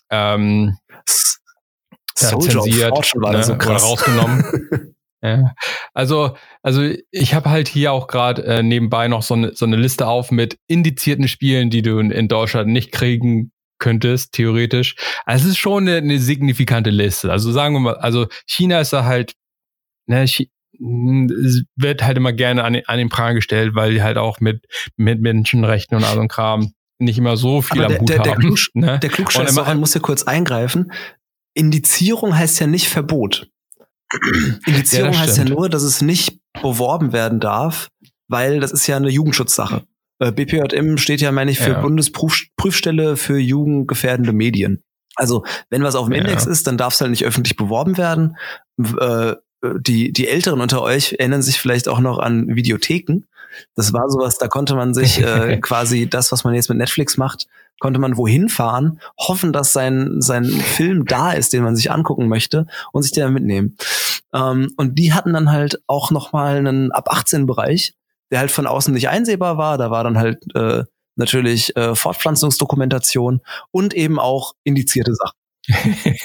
ähm, 0.09 0.77
zensiert 2.15 2.93
ne, 2.95 3.43
so 3.43 3.53
oder 3.53 3.75
rausgenommen. 3.75 4.93
Ja. 5.23 5.53
Also, 5.93 6.35
also 6.63 6.81
ich 7.11 7.35
habe 7.35 7.51
halt 7.51 7.67
hier 7.67 7.91
auch 7.91 8.07
gerade 8.07 8.43
äh, 8.43 8.63
nebenbei 8.63 9.07
noch 9.07 9.21
so 9.21 9.35
eine 9.35 9.53
so 9.53 9.67
eine 9.67 9.75
Liste 9.75 10.07
auf 10.07 10.31
mit 10.31 10.57
indizierten 10.65 11.27
Spielen, 11.27 11.69
die 11.69 11.83
du 11.83 11.99
in, 11.99 12.09
in 12.09 12.27
Deutschland 12.27 12.69
nicht 12.69 12.91
kriegen 12.91 13.51
könntest, 13.77 14.31
theoretisch. 14.31 14.95
Also 15.25 15.45
es 15.45 15.51
ist 15.51 15.57
schon 15.57 15.87
eine, 15.87 15.97
eine 15.97 16.17
signifikante 16.17 16.89
Liste. 16.89 17.31
Also 17.31 17.51
sagen 17.51 17.75
wir 17.75 17.79
mal, 17.81 17.97
also 17.97 18.27
China 18.47 18.79
ist 18.79 18.93
da 18.93 19.05
halt, 19.05 19.33
ne, 20.07 20.25
Chi 20.25 20.49
wird 20.79 22.03
halt 22.03 22.17
immer 22.17 22.33
gerne 22.33 22.63
an, 22.63 22.81
an 22.87 22.97
den 22.97 23.09
Pranger 23.09 23.35
gestellt, 23.35 23.75
weil 23.75 23.93
die 23.93 24.01
halt 24.01 24.17
auch 24.17 24.39
mit, 24.39 24.65
mit 24.95 25.21
Menschenrechten 25.21 25.95
und 25.95 26.03
all 26.03 26.15
so 26.15 26.27
Kram 26.27 26.73
nicht 26.97 27.17
immer 27.17 27.37
so 27.37 27.61
viel 27.61 27.83
Aber 27.83 27.85
am 27.85 27.91
der, 27.91 27.99
Hut 28.01 28.09
der, 28.09 28.17
haben. 28.19 28.25
Der, 28.25 28.35
Klug, 28.35 28.59
ne? 28.73 28.99
der 28.99 29.09
Klugscheißer 29.09 29.75
muss 29.75 29.93
ja 29.93 29.99
kurz 29.99 30.23
eingreifen. 30.23 30.91
Indizierung 31.53 32.35
heißt 32.35 32.59
ja 32.59 32.67
nicht 32.67 32.87
Verbot. 32.87 33.49
Indizierung 34.65 35.13
ja, 35.13 35.19
heißt 35.19 35.37
ja 35.37 35.45
nur, 35.45 35.69
dass 35.69 35.83
es 35.83 36.01
nicht 36.01 36.39
beworben 36.61 37.13
werden 37.13 37.39
darf, 37.39 37.89
weil 38.27 38.59
das 38.59 38.71
ist 38.71 38.87
ja 38.87 38.97
eine 38.97 39.09
Jugendschutzsache. 39.09 39.83
Äh, 40.19 40.31
BPJM 40.31 40.97
steht 40.97 41.21
ja, 41.21 41.31
meine 41.31 41.51
ich, 41.51 41.59
für 41.59 41.71
ja. 41.71 41.81
Bundesprüfstelle 41.81 43.17
für 43.17 43.37
jugendgefährdende 43.37 44.33
Medien. 44.33 44.83
Also, 45.15 45.43
wenn 45.69 45.83
was 45.83 45.95
auf 45.95 46.07
dem 46.07 46.13
ja. 46.13 46.21
Index 46.21 46.45
ist, 46.45 46.67
dann 46.67 46.77
darf 46.77 46.93
es 46.93 47.01
halt 47.01 47.11
nicht 47.11 47.25
öffentlich 47.25 47.55
beworben 47.55 47.97
werden. 47.97 48.37
Äh, 48.99 49.35
die, 49.63 50.11
die 50.11 50.27
Älteren 50.27 50.61
unter 50.61 50.81
euch 50.81 51.15
erinnern 51.19 51.41
sich 51.41 51.59
vielleicht 51.59 51.87
auch 51.87 51.99
noch 51.99 52.19
an 52.19 52.55
Videotheken. 52.55 53.23
Das 53.75 53.93
war 53.93 54.09
sowas, 54.09 54.37
da 54.37 54.47
konnte 54.47 54.75
man 54.75 54.93
sich 54.93 55.21
äh, 55.21 55.57
quasi 55.61 56.09
das, 56.09 56.31
was 56.31 56.43
man 56.43 56.53
jetzt 56.53 56.69
mit 56.69 56.77
Netflix 56.77 57.17
macht, 57.17 57.47
konnte 57.79 57.99
man 57.99 58.17
wohin 58.17 58.49
fahren, 58.49 58.99
hoffen, 59.17 59.53
dass 59.53 59.73
sein, 59.73 60.21
sein 60.21 60.45
Film 60.45 61.05
da 61.05 61.31
ist, 61.31 61.53
den 61.53 61.63
man 61.63 61.75
sich 61.75 61.91
angucken 61.91 62.27
möchte 62.27 62.67
und 62.91 63.03
sich 63.03 63.11
den 63.11 63.23
dann 63.23 63.33
mitnehmen. 63.33 63.75
Ähm, 64.33 64.71
und 64.77 64.99
die 64.99 65.13
hatten 65.13 65.33
dann 65.33 65.51
halt 65.51 65.81
auch 65.87 66.11
nochmal 66.11 66.57
einen 66.57 66.91
ab 66.91 67.09
18 67.09 67.45
Bereich, 67.45 67.95
der 68.29 68.39
halt 68.39 68.51
von 68.51 68.67
außen 68.67 68.93
nicht 68.93 69.09
einsehbar 69.09 69.57
war. 69.57 69.77
Da 69.77 69.91
war 69.91 70.03
dann 70.03 70.17
halt 70.17 70.43
äh, 70.55 70.83
natürlich 71.15 71.75
äh, 71.75 71.95
Fortpflanzungsdokumentation 71.95 73.41
und 73.71 73.93
eben 73.93 74.19
auch 74.19 74.53
indizierte 74.63 75.13
Sachen. 75.15 75.37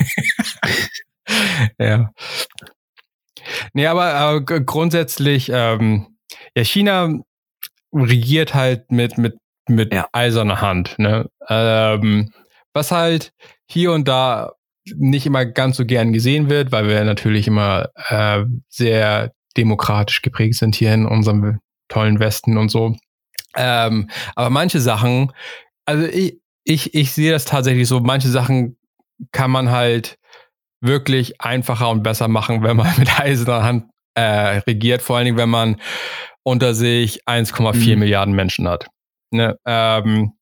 ja. 1.79 2.11
Nee, 3.73 3.87
aber, 3.87 4.15
aber 4.15 4.41
grundsätzlich, 4.43 5.51
ähm, 5.53 6.16
ja, 6.57 6.65
China 6.65 7.21
regiert 7.93 8.55
halt 8.55 8.91
mit, 8.91 9.19
mit 9.19 9.37
mit 9.69 9.93
ja. 9.93 10.09
eiserner 10.13 10.61
Hand. 10.61 10.99
Ne? 10.99 11.29
Ähm, 11.49 12.33
was 12.73 12.91
halt 12.91 13.33
hier 13.67 13.93
und 13.93 14.07
da 14.09 14.53
nicht 14.95 15.27
immer 15.27 15.45
ganz 15.45 15.77
so 15.77 15.85
gern 15.85 16.13
gesehen 16.13 16.49
wird, 16.49 16.71
weil 16.71 16.87
wir 16.89 17.03
natürlich 17.05 17.49
immer 17.49 17.89
äh, 18.09 18.45
sehr 18.69 19.33
demokratisch 19.57 20.23
geprägt 20.23 20.55
sind 20.55 20.77
hier 20.77 20.95
in 20.95 21.07
unserem 21.07 21.61
tollen 21.89 22.21
Westen 22.21 22.57
und 22.57 22.69
so. 22.69 22.95
Ähm, 23.57 24.11
aber 24.35 24.51
manche 24.51 24.81
Sachen, 24.81 25.33
also 25.87 26.07
ich, 26.07 26.39
ich, 26.65 26.95
ich 26.95 27.13
sehe 27.13 27.33
das 27.33 27.47
tatsächlich 27.47 27.89
so, 27.89 28.01
manche 28.01 28.29
Sachen 28.29 28.77
kann 29.33 29.51
man 29.51 29.71
halt 29.71 30.19
wirklich 30.81 31.41
einfacher 31.41 31.91
und 31.91 32.03
besser 32.03 32.29
machen, 32.29 32.63
wenn 32.63 32.77
man 32.77 32.93
mit 32.99 33.19
eiserner 33.19 33.65
Hand 33.65 33.85
äh, 34.17 34.59
regiert, 34.67 35.03
vor 35.03 35.17
allen 35.17 35.27
Dingen, 35.27 35.37
wenn 35.37 35.51
man 35.51 35.77
unter 36.43 36.75
sich 36.75 37.25
1,4 37.27 37.93
mhm. 37.95 37.99
Milliarden 38.01 38.35
Menschen 38.35 38.69
hat. 38.69 38.89
Ne? 39.31 39.57
Ähm, 39.67 40.33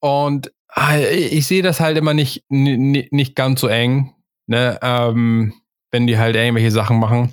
und 0.00 0.52
ah, 0.68 0.98
ich 0.98 1.46
sehe 1.46 1.62
das 1.62 1.80
halt 1.80 1.96
immer 1.96 2.14
nicht, 2.14 2.44
nicht 2.48 3.34
ganz 3.34 3.60
so 3.60 3.68
eng, 3.68 4.14
ne? 4.46 4.78
Ähm, 4.82 5.54
wenn 5.90 6.06
die 6.06 6.18
halt 6.18 6.36
irgendwelche 6.36 6.70
Sachen 6.70 6.98
machen. 6.98 7.32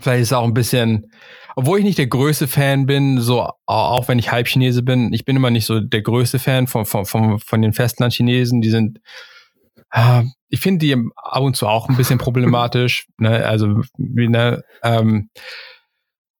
Vielleicht 0.00 0.22
ist 0.22 0.28
es 0.28 0.32
auch 0.32 0.44
ein 0.44 0.54
bisschen, 0.54 1.10
obwohl 1.56 1.78
ich 1.78 1.84
nicht 1.84 1.98
der 1.98 2.06
größte 2.06 2.46
Fan 2.46 2.86
bin, 2.86 3.20
so 3.20 3.48
auch 3.66 4.08
wenn 4.08 4.18
ich 4.18 4.30
Halbchinese 4.30 4.82
bin, 4.82 5.12
ich 5.12 5.24
bin 5.24 5.36
immer 5.36 5.50
nicht 5.50 5.66
so 5.66 5.80
der 5.80 6.02
größte 6.02 6.38
Fan 6.38 6.66
von, 6.66 6.84
von, 6.84 7.06
von, 7.06 7.38
von 7.38 7.62
den 7.62 7.72
Festlandchinesen. 7.72 8.60
Die 8.60 8.70
sind, 8.70 9.00
äh, 9.90 10.24
ich 10.54 10.60
finde 10.60 10.86
die 10.86 10.94
ab 11.16 11.42
und 11.42 11.56
zu 11.56 11.66
auch 11.66 11.88
ein 11.88 11.96
bisschen 11.96 12.18
problematisch. 12.18 13.06
Ne? 13.18 13.46
Also, 13.46 13.80
wie, 13.96 14.28
ne, 14.28 14.62
ähm, 14.82 15.30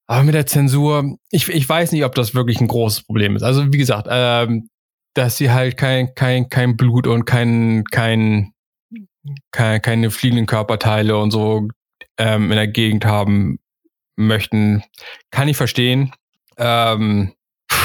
aber 0.07 0.23
mit 0.23 0.35
der 0.35 0.45
Zensur, 0.45 1.17
ich, 1.31 1.49
ich 1.49 1.67
weiß 1.67 1.91
nicht, 1.91 2.03
ob 2.05 2.13
das 2.15 2.35
wirklich 2.35 2.61
ein 2.61 2.67
großes 2.67 3.03
Problem 3.03 3.35
ist. 3.35 3.43
Also 3.43 3.73
wie 3.73 3.77
gesagt, 3.77 4.07
ähm, 4.09 4.69
dass 5.15 5.37
sie 5.37 5.51
halt 5.51 5.77
kein, 5.77 6.13
kein, 6.13 6.49
kein 6.49 6.77
Blut 6.77 7.07
und 7.07 7.25
kein, 7.25 7.85
kein, 7.85 8.51
kein, 9.51 9.81
keine 9.81 10.11
fliegenden 10.11 10.45
Körperteile 10.45 11.17
und 11.17 11.31
so 11.31 11.69
ähm, 12.17 12.51
in 12.51 12.57
der 12.57 12.67
Gegend 12.67 13.05
haben 13.05 13.57
möchten, 14.15 14.83
kann 15.31 15.47
ich 15.47 15.57
verstehen. 15.57 16.13
Ähm, 16.57 17.33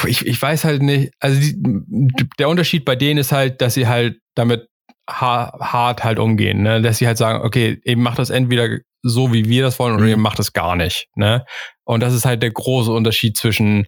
ich, 0.06 0.26
ich 0.26 0.40
weiß 0.40 0.64
halt 0.64 0.82
nicht, 0.82 1.12
also 1.20 1.40
die, 1.40 2.28
der 2.38 2.48
Unterschied 2.48 2.84
bei 2.84 2.96
denen 2.96 3.18
ist 3.18 3.32
halt, 3.32 3.62
dass 3.62 3.74
sie 3.74 3.86
halt 3.88 4.20
damit 4.34 4.69
hart 5.10 6.04
halt 6.04 6.18
umgehen, 6.18 6.62
ne? 6.62 6.80
dass 6.80 6.98
sie 6.98 7.06
halt 7.06 7.18
sagen, 7.18 7.44
okay, 7.44 7.80
eben 7.84 8.02
macht 8.02 8.18
das 8.18 8.30
entweder 8.30 8.78
so, 9.02 9.32
wie 9.32 9.48
wir 9.48 9.62
das 9.62 9.78
wollen, 9.78 9.94
oder 9.94 10.04
mhm. 10.04 10.10
ihr 10.10 10.16
macht 10.16 10.38
das 10.38 10.52
gar 10.52 10.76
nicht. 10.76 11.08
Ne? 11.14 11.44
Und 11.84 12.02
das 12.02 12.14
ist 12.14 12.24
halt 12.24 12.42
der 12.42 12.50
große 12.50 12.92
Unterschied 12.92 13.36
zwischen 13.36 13.86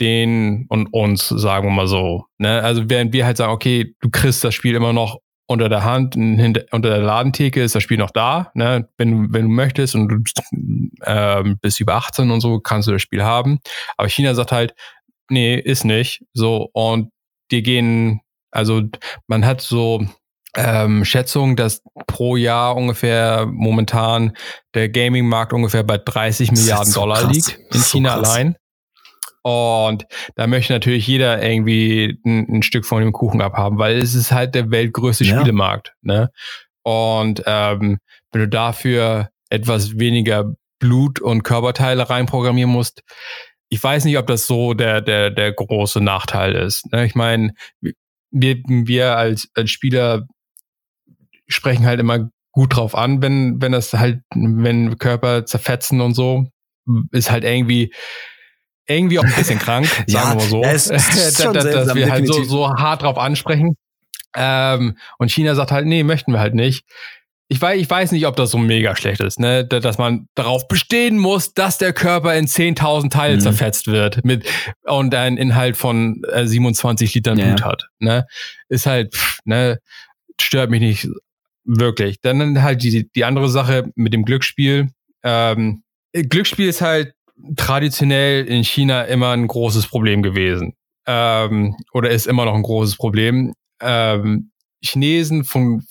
den 0.00 0.66
und 0.68 0.86
uns, 0.92 1.28
sagen 1.28 1.66
wir 1.66 1.72
mal 1.72 1.88
so. 1.88 2.24
Ne? 2.38 2.62
Also 2.62 2.88
während 2.88 3.12
wir 3.12 3.26
halt 3.26 3.36
sagen, 3.36 3.52
okay, 3.52 3.94
du 4.00 4.10
kriegst 4.10 4.44
das 4.44 4.54
Spiel 4.54 4.74
immer 4.74 4.92
noch 4.92 5.18
unter 5.46 5.68
der 5.68 5.82
Hand, 5.82 6.14
hinter, 6.14 6.64
unter 6.72 6.90
der 6.90 7.00
Ladentheke 7.00 7.62
ist 7.62 7.74
das 7.74 7.82
Spiel 7.82 7.96
noch 7.96 8.10
da. 8.10 8.50
Ne? 8.54 8.88
Wenn, 8.98 9.32
wenn 9.32 9.44
du 9.44 9.48
möchtest 9.48 9.94
und 9.94 10.08
du 10.08 10.18
ähm, 11.04 11.58
bist 11.60 11.80
über 11.80 11.94
18 11.94 12.30
und 12.30 12.40
so, 12.40 12.60
kannst 12.60 12.86
du 12.86 12.92
das 12.92 13.02
Spiel 13.02 13.24
haben. 13.24 13.58
Aber 13.96 14.08
China 14.08 14.34
sagt 14.34 14.52
halt, 14.52 14.74
nee, 15.30 15.58
ist 15.58 15.84
nicht. 15.84 16.22
So, 16.32 16.68
und 16.72 17.10
die 17.50 17.62
gehen, 17.62 18.20
also 18.50 18.82
man 19.26 19.44
hat 19.44 19.60
so 19.60 20.04
ähm, 20.56 21.04
Schätzung, 21.04 21.56
dass 21.56 21.82
pro 22.06 22.36
Jahr 22.36 22.76
ungefähr 22.76 23.46
momentan 23.46 24.36
der 24.74 24.88
Gaming-Markt 24.88 25.52
ungefähr 25.52 25.84
bei 25.84 25.98
30 25.98 26.52
Milliarden 26.52 26.92
so 26.92 27.00
Dollar 27.00 27.22
krass. 27.22 27.32
liegt 27.32 27.58
in 27.72 27.80
China 27.80 28.14
so 28.14 28.30
allein. 28.30 28.56
Und 29.42 30.04
da 30.34 30.46
möchte 30.46 30.72
natürlich 30.72 31.06
jeder 31.06 31.42
irgendwie 31.42 32.18
ein, 32.26 32.56
ein, 32.56 32.62
Stück 32.62 32.84
von 32.84 33.00
dem 33.00 33.12
Kuchen 33.12 33.40
abhaben, 33.40 33.78
weil 33.78 33.96
es 33.96 34.14
ist 34.14 34.32
halt 34.32 34.54
der 34.54 34.70
weltgrößte 34.70 35.24
ja. 35.24 35.36
Spielemarkt. 35.36 35.94
Ne? 36.02 36.30
Und 36.82 37.42
ähm, 37.46 37.98
wenn 38.32 38.40
du 38.42 38.48
dafür 38.48 39.30
etwas 39.48 39.98
weniger 39.98 40.54
Blut 40.80 41.20
und 41.20 41.44
Körperteile 41.44 42.10
reinprogrammieren 42.10 42.70
musst, 42.70 43.02
ich 43.70 43.82
weiß 43.82 44.04
nicht, 44.04 44.18
ob 44.18 44.26
das 44.26 44.46
so 44.46 44.74
der, 44.74 45.00
der, 45.00 45.30
der 45.30 45.52
große 45.52 46.00
Nachteil 46.00 46.54
ist. 46.54 46.90
Ne? 46.92 47.04
Ich 47.04 47.14
meine, 47.14 47.52
wir, 48.30 48.56
wir 48.66 49.16
als, 49.16 49.48
als 49.54 49.70
Spieler 49.70 50.26
sprechen 51.46 51.86
halt 51.86 52.00
immer 52.00 52.30
gut 52.52 52.76
drauf 52.76 52.94
an, 52.94 53.22
wenn, 53.22 53.60
wenn 53.60 53.72
das 53.72 53.92
halt, 53.92 54.20
wenn 54.34 54.98
Körper 54.98 55.46
zerfetzen 55.46 56.00
und 56.00 56.14
so, 56.14 56.46
ist 57.12 57.30
halt 57.30 57.44
irgendwie, 57.44 57.92
irgendwie 58.86 59.18
auch 59.18 59.24
ein 59.24 59.34
bisschen 59.34 59.58
krank, 59.58 59.86
sagen 60.06 60.08
ja, 60.08 60.30
wir 60.30 60.34
mal 60.34 60.48
so, 60.48 60.62
es, 60.62 60.90
es 60.90 61.34
dass, 61.38 61.64
dass 61.64 61.94
wir 61.94 62.10
halt 62.10 62.26
so, 62.26 62.42
so 62.44 62.68
hart 62.68 63.02
drauf 63.02 63.18
ansprechen. 63.18 63.76
Ähm, 64.34 64.98
und 65.18 65.30
China 65.30 65.54
sagt 65.54 65.72
halt, 65.72 65.86
nee, 65.86 66.02
möchten 66.02 66.32
wir 66.32 66.40
halt 66.40 66.54
nicht. 66.54 66.84
Ich 67.50 67.60
weiß, 67.60 67.80
ich 67.80 67.88
weiß 67.88 68.12
nicht, 68.12 68.26
ob 68.26 68.36
das 68.36 68.50
so 68.50 68.58
mega 68.58 68.94
schlecht 68.94 69.22
ist, 69.22 69.40
ne? 69.40 69.64
dass 69.64 69.96
man 69.96 70.28
darauf 70.34 70.68
bestehen 70.68 71.18
muss, 71.18 71.54
dass 71.54 71.78
der 71.78 71.94
Körper 71.94 72.34
in 72.34 72.46
10.000 72.46 73.10
Teile 73.10 73.36
mhm. 73.36 73.40
zerfetzt 73.40 73.86
wird 73.86 74.22
mit 74.22 74.46
und 74.84 75.14
einen 75.14 75.38
Inhalt 75.38 75.78
von 75.78 76.22
äh, 76.30 76.46
27 76.46 77.14
Litern 77.14 77.38
ja. 77.38 77.46
Blut 77.46 77.64
hat. 77.64 77.88
Ne? 78.00 78.26
Ist 78.68 78.84
halt, 78.84 79.14
pff, 79.14 79.38
ne, 79.44 79.78
stört 80.38 80.70
mich 80.70 80.80
nicht 80.80 81.08
wirklich. 81.64 82.20
Dann 82.20 82.62
halt 82.62 82.82
die, 82.82 83.08
die 83.10 83.24
andere 83.24 83.48
Sache 83.48 83.90
mit 83.94 84.12
dem 84.12 84.24
Glücksspiel. 84.24 84.90
Ähm, 85.22 85.82
Glücksspiel 86.12 86.68
ist 86.68 86.82
halt 86.82 87.14
traditionell 87.56 88.44
in 88.46 88.64
China 88.64 89.02
immer 89.04 89.30
ein 89.30 89.46
großes 89.46 89.86
Problem 89.86 90.22
gewesen. 90.22 90.74
Ähm, 91.06 91.76
oder 91.92 92.10
ist 92.10 92.26
immer 92.26 92.44
noch 92.44 92.54
ein 92.54 92.62
großes 92.62 92.96
Problem. 92.96 93.54
Ähm, 93.80 94.50
Chinesen 94.82 95.44
von 95.44 95.84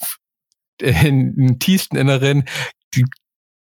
im 0.82 1.60
tiefsten 1.60 1.96
Inneren, 1.96 2.46
die 2.94 3.06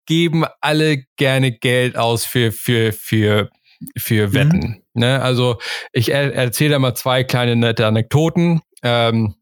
geben 0.06 0.46
alle 0.60 1.04
gerne 1.18 1.52
Geld 1.52 1.96
aus 1.96 2.26
für, 2.26 2.52
für, 2.52 2.92
für, 2.92 3.50
für 3.98 4.28
mhm. 4.28 4.34
Wetten. 4.34 4.60
Mhm. 4.60 4.82
Ne? 4.94 5.22
Also 5.22 5.60
ich 5.94 6.12
er, 6.12 6.34
erzähle 6.34 6.80
mal 6.80 6.96
zwei 6.96 7.24
kleine 7.24 7.56
nette 7.56 7.86
Anekdoten. 7.86 8.62
Ähm, 8.84 9.36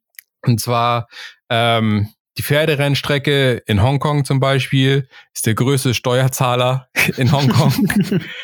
und 0.45 0.61
zwar 0.61 1.07
ähm, 1.49 2.09
die 2.37 2.43
Pferderennstrecke 2.43 3.63
in 3.65 3.81
Hongkong 3.81 4.25
zum 4.25 4.39
Beispiel 4.39 5.09
ist 5.33 5.45
der 5.45 5.55
größte 5.55 5.93
Steuerzahler 5.93 6.87
in 7.17 7.31
Hongkong. 7.31 7.73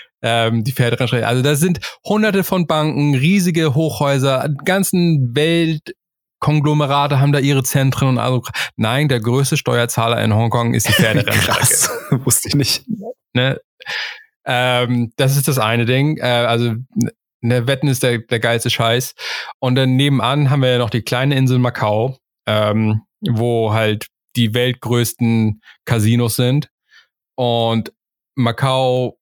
ähm, 0.22 0.64
die 0.64 0.72
Pferderennstrecke. 0.72 1.28
Also 1.28 1.42
da 1.42 1.56
sind 1.56 1.80
hunderte 2.04 2.44
von 2.44 2.68
Banken, 2.68 3.16
riesige 3.16 3.76
Hochhäuser, 3.76 4.50
ganzen 4.66 5.34
Weltkonglomerate 6.46 7.20
haben 7.20 7.32
da 7.32 7.40
ihre 7.40 7.64
Zentren 7.64 8.08
und 8.08 8.18
also 8.20 8.44
nein, 8.76 9.08
der 9.08 9.20
größte 9.20 9.58
Steuerzahler 9.58 10.24
in 10.24 10.34
Hongkong 10.34 10.74
ist 10.74 10.88
die 10.88 10.94
Pferderennstrecke. 11.02 12.24
Wusste 12.26 12.50
ich 12.50 12.56
nicht. 12.56 12.86
Ne? 13.34 13.60
Ähm, 14.46 15.12
das 15.16 15.38
ist 15.38 15.48
das 15.48 15.58
eine 15.58 15.86
Ding. 15.86 16.18
Äh, 16.18 16.22
also 16.22 16.76
ne, 17.42 17.68
Wetten 17.68 17.88
ist 17.88 18.04
der, 18.04 18.20
der 18.20 18.40
geilste 18.40 18.70
Scheiß. 18.70 19.16
Und 19.60 19.76
dann 19.76 19.96
nebenan 19.96 20.50
haben 20.50 20.62
wir 20.62 20.70
ja 20.70 20.78
noch 20.78 20.92
die 20.92 21.02
kleine 21.02 21.36
Insel 21.36 21.60
Macau. 21.60 22.18
Ähm, 22.48 23.02
wo 23.22 23.74
halt 23.74 24.08
die 24.36 24.54
weltgrößten 24.54 25.62
Casinos 25.86 26.36
sind. 26.36 26.70
Und 27.36 27.92
Macau 28.36 29.18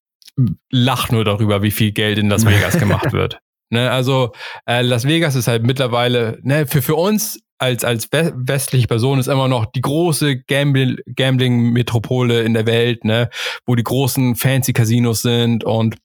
lacht 0.72 1.12
nur 1.12 1.24
darüber, 1.24 1.62
wie 1.62 1.72
viel 1.72 1.92
Geld 1.92 2.18
in 2.18 2.30
Las 2.30 2.46
Vegas 2.46 2.78
gemacht 2.78 3.14
wird. 3.14 3.40
Ne, 3.74 3.90
also 3.90 4.34
äh, 4.68 4.84
Las 4.84 5.06
Vegas 5.06 5.34
ist 5.34 5.48
halt 5.48 5.64
mittlerweile, 5.64 6.38
ne, 6.44 6.68
für, 6.68 6.84
für 6.84 6.94
uns 6.94 7.40
als, 7.58 7.84
als 7.84 8.08
westliche 8.12 8.86
Person 8.86 9.18
ist 9.18 9.26
immer 9.26 9.48
noch 9.48 9.66
die 9.66 9.82
große 9.82 10.44
Gambling-Metropole 10.44 12.44
in 12.44 12.54
der 12.54 12.68
Welt, 12.68 13.04
ne, 13.04 13.32
wo 13.66 13.74
die 13.74 13.82
großen 13.82 14.36
fancy 14.36 14.74
Casinos 14.74 15.24
sind 15.24 15.64
und 15.64 15.96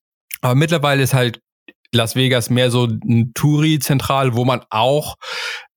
aber 0.40 0.54
mittlerweile 0.54 1.02
ist 1.02 1.12
halt 1.12 1.42
Las 1.92 2.16
Vegas 2.16 2.50
mehr 2.50 2.70
so 2.70 2.84
ein 2.84 3.32
Touri-Zentral, 3.34 4.34
wo 4.34 4.44
man 4.44 4.60
auch 4.70 5.16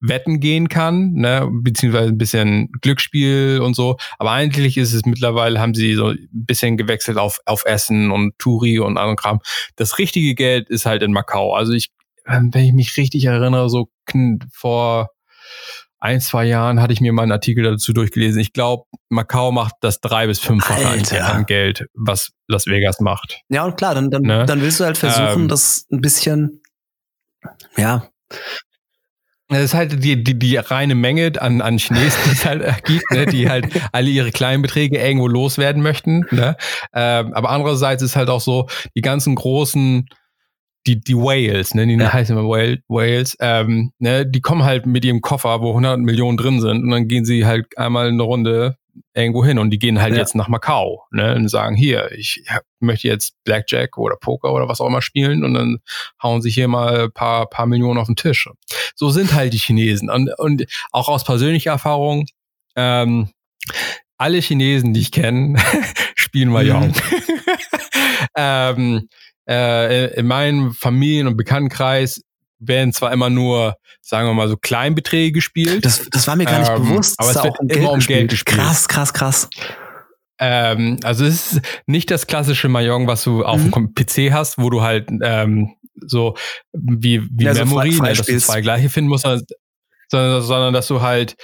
wetten 0.01 0.39
gehen 0.39 0.67
kann, 0.67 1.13
ne, 1.13 1.47
beziehungsweise 1.51 2.09
ein 2.09 2.17
bisschen 2.17 2.71
Glücksspiel 2.81 3.61
und 3.63 3.75
so. 3.75 3.97
Aber 4.17 4.31
eigentlich 4.31 4.77
ist 4.77 4.93
es 4.93 5.05
mittlerweile, 5.05 5.59
haben 5.59 5.73
sie 5.73 5.93
so 5.93 6.07
ein 6.07 6.27
bisschen 6.31 6.75
gewechselt 6.75 7.17
auf, 7.17 7.39
auf 7.45 7.65
Essen 7.65 8.11
und 8.11 8.37
Touri 8.39 8.79
und 8.79 8.97
anderen 8.97 9.15
Kram. 9.15 9.39
Das 9.75 9.99
richtige 9.99 10.35
Geld 10.35 10.69
ist 10.69 10.85
halt 10.85 11.03
in 11.03 11.13
Macau. 11.13 11.53
Also 11.53 11.71
ich, 11.73 11.91
wenn 12.25 12.51
ich 12.53 12.73
mich 12.73 12.97
richtig 12.97 13.25
erinnere, 13.25 13.69
so 13.69 13.89
vor 14.51 15.09
ein, 16.01 16.19
zwei 16.19 16.45
Jahren 16.45 16.81
hatte 16.81 16.93
ich 16.93 16.99
mir 16.99 17.13
mal 17.13 17.23
einen 17.23 17.31
Artikel 17.31 17.63
dazu 17.63 17.93
durchgelesen. 17.93 18.41
Ich 18.41 18.53
glaube, 18.53 18.85
Macau 19.09 19.51
macht 19.51 19.75
das 19.81 20.01
drei 20.01 20.27
bis 20.27 20.39
fünffache 20.39 21.23
an 21.23 21.45
Geld, 21.45 21.87
was 21.93 22.31
Las 22.47 22.65
Vegas 22.65 22.99
macht. 22.99 23.41
Ja, 23.49 23.63
und 23.65 23.77
klar, 23.77 23.93
dann, 23.93 24.09
dann, 24.09 24.23
ne? 24.23 24.45
dann 24.45 24.61
willst 24.61 24.79
du 24.79 24.83
halt 24.83 24.97
versuchen, 24.97 25.43
ähm, 25.43 25.47
das 25.47 25.85
ein 25.91 26.01
bisschen, 26.01 26.61
ja. 27.77 28.09
Das 29.47 29.63
ist 29.63 29.73
halt 29.73 30.03
die, 30.03 30.23
die, 30.23 30.39
die 30.39 30.55
reine 30.55 30.95
Menge 30.95 31.33
an, 31.39 31.61
an 31.61 31.77
Chinesen, 31.77 32.19
die 32.25 32.31
es 32.31 32.45
halt 32.45 32.83
gibt, 32.85 33.11
ne, 33.11 33.25
die 33.25 33.49
halt 33.49 33.67
alle 33.91 34.09
ihre 34.09 34.31
kleinen 34.31 34.61
Beträge 34.61 34.97
irgendwo 34.97 35.27
loswerden 35.27 35.83
möchten. 35.83 36.25
Ne? 36.31 36.55
Ähm, 36.93 37.33
aber 37.33 37.49
andererseits 37.49 38.01
ist 38.01 38.15
halt 38.15 38.29
auch 38.29 38.39
so, 38.39 38.69
die 38.95 39.01
ganzen 39.01 39.35
großen 39.35 40.07
die, 40.87 40.99
die 40.99 41.15
Whales, 41.15 41.75
ne, 41.75 41.85
die 41.85 41.95
ja. 41.95 42.11
heißen 42.11 42.35
immer 42.35 42.47
Whales, 42.47 43.37
ähm, 43.39 43.91
ne, 43.99 44.25
die 44.25 44.41
kommen 44.41 44.63
halt 44.63 44.85
mit 44.85 45.05
ihrem 45.05 45.21
Koffer, 45.21 45.61
wo 45.61 45.69
100 45.69 45.99
Millionen 45.99 46.37
drin 46.37 46.59
sind 46.59 46.83
und 46.83 46.89
dann 46.89 47.07
gehen 47.07 47.25
sie 47.25 47.45
halt 47.45 47.77
einmal 47.77 48.07
eine 48.07 48.23
Runde 48.23 48.77
irgendwo 49.13 49.45
hin 49.45 49.57
und 49.57 49.69
die 49.69 49.79
gehen 49.79 50.01
halt 50.01 50.13
ja. 50.13 50.19
jetzt 50.19 50.35
nach 50.35 50.47
Macau, 50.47 51.05
ne, 51.11 51.35
und 51.35 51.47
sagen, 51.47 51.75
hier, 51.75 52.11
ich 52.11 52.43
möchte 52.79 53.07
jetzt 53.07 53.35
Blackjack 53.43 53.97
oder 53.97 54.15
Poker 54.15 54.53
oder 54.53 54.67
was 54.67 54.81
auch 54.81 54.87
immer 54.87 55.01
spielen 55.01 55.43
und 55.43 55.53
dann 55.53 55.79
hauen 56.21 56.41
sie 56.41 56.49
hier 56.49 56.67
mal 56.67 57.03
ein 57.03 57.11
paar, 57.11 57.47
paar 57.49 57.67
Millionen 57.67 57.99
auf 57.99 58.07
den 58.07 58.15
Tisch. 58.15 58.49
So 58.95 59.09
sind 59.09 59.33
halt 59.33 59.53
die 59.53 59.59
Chinesen 59.59 60.09
und, 60.09 60.31
und 60.37 60.65
auch 60.91 61.09
aus 61.09 61.23
persönlicher 61.23 61.71
Erfahrung, 61.71 62.25
ähm, 62.75 63.29
alle 64.17 64.39
Chinesen, 64.39 64.93
die 64.93 65.01
ich 65.01 65.11
kenne, 65.11 65.59
spielen 66.15 66.49
Mahjong. 66.49 66.87
Mhm. 66.87 66.93
ähm, 68.35 69.09
äh, 69.47 70.13
in 70.13 70.27
meinem 70.27 70.73
Familien- 70.73 71.27
und 71.27 71.37
Bekanntenkreis 71.37 72.21
werden 72.59 72.93
zwar 72.93 73.11
immer 73.11 73.29
nur, 73.29 73.75
sagen 74.01 74.27
wir 74.27 74.33
mal, 74.33 74.47
so 74.47 74.57
Kleinbeträge 74.57 75.31
gespielt. 75.31 75.83
Das, 75.83 76.07
das 76.09 76.27
war 76.27 76.35
mir 76.35 76.45
gar 76.45 76.59
nicht 76.59 76.71
ähm, 76.71 76.83
bewusst. 76.83 77.19
Aber 77.19 77.31
es 77.31 77.43
wird 77.43 77.59
um 77.59 77.67
immer 77.69 77.91
um 77.91 77.99
Geld 77.99 78.29
gespielt. 78.29 78.59
Krass, 78.59 78.87
krass, 78.87 79.13
krass. 79.13 79.49
Ähm, 80.39 80.97
also 81.03 81.25
es 81.25 81.53
ist 81.53 81.61
nicht 81.85 82.09
das 82.09 82.27
klassische 82.27 82.67
Mahjong, 82.67 83.07
was 83.07 83.23
du 83.23 83.43
auf 83.43 83.59
mhm. 83.59 83.71
dem 83.71 83.93
PC 83.93 84.31
hast, 84.33 84.57
wo 84.57 84.69
du 84.69 84.81
halt 84.81 85.09
ähm, 85.21 85.75
so 86.05 86.35
wie, 86.73 87.21
wie 87.31 87.43
ja, 87.43 87.53
Memory, 87.53 87.91
so 87.91 88.03
ne, 88.03 88.13
dass 88.13 88.25
du 88.25 88.39
zwei 88.39 88.61
gleiche 88.61 88.89
finden 88.89 89.09
musst, 89.09 89.23
sondern, 89.23 90.41
sondern 90.41 90.73
dass 90.73 90.87
du 90.87 91.01
halt, 91.01 91.35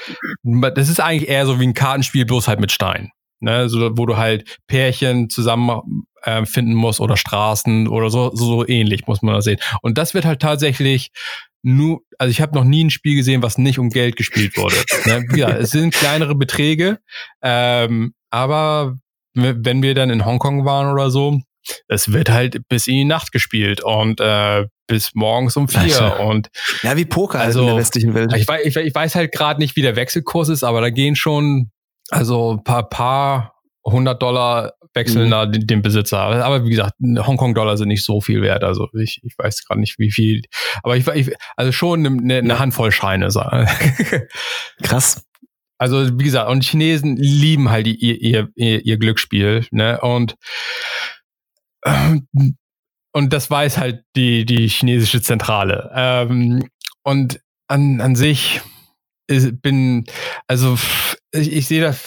das 0.43 0.89
ist 0.89 0.99
eigentlich 0.99 1.29
eher 1.29 1.45
so 1.45 1.59
wie 1.59 1.67
ein 1.67 1.73
Kartenspiel, 1.73 2.25
bloß 2.25 2.47
halt 2.47 2.59
mit 2.59 2.71
Stein. 2.71 3.11
Ne, 3.39 3.69
so, 3.69 3.95
wo 3.97 4.07
du 4.07 4.17
halt 4.17 4.57
Pärchen 4.65 5.29
zusammen 5.29 6.05
äh, 6.23 6.45
finden 6.45 6.73
musst 6.73 6.99
oder 6.99 7.17
Straßen 7.17 7.87
oder 7.87 8.09
so, 8.09 8.31
so 8.33 8.67
ähnlich 8.67 9.05
muss 9.05 9.21
man 9.21 9.35
da 9.35 9.41
sehen. 9.41 9.59
Und 9.81 9.97
das 9.97 10.13
wird 10.13 10.25
halt 10.25 10.41
tatsächlich 10.41 11.11
nur, 11.61 12.01
also 12.17 12.31
ich 12.31 12.41
habe 12.41 12.55
noch 12.55 12.63
nie 12.63 12.83
ein 12.83 12.89
Spiel 12.89 13.15
gesehen, 13.15 13.43
was 13.43 13.57
nicht 13.57 13.79
um 13.79 13.89
Geld 13.89 14.15
gespielt 14.15 14.57
wurde. 14.57 14.75
ne? 15.05 15.25
Ja, 15.35 15.49
es 15.49 15.69
sind 15.71 15.93
kleinere 15.93 16.35
Beträge, 16.35 16.99
ähm, 17.41 18.13
aber 18.31 18.95
wenn 19.33 19.83
wir 19.83 19.93
dann 19.93 20.09
in 20.09 20.25
Hongkong 20.25 20.65
waren 20.65 20.91
oder 20.91 21.11
so, 21.11 21.39
es 21.87 22.11
wird 22.11 22.29
halt 22.29 22.61
bis 22.69 22.87
in 22.87 22.95
die 22.95 23.05
Nacht 23.05 23.31
gespielt 23.31 23.83
und 23.83 24.19
äh, 24.19 24.65
bis 24.87 25.11
morgens 25.13 25.57
um 25.57 25.67
vier. 25.67 25.81
Also, 25.81 26.23
und 26.23 26.49
ja, 26.81 26.95
wie 26.97 27.05
Poker 27.05 27.39
also, 27.39 27.61
in 27.61 27.67
der 27.67 27.75
westlichen 27.77 28.13
Welt. 28.13 28.33
Ich 28.35 28.47
weiß, 28.47 28.65
ich, 28.65 28.75
ich 28.75 28.95
weiß 28.95 29.15
halt 29.15 29.31
gerade 29.33 29.59
nicht, 29.59 29.75
wie 29.75 29.81
der 29.81 29.95
Wechselkurs 29.95 30.49
ist, 30.49 30.63
aber 30.63 30.81
da 30.81 30.89
gehen 30.89 31.15
schon 31.15 31.71
also 32.09 32.59
paar, 32.63 32.89
paar 32.89 33.53
100 33.85 34.21
Dollar 34.21 34.73
wechseln 34.93 35.27
mhm. 35.27 35.31
da 35.31 35.45
den, 35.45 35.67
den, 35.67 35.81
Besitzer. 35.81 36.19
Aber 36.19 36.65
wie 36.65 36.69
gesagt, 36.69 36.93
Hongkong-Dollar 36.99 37.77
sind 37.77 37.87
nicht 37.89 38.03
so 38.03 38.21
viel 38.21 38.41
wert. 38.41 38.63
Also 38.63 38.89
ich, 38.93 39.21
ich 39.23 39.33
weiß 39.37 39.65
gerade 39.65 39.79
nicht, 39.79 39.99
wie 39.99 40.11
viel. 40.11 40.41
Aber 40.83 40.97
ich, 40.97 41.07
ich 41.07 41.35
also 41.55 41.71
schon 41.71 42.05
eine, 42.05 42.37
eine 42.37 42.59
Handvoll 42.59 42.91
Scheine. 42.91 43.27
Krass. 44.83 45.25
also 45.77 46.19
wie 46.19 46.23
gesagt, 46.23 46.49
und 46.49 46.63
Chinesen 46.63 47.15
lieben 47.17 47.69
halt 47.69 47.87
ihr, 47.87 48.21
ihr, 48.21 48.49
ihr, 48.55 48.85
ihr 48.85 48.97
Glücksspiel, 48.97 49.65
ne? 49.71 49.99
Und 50.01 50.35
und 53.13 53.33
das 53.33 53.49
weiß 53.49 53.77
halt 53.77 54.03
die, 54.15 54.45
die 54.45 54.67
chinesische 54.67 55.21
Zentrale. 55.21 55.91
Ähm, 55.95 56.67
und 57.03 57.39
an, 57.67 58.01
an 58.01 58.15
sich 58.15 58.61
bin, 59.27 60.05
also 60.47 60.77
ich, 61.31 61.51
ich 61.51 61.67
sehe 61.67 61.81
das, 61.81 62.03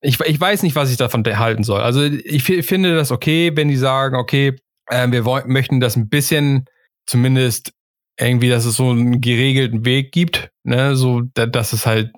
ich, 0.00 0.20
ich 0.20 0.40
weiß 0.40 0.62
nicht, 0.62 0.76
was 0.76 0.90
ich 0.90 0.96
davon 0.96 1.24
halten 1.24 1.64
soll. 1.64 1.80
Also 1.80 2.02
ich 2.02 2.44
finde 2.44 2.94
das 2.94 3.10
okay, 3.10 3.52
wenn 3.54 3.68
die 3.68 3.76
sagen, 3.76 4.16
okay, 4.16 4.56
äh, 4.86 5.10
wir 5.10 5.24
wollen, 5.24 5.48
möchten 5.48 5.80
das 5.80 5.96
ein 5.96 6.08
bisschen 6.08 6.66
zumindest 7.06 7.72
irgendwie, 8.18 8.48
dass 8.48 8.64
es 8.64 8.76
so 8.76 8.90
einen 8.90 9.20
geregelten 9.20 9.84
Weg 9.84 10.12
gibt, 10.12 10.50
ne, 10.64 10.96
so, 10.96 11.22
dass 11.34 11.72
es 11.72 11.86
halt 11.86 12.12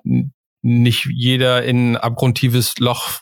nicht 0.61 1.05
jeder 1.05 1.63
in 1.63 1.91
ein 1.91 1.97
abgrundtiefes 1.97 2.77
Loch 2.79 3.21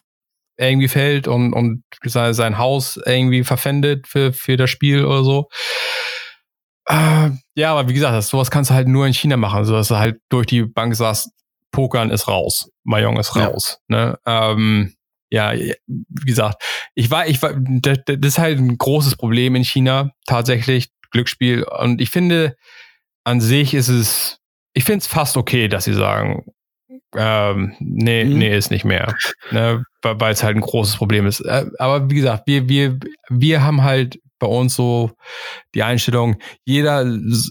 irgendwie 0.57 0.87
fällt 0.87 1.27
und, 1.27 1.53
und 1.53 1.83
sein 2.03 2.57
Haus 2.57 2.99
irgendwie 3.05 3.43
verpfändet 3.43 4.07
für, 4.07 4.33
für 4.33 4.57
das 4.57 4.69
Spiel 4.69 5.05
oder 5.05 5.23
so. 5.23 5.49
Äh, 6.85 7.31
ja, 7.55 7.71
aber 7.71 7.89
wie 7.89 7.93
gesagt, 7.93 8.21
sowas 8.23 8.51
kannst 8.51 8.71
du 8.71 8.75
halt 8.75 8.87
nur 8.87 9.05
in 9.05 9.13
China 9.13 9.37
machen, 9.37 9.65
so 9.65 9.73
dass 9.73 9.89
du 9.89 9.97
halt 9.97 10.19
durch 10.29 10.47
die 10.47 10.63
Bank 10.63 10.95
sagst, 10.95 11.29
Pokern 11.71 12.11
ist 12.11 12.27
raus, 12.27 12.69
Mahjong 12.83 13.17
ist 13.17 13.35
raus. 13.35 13.79
Ja. 13.89 13.95
Ne? 13.95 14.19
Ähm, 14.25 14.93
ja, 15.29 15.53
wie 15.53 16.25
gesagt, 16.25 16.63
ich 16.93 17.09
war, 17.09 17.27
ich 17.27 17.41
war, 17.41 17.53
das, 17.57 17.99
das 18.05 18.17
ist 18.21 18.37
halt 18.37 18.59
ein 18.59 18.77
großes 18.77 19.15
Problem 19.15 19.55
in 19.55 19.63
China, 19.63 20.11
tatsächlich, 20.27 20.89
Glücksspiel. 21.09 21.63
Und 21.63 22.01
ich 22.01 22.11
finde, 22.11 22.55
an 23.23 23.41
sich 23.41 23.73
ist 23.73 23.87
es, 23.87 24.39
ich 24.73 24.83
finde 24.83 24.99
es 24.99 25.07
fast 25.07 25.35
okay, 25.35 25.67
dass 25.67 25.85
sie 25.85 25.93
sagen, 25.93 26.45
ähm, 27.15 27.73
nee, 27.79 28.25
mhm. 28.25 28.37
nee, 28.37 28.55
ist 28.55 28.71
nicht 28.71 28.85
mehr. 28.85 29.15
Ne, 29.51 29.83
weil 30.01 30.33
es 30.33 30.43
halt 30.43 30.55
ein 30.55 30.61
großes 30.61 30.97
Problem 30.97 31.25
ist. 31.25 31.41
Äh, 31.41 31.65
aber 31.79 32.09
wie 32.09 32.15
gesagt, 32.15 32.43
wir, 32.45 32.69
wir, 32.69 32.99
wir 33.29 33.63
haben 33.63 33.83
halt 33.83 34.19
bei 34.43 34.49
uns 34.49 34.75
so 34.75 35.11
die 35.73 35.83
Einstellung, 35.83 36.35
jeder 36.65 37.05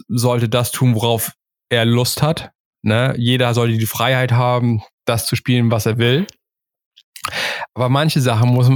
sollte 0.09 0.49
das 0.49 0.73
tun, 0.73 0.95
worauf 0.95 1.33
er 1.71 1.87
Lust 1.87 2.23
hat. 2.23 2.51
Ne? 2.83 3.15
Jeder 3.17 3.55
sollte 3.55 3.79
die 3.79 3.87
Freiheit 3.87 4.33
haben, 4.33 4.83
das 5.07 5.27
zu 5.27 5.35
spielen, 5.35 5.71
was 5.71 5.87
er 5.87 5.97
will. 5.97 6.27
Aber 7.75 7.89
manche 7.89 8.21
Sachen 8.21 8.51
muss, 8.51 8.71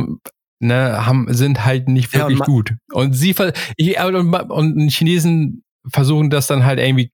ne, 0.61 1.07
haben, 1.07 1.27
sind 1.35 1.65
halt 1.65 1.89
nicht 1.89 2.15
wirklich 2.15 2.39
ja, 2.39 2.45
und 2.45 2.53
gut. 2.53 2.75
Und 2.93 3.13
sie 3.13 3.35
ich, 3.77 4.01
und, 4.01 4.35
und 4.35 4.89
Chinesen 4.89 5.63
versuchen 5.89 6.31
das 6.31 6.47
dann 6.47 6.65
halt 6.65 6.79
irgendwie 6.79 7.11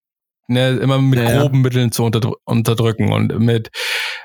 ne, 0.47 0.71
immer 0.77 1.01
mit 1.01 1.19
ja, 1.19 1.41
groben 1.41 1.57
ja. 1.57 1.63
Mitteln 1.63 1.93
zu 1.93 2.05
unterdr 2.05 2.35
unterdrücken 2.45 3.13
und 3.13 3.39
mit 3.39 3.71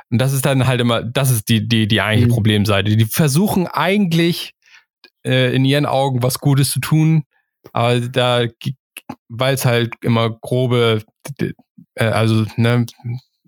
und 0.09 0.19
das 0.19 0.33
ist 0.33 0.45
dann 0.45 0.67
halt 0.67 0.79
immer, 0.79 1.03
das 1.03 1.31
ist 1.31 1.49
die 1.49 1.67
die 1.67 1.87
die 1.87 2.01
eigentliche 2.01 2.27
mhm. 2.27 2.33
Problemseite. 2.33 2.95
Die 2.95 3.05
versuchen 3.05 3.67
eigentlich 3.67 4.53
äh, 5.25 5.55
in 5.55 5.65
ihren 5.65 5.85
Augen 5.85 6.23
was 6.23 6.39
Gutes 6.39 6.71
zu 6.71 6.79
tun, 6.79 7.23
aber 7.73 7.99
da 7.99 8.45
weil 9.29 9.53
es 9.53 9.65
halt 9.65 9.93
immer 10.01 10.29
grobe, 10.29 11.03
äh, 11.95 12.05
also 12.05 12.45
ne, 12.55 12.85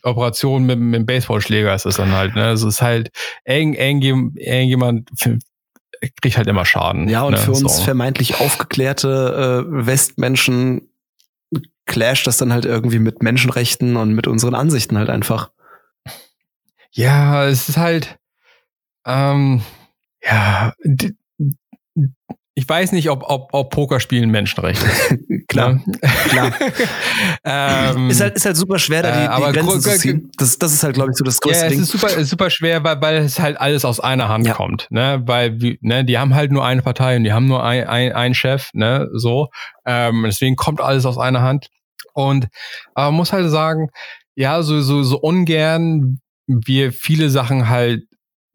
Operation 0.03 0.65
mit, 0.65 0.79
mit 0.79 0.95
dem 0.95 1.05
Baseballschläger 1.05 1.73
ist 1.73 1.85
das 1.85 1.97
dann 1.97 2.13
halt. 2.13 2.35
Ne? 2.35 2.45
Also 2.45 2.67
es 2.67 2.75
ist 2.75 2.81
halt 2.81 3.09
eng, 3.43 3.73
eng, 3.73 4.01
irgendjemand 4.01 5.09
kriegt 6.21 6.37
halt 6.37 6.47
immer 6.47 6.65
Schaden. 6.65 7.09
Ja, 7.09 7.23
und 7.23 7.33
ne? 7.33 7.37
für 7.37 7.51
uns 7.51 7.77
so. 7.77 7.83
vermeintlich 7.83 8.39
aufgeklärte 8.39 9.65
äh, 9.67 9.85
Westmenschen 9.85 10.89
clasht 11.85 12.27
das 12.27 12.37
dann 12.37 12.53
halt 12.53 12.65
irgendwie 12.65 12.99
mit 12.99 13.23
Menschenrechten 13.23 13.97
und 13.97 14.13
mit 14.13 14.27
unseren 14.27 14.55
Ansichten 14.55 14.97
halt 14.97 15.09
einfach. 15.09 15.51
Ja, 16.91 17.45
es 17.45 17.67
ist 17.67 17.77
halt, 17.77 18.19
ähm, 19.05 19.61
ja, 20.23 20.73
ich 22.59 22.67
weiß 22.67 22.91
nicht, 22.91 23.09
ob, 23.09 23.23
ob, 23.23 23.53
ob 23.53 23.69
Pokerspielen 23.69 24.29
Menschenrecht 24.29 24.83
ist. 24.83 25.17
klar, 25.47 25.79
klar. 26.27 26.51
ähm, 27.45 28.09
ist, 28.09 28.19
halt, 28.19 28.35
ist 28.35 28.45
halt 28.45 28.57
super 28.57 28.77
schwer, 28.77 29.01
da 29.01 29.11
die, 29.11 29.43
äh, 29.43 29.47
die 29.47 29.59
Grenzen 29.59 29.81
zu 29.81 29.97
ziehen. 29.97 30.31
Das, 30.37 30.57
das 30.57 30.73
ist 30.73 30.83
halt, 30.83 30.95
glaube 30.95 31.11
ich, 31.11 31.15
so 31.15 31.23
das 31.23 31.39
größte 31.39 31.63
ja, 31.63 31.69
Ding. 31.69 31.79
es 31.79 31.93
ist 31.93 32.01
super, 32.01 32.25
super 32.25 32.49
schwer, 32.49 32.83
weil, 32.83 33.01
weil 33.01 33.15
es 33.19 33.39
halt 33.39 33.57
alles 33.57 33.85
aus 33.85 34.01
einer 34.01 34.27
Hand 34.27 34.45
ja. 34.45 34.53
kommt. 34.53 34.87
Ne? 34.89 35.21
Weil 35.25 35.57
ne, 35.79 36.03
die 36.03 36.17
haben 36.17 36.35
halt 36.35 36.51
nur 36.51 36.65
eine 36.65 36.81
Partei 36.81 37.15
und 37.15 37.23
die 37.23 37.31
haben 37.31 37.47
nur 37.47 37.63
ein, 37.63 37.87
ein, 37.87 38.11
einen 38.11 38.35
Chef, 38.35 38.71
ne? 38.73 39.07
So. 39.13 39.47
Ähm, 39.85 40.23
deswegen 40.25 40.57
kommt 40.57 40.81
alles 40.81 41.05
aus 41.05 41.17
einer 41.17 41.41
Hand. 41.41 41.69
Und 42.13 42.49
aber 42.93 43.11
man 43.11 43.15
muss 43.15 43.31
halt 43.31 43.49
sagen, 43.49 43.87
ja, 44.35 44.61
so, 44.63 44.81
so, 44.81 45.03
so 45.03 45.17
ungern 45.17 46.19
wir 46.45 46.91
viele 46.91 47.29
Sachen 47.29 47.69
halt 47.69 48.03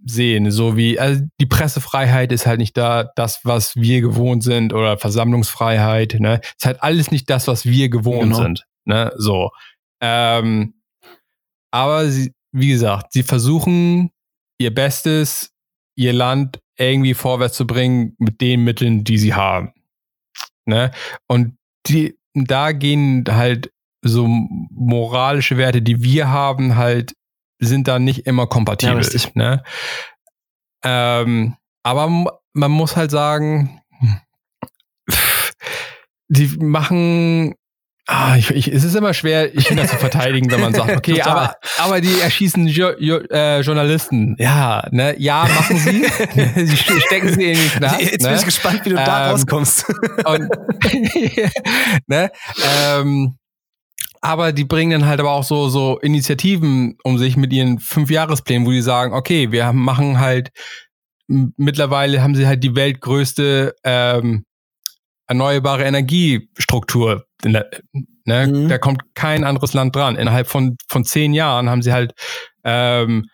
sehen, 0.04 0.50
so 0.50 0.76
wie 0.76 0.98
also 0.98 1.22
die 1.40 1.46
Pressefreiheit 1.46 2.30
ist 2.32 2.46
halt 2.46 2.58
nicht 2.58 2.76
da, 2.76 3.10
das 3.16 3.40
was 3.44 3.76
wir 3.76 4.00
gewohnt 4.00 4.42
sind 4.42 4.72
oder 4.72 4.98
Versammlungsfreiheit, 4.98 6.16
ne, 6.20 6.40
ist 6.44 6.66
halt 6.66 6.82
alles 6.82 7.10
nicht 7.10 7.30
das, 7.30 7.48
was 7.48 7.64
wir 7.64 7.88
gewohnt 7.88 8.32
genau. 8.32 8.36
sind, 8.36 8.64
ne, 8.84 9.12
so. 9.16 9.50
Ähm, 10.00 10.74
aber 11.72 12.08
sie, 12.08 12.32
wie 12.52 12.68
gesagt, 12.68 13.12
sie 13.12 13.22
versuchen 13.22 14.10
ihr 14.58 14.74
Bestes, 14.74 15.50
ihr 15.96 16.12
Land 16.12 16.60
irgendwie 16.78 17.14
vorwärts 17.14 17.56
zu 17.56 17.66
bringen 17.66 18.14
mit 18.18 18.40
den 18.40 18.62
Mitteln, 18.62 19.04
die 19.04 19.18
sie 19.18 19.34
haben, 19.34 19.72
ne, 20.66 20.90
und 21.28 21.56
die 21.86 22.16
da 22.34 22.72
gehen 22.72 23.24
halt 23.28 23.70
so 24.02 24.26
moralische 24.26 25.56
Werte, 25.56 25.80
die 25.80 26.02
wir 26.02 26.28
haben, 26.28 26.76
halt 26.76 27.14
sind 27.66 27.88
da 27.88 27.98
nicht 27.98 28.26
immer 28.26 28.46
kompatibel. 28.46 29.02
Ja, 29.02 29.30
ne? 29.34 29.62
ähm, 30.84 31.56
aber 31.82 32.08
man 32.52 32.70
muss 32.70 32.96
halt 32.96 33.10
sagen, 33.10 33.80
die 36.28 36.46
machen 36.58 37.54
Ah, 38.06 38.36
ich, 38.36 38.50
ich, 38.50 38.68
es 38.68 38.84
ist 38.84 38.94
immer 38.94 39.14
schwer, 39.14 39.48
China 39.48 39.86
zu 39.86 39.96
verteidigen, 39.96 40.50
wenn 40.50 40.60
man 40.60 40.74
sagt, 40.74 40.90
okay, 40.96 41.22
aber, 41.22 41.54
aber 41.78 42.02
die 42.02 42.20
erschießen 42.20 42.66
jo, 42.66 42.90
jo, 42.98 43.16
äh, 43.30 43.60
Journalisten. 43.60 44.36
Ja, 44.38 44.86
ne, 44.90 45.18
ja, 45.18 45.46
machen 45.48 45.78
sie. 45.78 46.04
sie 46.66 46.76
stecken 46.76 47.32
sie 47.32 47.52
in 47.52 47.58
den 47.58 47.70
Knast. 47.70 48.02
Jetzt 48.02 48.20
ne? 48.20 48.28
bin 48.28 48.38
ich 48.38 48.44
gespannt, 48.44 48.84
wie 48.84 48.90
du 48.90 48.96
ähm, 48.96 49.04
da 49.06 49.30
rauskommst. 49.30 49.86
und, 50.26 50.48
ne, 52.06 52.30
ähm, 52.78 53.38
aber 54.24 54.52
die 54.52 54.64
bringen 54.64 55.00
dann 55.00 55.08
halt 55.08 55.20
aber 55.20 55.32
auch 55.32 55.44
so, 55.44 55.68
so 55.68 55.98
Initiativen 55.98 56.96
um 57.04 57.18
sich 57.18 57.36
mit 57.36 57.52
ihren 57.52 57.78
Fünfjahresplänen, 57.78 58.66
wo 58.66 58.70
die 58.70 58.80
sagen, 58.80 59.12
okay, 59.12 59.52
wir 59.52 59.70
machen 59.74 60.18
halt, 60.18 60.50
mittlerweile 61.26 62.22
haben 62.22 62.34
sie 62.34 62.46
halt 62.46 62.64
die 62.64 62.74
weltgrößte 62.74 63.74
ähm, 63.84 64.46
erneuerbare 65.26 65.84
Energiestruktur. 65.84 67.26
Ne? 67.44 67.68
Mhm. 68.24 68.68
Da 68.70 68.78
kommt 68.78 69.02
kein 69.14 69.44
anderes 69.44 69.74
Land 69.74 69.94
dran. 69.94 70.16
Innerhalb 70.16 70.46
von, 70.46 70.78
von 70.88 71.04
zehn 71.04 71.34
Jahren 71.34 71.68
haben 71.68 71.82
sie 71.82 71.92
halt 71.92 72.14
ähm, 72.64 73.26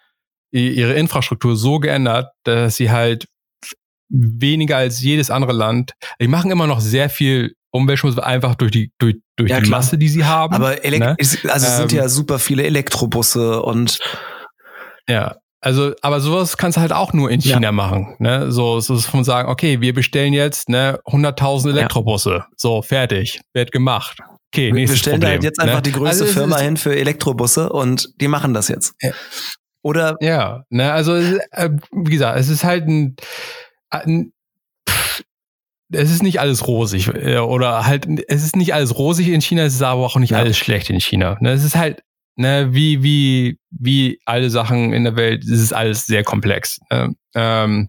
ihre 0.50 0.94
Infrastruktur 0.94 1.54
so 1.54 1.78
geändert, 1.78 2.32
dass 2.42 2.74
sie 2.74 2.90
halt 2.90 3.28
weniger 4.08 4.78
als 4.78 5.00
jedes 5.00 5.30
andere 5.30 5.52
Land, 5.52 5.92
die 6.20 6.26
machen 6.26 6.50
immer 6.50 6.66
noch 6.66 6.80
sehr 6.80 7.08
viel 7.10 7.54
Umweltschmutz 7.72 8.18
einfach 8.18 8.54
durch 8.54 8.72
die 8.72 8.92
durch 8.98 9.16
durch 9.36 9.50
ja, 9.50 9.60
die 9.60 9.70
Masse, 9.70 9.98
die 9.98 10.08
sie 10.08 10.24
haben. 10.24 10.54
Aber 10.54 10.84
Elek 10.84 11.00
ne? 11.00 11.16
also 11.18 11.36
es 11.44 11.44
ähm, 11.44 11.76
sind 11.76 11.92
ja 11.92 12.08
super 12.08 12.38
viele 12.38 12.64
Elektrobusse 12.64 13.62
und 13.62 13.98
ja. 15.08 15.36
Also, 15.62 15.92
aber 16.00 16.20
sowas 16.20 16.56
kannst 16.56 16.78
du 16.78 16.80
halt 16.80 16.92
auch 16.92 17.12
nur 17.12 17.30
in 17.30 17.42
China 17.42 17.60
ja. 17.60 17.72
machen. 17.72 18.16
Ne? 18.18 18.50
So, 18.50 18.80
so 18.80 18.94
ist 18.94 19.04
von 19.04 19.24
sagen, 19.24 19.50
okay, 19.50 19.82
wir 19.82 19.92
bestellen 19.92 20.32
jetzt 20.32 20.70
ne 20.70 20.98
100.000 21.04 21.70
Elektrobusse. 21.70 22.30
Ja. 22.30 22.46
So, 22.56 22.80
fertig, 22.80 23.42
wird 23.52 23.70
gemacht. 23.70 24.20
Okay, 24.52 24.72
nächstes 24.72 24.96
Wir 24.96 25.00
stellen 25.00 25.14
Problem, 25.16 25.28
da 25.28 25.32
halt 25.34 25.44
jetzt 25.44 25.60
einfach 25.60 25.76
ne? 25.76 25.82
die 25.82 25.92
größte 25.92 26.24
also 26.24 26.32
Firma 26.38 26.58
hin 26.58 26.78
für 26.78 26.96
Elektrobusse 26.96 27.68
und 27.68 28.08
die 28.22 28.28
machen 28.28 28.54
das 28.54 28.68
jetzt. 28.68 28.94
Ja. 29.02 29.10
Oder? 29.82 30.16
Ja, 30.20 30.64
ne, 30.70 30.92
also 30.92 31.14
äh, 31.14 31.70
wie 31.92 32.10
gesagt, 32.10 32.38
es 32.38 32.48
ist 32.48 32.64
halt 32.64 32.86
ein, 32.86 33.16
ein 33.90 34.32
es 35.92 36.10
ist 36.10 36.22
nicht 36.22 36.40
alles 36.40 36.66
rosig 36.66 37.08
äh, 37.08 37.38
oder 37.38 37.86
halt 37.86 38.06
es 38.28 38.44
ist 38.44 38.56
nicht 38.56 38.74
alles 38.74 38.96
rosig 38.96 39.28
in 39.28 39.40
China, 39.40 39.62
es 39.62 39.74
ist 39.74 39.82
aber 39.82 40.04
auch 40.04 40.16
nicht 40.16 40.30
ja. 40.30 40.38
alles 40.38 40.56
schlecht 40.56 40.90
in 40.90 41.00
China. 41.00 41.36
Ne, 41.40 41.52
es 41.52 41.64
ist 41.64 41.76
halt 41.76 42.02
ne, 42.36 42.68
wie 42.72 43.02
wie 43.02 43.58
wie 43.70 44.20
alle 44.24 44.50
Sachen 44.50 44.92
in 44.92 45.04
der 45.04 45.16
Welt, 45.16 45.44
es 45.44 45.60
ist 45.60 45.72
alles 45.72 46.06
sehr 46.06 46.24
komplex. 46.24 46.78
Ne? 46.90 47.14
Ähm, 47.34 47.88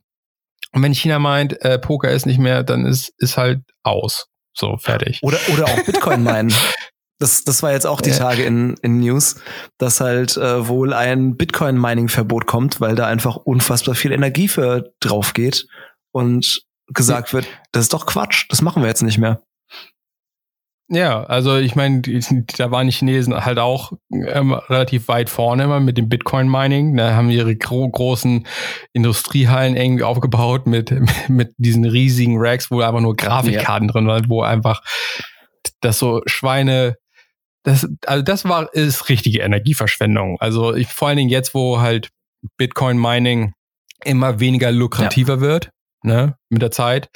und 0.73 0.83
wenn 0.83 0.93
China 0.93 1.19
meint, 1.19 1.61
äh, 1.61 1.79
Poker 1.79 2.11
ist 2.11 2.25
nicht 2.25 2.39
mehr, 2.39 2.63
dann 2.63 2.85
ist 2.85 3.13
ist 3.17 3.37
halt 3.37 3.61
aus. 3.83 4.27
So 4.53 4.77
fertig. 4.77 5.19
Oder 5.21 5.39
oder 5.53 5.65
auch 5.65 5.85
Bitcoin 5.85 6.23
meinen. 6.23 6.53
Das, 7.19 7.43
das 7.43 7.61
war 7.61 7.71
jetzt 7.71 7.85
auch 7.85 8.01
die 8.01 8.09
Tage 8.09 8.41
in, 8.41 8.77
in 8.81 8.99
News, 8.99 9.35
dass 9.77 10.01
halt 10.01 10.37
äh, 10.37 10.67
wohl 10.67 10.91
ein 10.91 11.37
Bitcoin-Mining-Verbot 11.37 12.47
kommt, 12.47 12.81
weil 12.81 12.95
da 12.95 13.05
einfach 13.05 13.35
unfassbar 13.35 13.93
viel 13.93 14.11
Energie 14.11 14.47
für 14.47 14.91
drauf 15.01 15.33
geht. 15.33 15.67
Und 16.11 16.63
gesagt 16.93 17.33
wird, 17.33 17.47
das 17.71 17.83
ist 17.83 17.93
doch 17.93 18.05
Quatsch, 18.05 18.45
das 18.49 18.61
machen 18.61 18.81
wir 18.81 18.87
jetzt 18.87 19.03
nicht 19.03 19.17
mehr. 19.17 19.41
Ja, 20.93 21.23
also 21.23 21.55
ich 21.55 21.75
meine, 21.75 22.01
da 22.01 22.69
waren 22.69 22.85
die 22.85 22.91
Chinesen 22.91 23.33
halt 23.45 23.59
auch 23.59 23.93
ähm, 24.11 24.51
relativ 24.51 25.07
weit 25.07 25.29
vorne 25.29 25.63
immer 25.63 25.79
mit 25.79 25.97
dem 25.97 26.09
Bitcoin-Mining. 26.09 26.97
Da 26.97 27.15
haben 27.15 27.29
ihre 27.29 27.55
gro 27.55 27.89
großen 27.89 28.45
Industriehallen 28.91 29.77
irgendwie 29.77 30.03
aufgebaut 30.03 30.67
mit, 30.67 30.93
mit 31.29 31.53
diesen 31.57 31.85
riesigen 31.85 32.35
Racks, 32.37 32.71
wo 32.71 32.81
einfach 32.81 32.99
nur 32.99 33.15
Grafikkarten 33.15 33.87
ja. 33.87 33.93
drin 33.93 34.07
waren, 34.07 34.29
wo 34.29 34.41
einfach 34.41 34.81
das 35.79 35.97
so 35.97 36.23
Schweine, 36.25 36.97
das, 37.63 37.87
also 38.05 38.21
das 38.21 38.43
war, 38.43 38.73
ist 38.73 39.07
richtige 39.07 39.39
Energieverschwendung. 39.39 40.41
Also 40.41 40.75
ich, 40.75 40.87
vor 40.89 41.07
allen 41.07 41.17
Dingen 41.17 41.29
jetzt, 41.29 41.53
wo 41.53 41.79
halt 41.79 42.09
Bitcoin-Mining 42.57 43.53
immer 44.03 44.41
weniger 44.41 44.73
lukrativer 44.73 45.35
ja. 45.35 45.39
wird, 45.39 45.69
ne, 46.03 46.35
mit 46.49 46.61
der 46.61 46.71
Zeit. 46.71 47.09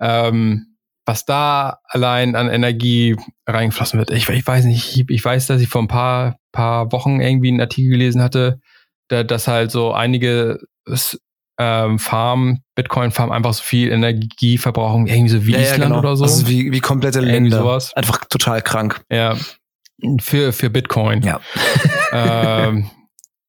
Ähm, 0.00 0.76
was 1.06 1.24
da 1.24 1.78
allein 1.84 2.34
an 2.34 2.50
Energie 2.50 3.16
reingeflossen 3.46 3.98
wird. 3.98 4.10
Ich, 4.10 4.28
ich 4.28 4.46
weiß 4.46 4.64
nicht, 4.64 4.96
ich, 4.96 5.08
ich, 5.08 5.24
weiß, 5.24 5.46
dass 5.46 5.60
ich 5.60 5.68
vor 5.68 5.82
ein 5.82 5.88
paar, 5.88 6.36
paar 6.50 6.90
Wochen 6.90 7.20
irgendwie 7.20 7.48
einen 7.48 7.60
Artikel 7.60 7.90
gelesen 7.90 8.20
hatte, 8.20 8.60
da, 9.08 9.22
dass 9.22 9.46
halt 9.46 9.70
so 9.70 9.92
einige 9.92 10.58
ähm, 11.58 11.98
Farmen, 12.00 12.64
Bitcoin-Farmen 12.74 13.32
einfach 13.32 13.54
so 13.54 13.62
viel 13.62 13.90
Energie 13.92 14.58
verbrauchen, 14.58 15.06
irgendwie 15.06 15.28
so 15.28 15.46
wie 15.46 15.52
ja, 15.52 15.60
Island 15.60 15.78
ja, 15.78 15.84
genau. 15.86 15.98
oder 16.00 16.16
so. 16.16 16.24
Also 16.24 16.48
wie, 16.48 16.72
wie 16.72 16.80
komplette 16.80 17.20
Länder. 17.20 17.58
Sowas. 17.58 17.94
Einfach 17.94 18.24
total 18.24 18.60
krank. 18.60 19.02
Ja. 19.10 19.36
Für, 20.20 20.52
für 20.52 20.70
Bitcoin. 20.70 21.22
Ja. 21.22 21.40
ähm, 22.12 22.90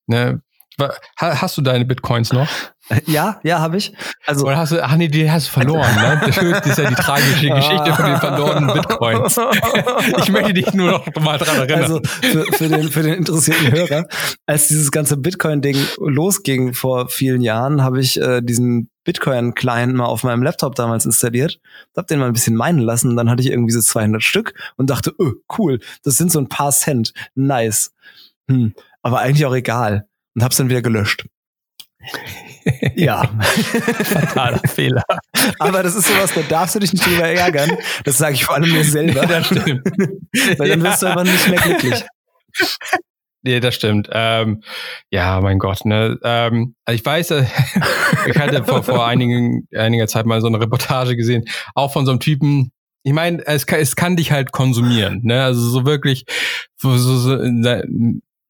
ne, 0.06 0.42
Hast 1.18 1.58
du 1.58 1.62
deine 1.62 1.86
Bitcoins 1.86 2.32
noch? 2.34 2.48
Ja, 3.06 3.40
ja, 3.44 3.60
habe 3.60 3.78
ich. 3.78 3.94
Also 4.26 4.46
Oder 4.46 4.58
hast 4.58 4.72
du, 4.72 4.84
ach 4.84 4.96
nee, 4.96 5.08
die 5.08 5.30
hast 5.30 5.48
du 5.48 5.52
verloren, 5.52 5.94
ne? 5.96 6.22
Das 6.26 6.38
ist 6.38 6.78
ja 6.78 6.90
die 6.90 6.96
tragische 6.96 7.50
Geschichte 7.50 7.94
von 7.94 8.06
den 8.06 8.18
verlorenen 8.18 8.74
Bitcoins. 8.74 9.40
Ich 10.20 10.32
möchte 10.32 10.54
dich 10.54 10.74
nur 10.74 10.92
noch 10.92 11.06
mal 11.20 11.38
dran 11.38 11.58
erinnern. 11.58 11.82
Also 11.82 12.02
für, 12.04 12.46
für, 12.54 12.68
den, 12.70 12.90
für 12.90 13.02
den 13.02 13.16
interessierten 13.16 13.72
Hörer, 13.72 14.06
als 14.46 14.68
dieses 14.68 14.92
ganze 14.92 15.18
Bitcoin-Ding 15.18 15.78
losging 16.00 16.74
vor 16.74 17.10
vielen 17.10 17.42
Jahren, 17.42 17.84
habe 17.84 18.00
ich 18.00 18.20
äh, 18.22 18.42
diesen 18.42 18.90
Bitcoin-Client 19.04 19.96
mal 19.96 20.06
auf 20.06 20.24
meinem 20.24 20.44
Laptop 20.44 20.76
damals 20.76 21.06
installiert, 21.06 21.60
hab 21.96 22.08
den 22.08 22.20
mal 22.20 22.28
ein 22.28 22.34
bisschen 22.34 22.56
meinen 22.56 22.80
lassen, 22.80 23.18
dann 23.18 23.30
hatte 23.30 23.42
ich 23.42 23.50
irgendwie 23.50 23.74
so 23.74 23.82
200 23.82 24.22
Stück 24.22 24.54
und 24.78 24.90
dachte, 24.90 25.14
öh, 25.20 25.34
cool, 25.58 25.80
das 26.04 26.16
sind 26.16 26.32
so 26.32 26.40
ein 26.40 26.50
paar 26.50 26.72
Cent, 26.72 27.14
nice. 27.36 27.94
Hm, 28.50 28.74
aber 29.02 29.20
eigentlich 29.20 29.46
auch 29.46 29.56
egal 29.56 30.08
und 30.38 30.44
hab's 30.44 30.58
dann 30.58 30.70
wieder 30.70 30.84
gelöscht. 30.84 31.26
ja. 32.96 33.24
Fataler 34.04 34.60
Fehler. 34.68 35.04
Aber 35.58 35.82
das 35.82 35.96
ist 35.96 36.08
sowas, 36.08 36.32
da 36.36 36.42
darfst 36.42 36.76
du 36.76 36.80
dich 36.80 36.94
nicht 36.94 37.04
drüber 37.04 37.28
ärgern. 37.28 37.72
Das 38.04 38.20
sage 38.20 38.36
ich 38.36 38.46
vor 38.46 38.54
allem 38.54 38.72
mir 38.72 38.84
selber. 38.84 39.22
das 39.26 39.48
stimmt. 39.48 39.82
Weil 40.58 40.70
dann 40.70 40.84
wirst 40.84 41.02
du 41.02 41.08
aber 41.08 41.24
nicht 41.24 41.50
mehr 41.50 41.60
glücklich. 41.60 42.06
Nee, 43.42 43.60
das 43.60 43.74
stimmt. 43.74 44.10
Ähm, 44.12 44.62
ja, 45.10 45.42
mein 45.42 45.58
Gott. 45.58 45.86
Ne? 45.86 46.20
Ähm, 46.24 46.76
also 46.86 46.96
ich 46.96 47.06
weiß, 47.06 47.32
äh, 47.32 47.46
ich 48.28 48.38
hatte 48.38 48.64
vor, 48.64 48.84
vor 48.84 49.08
einigen, 49.08 49.68
einiger 49.76 50.06
Zeit 50.06 50.28
mal 50.28 50.42
so 50.42 50.48
eine 50.48 50.60
Reportage 50.60 51.16
gesehen, 51.16 51.46
auch 51.74 51.92
von 51.92 52.06
so 52.06 52.12
einem 52.12 52.20
Typen, 52.20 52.72
ich 53.02 53.14
meine, 53.14 53.44
es 53.48 53.66
kann, 53.66 53.80
es 53.80 53.96
kann 53.96 54.18
dich 54.18 54.32
halt 54.32 54.52
konsumieren, 54.52 55.22
ne? 55.24 55.44
Also 55.44 55.62
so 55.62 55.86
wirklich 55.86 56.26
so, 56.76 56.96
so, 56.98 57.18
so 57.18 57.38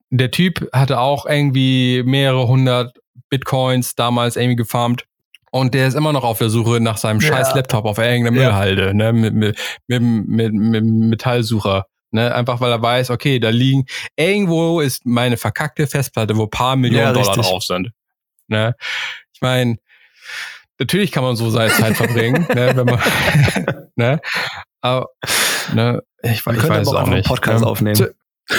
der 0.10 0.32
Typ 0.32 0.68
hatte 0.74 0.99
auch 0.99 1.26
irgendwie 1.26 2.03
mehrere 2.05 2.47
hundert 2.47 2.97
Bitcoins 3.30 3.95
damals 3.95 4.36
irgendwie 4.36 4.55
gefarmt. 4.55 5.05
Und 5.51 5.74
der 5.74 5.88
ist 5.88 5.95
immer 5.95 6.14
noch 6.14 6.24
auf 6.24 6.38
der 6.39 6.49
Suche 6.49 6.80
nach 6.80 6.97
seinem 6.97 7.20
ja. 7.20 7.30
scheiß 7.30 7.55
Laptop 7.55 7.86
auf 7.86 7.97
irgendeiner 7.97 8.32
Müllhalde, 8.32 8.88
ja. 8.88 8.93
ne, 8.93 9.14
mit, 9.14 9.34
mit, 9.34 9.58
mit, 9.88 10.01
mit, 10.01 10.53
mit 10.53 10.84
Metallsucher. 10.84 11.86
Ne, 12.12 12.34
einfach 12.34 12.62
weil 12.62 12.72
er 12.72 12.82
weiß, 12.82 13.10
okay, 13.10 13.38
da 13.39 13.49
liegen, 13.49 13.86
irgendwo 14.16 14.80
ist 14.80 15.05
meine 15.05 15.36
verkackte 15.36 15.88
Festplatte, 15.88 16.38
wo 16.38 16.47
paar 16.47 16.78
Millionen 16.78 17.08
ja, 17.08 17.14
Dollar 17.14 17.36
drauf 17.36 17.64
sind. 17.64 17.91
Ne? 18.47 18.76
Ich 19.34 19.41
meine, 19.41 19.76
natürlich 20.80 21.12
kann 21.12 21.24
man 21.24 21.36
so 21.36 21.49
seine 21.49 21.72
Zeit 21.72 21.97
verbringen, 21.97 22.47
ne, 22.53 22.72
wenn 22.76 22.86
man, 22.86 23.01
ne, 23.95 24.22
aber, 24.80 25.08
ne, 25.74 26.01
ich, 26.24 26.32
ich 26.32 26.45
weiß 26.45 26.88
auch 26.89 27.08
nicht. 27.08 27.28
Podcast 27.28 27.64
ne? 27.64 27.70
aufnehmen. 27.70 28.10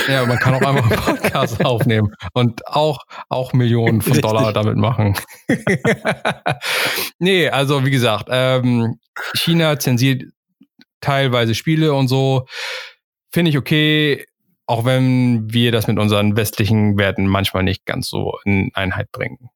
Ja, 0.08 0.26
man 0.26 0.38
kann 0.38 0.54
auch 0.54 0.60
einfach 0.60 0.90
einen 0.90 1.00
Podcast 1.20 1.64
aufnehmen 1.64 2.14
und 2.34 2.66
auch, 2.66 3.04
auch 3.28 3.52
Millionen 3.52 4.00
von 4.02 4.12
Richtig. 4.12 4.30
Dollar 4.30 4.52
damit 4.52 4.76
machen. 4.76 5.16
nee, 7.18 7.48
also 7.48 7.84
wie 7.86 7.90
gesagt, 7.90 8.26
ähm, 8.30 8.98
China 9.34 9.78
zensiert 9.78 10.24
teilweise 11.00 11.54
Spiele 11.54 11.94
und 11.94 12.08
so. 12.08 12.46
Finde 13.30 13.50
ich 13.50 13.58
okay, 13.58 14.24
auch 14.66 14.84
wenn 14.84 15.52
wir 15.52 15.72
das 15.72 15.86
mit 15.86 15.98
unseren 15.98 16.36
westlichen 16.36 16.98
Werten 16.98 17.26
manchmal 17.26 17.62
nicht 17.62 17.86
ganz 17.86 18.08
so 18.08 18.38
in 18.44 18.70
Einheit 18.74 19.10
bringen. 19.12 19.50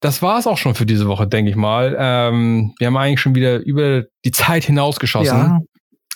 Das 0.00 0.22
war 0.22 0.38
es 0.38 0.46
auch 0.46 0.58
schon 0.58 0.74
für 0.74 0.86
diese 0.86 1.06
Woche, 1.06 1.26
denke 1.26 1.50
ich 1.50 1.56
mal. 1.56 1.96
Ähm, 1.98 2.74
wir 2.78 2.88
haben 2.88 2.96
eigentlich 2.96 3.20
schon 3.20 3.34
wieder 3.34 3.58
über 3.58 4.04
die 4.24 4.32
Zeit 4.32 4.64
hinausgeschossen. 4.64 5.38
Ja. 5.38 5.60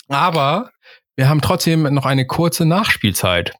Aber 0.07 0.69
wir 1.15 1.29
haben 1.29 1.41
trotzdem 1.41 1.83
noch 1.93 2.05
eine 2.05 2.25
kurze 2.27 2.65
Nachspielzeit. 2.65 3.53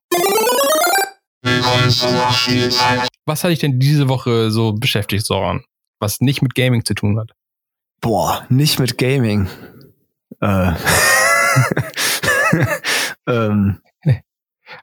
Was 3.25 3.43
hat 3.43 3.51
dich 3.51 3.59
denn 3.59 3.79
diese 3.79 4.09
Woche 4.09 4.51
so 4.51 4.73
beschäftigt, 4.73 5.25
Soran? 5.25 5.63
Was 5.99 6.19
nicht 6.19 6.41
mit 6.41 6.55
Gaming 6.55 6.83
zu 6.83 6.93
tun 6.93 7.19
hat? 7.19 7.31
Boah, 8.01 8.45
nicht 8.49 8.79
mit 8.79 8.97
Gaming. 8.97 9.47
Äh. 10.41 10.73
ähm. 13.27 13.79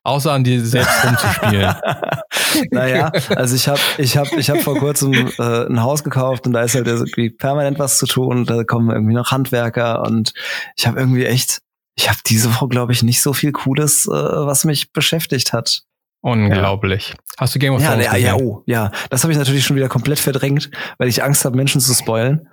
Außer 0.05 0.33
an 0.33 0.45
dir 0.45 0.65
selbst 0.65 1.05
rumzuspielen. 1.05 1.75
naja, 2.71 3.13
also 3.31 3.55
ich 3.55 3.69
habe 3.69 3.81
ich 3.99 4.17
hab, 4.17 4.33
ich 4.33 4.49
hab 4.49 4.61
vor 4.63 4.77
kurzem 4.77 5.13
äh, 5.13 5.67
ein 5.67 5.83
Haus 5.83 6.05
gekauft 6.05 6.47
und 6.47 6.53
da 6.53 6.63
ist 6.63 6.75
halt 6.75 6.87
irgendwie 6.87 7.31
permanent 7.31 7.79
was 7.79 7.99
zu 7.99 8.07
tun. 8.07 8.45
Da 8.47 8.65
kommen 8.65 8.91
irgendwie 8.91 9.15
noch 9.15 9.31
Handwerker 9.33 10.03
und 10.03 10.33
ich 10.77 10.87
habe 10.87 10.99
irgendwie 10.99 11.27
echt 11.27 11.61
ich 11.95 12.09
habe 12.09 12.19
diese 12.27 12.55
Woche, 12.55 12.69
glaube 12.69 12.93
ich, 12.93 13.03
nicht 13.03 13.21
so 13.21 13.33
viel 13.33 13.53
Cooles, 13.53 14.07
äh, 14.07 14.11
was 14.11 14.65
mich 14.65 14.93
beschäftigt 14.93 15.53
hat. 15.53 15.83
Unglaublich. 16.23 17.11
Ja. 17.11 17.17
Hast 17.39 17.55
du 17.55 17.59
Game 17.59 17.75
of 17.75 17.83
Thrones 17.85 18.05
ja, 18.05 18.17
ja, 18.17 18.37
ja, 18.37 18.37
oh, 18.37 18.63
ja. 18.67 18.93
Das 19.11 19.25
habe 19.25 19.33
ich 19.33 19.39
natürlich 19.39 19.65
schon 19.65 19.77
wieder 19.77 19.89
komplett 19.89 20.21
verdrängt, 20.21 20.71
weil 20.99 21.09
ich 21.09 21.23
Angst 21.23 21.45
habe, 21.45 21.57
Menschen 21.57 21.81
zu 21.81 21.93
spoilen. 21.95 22.49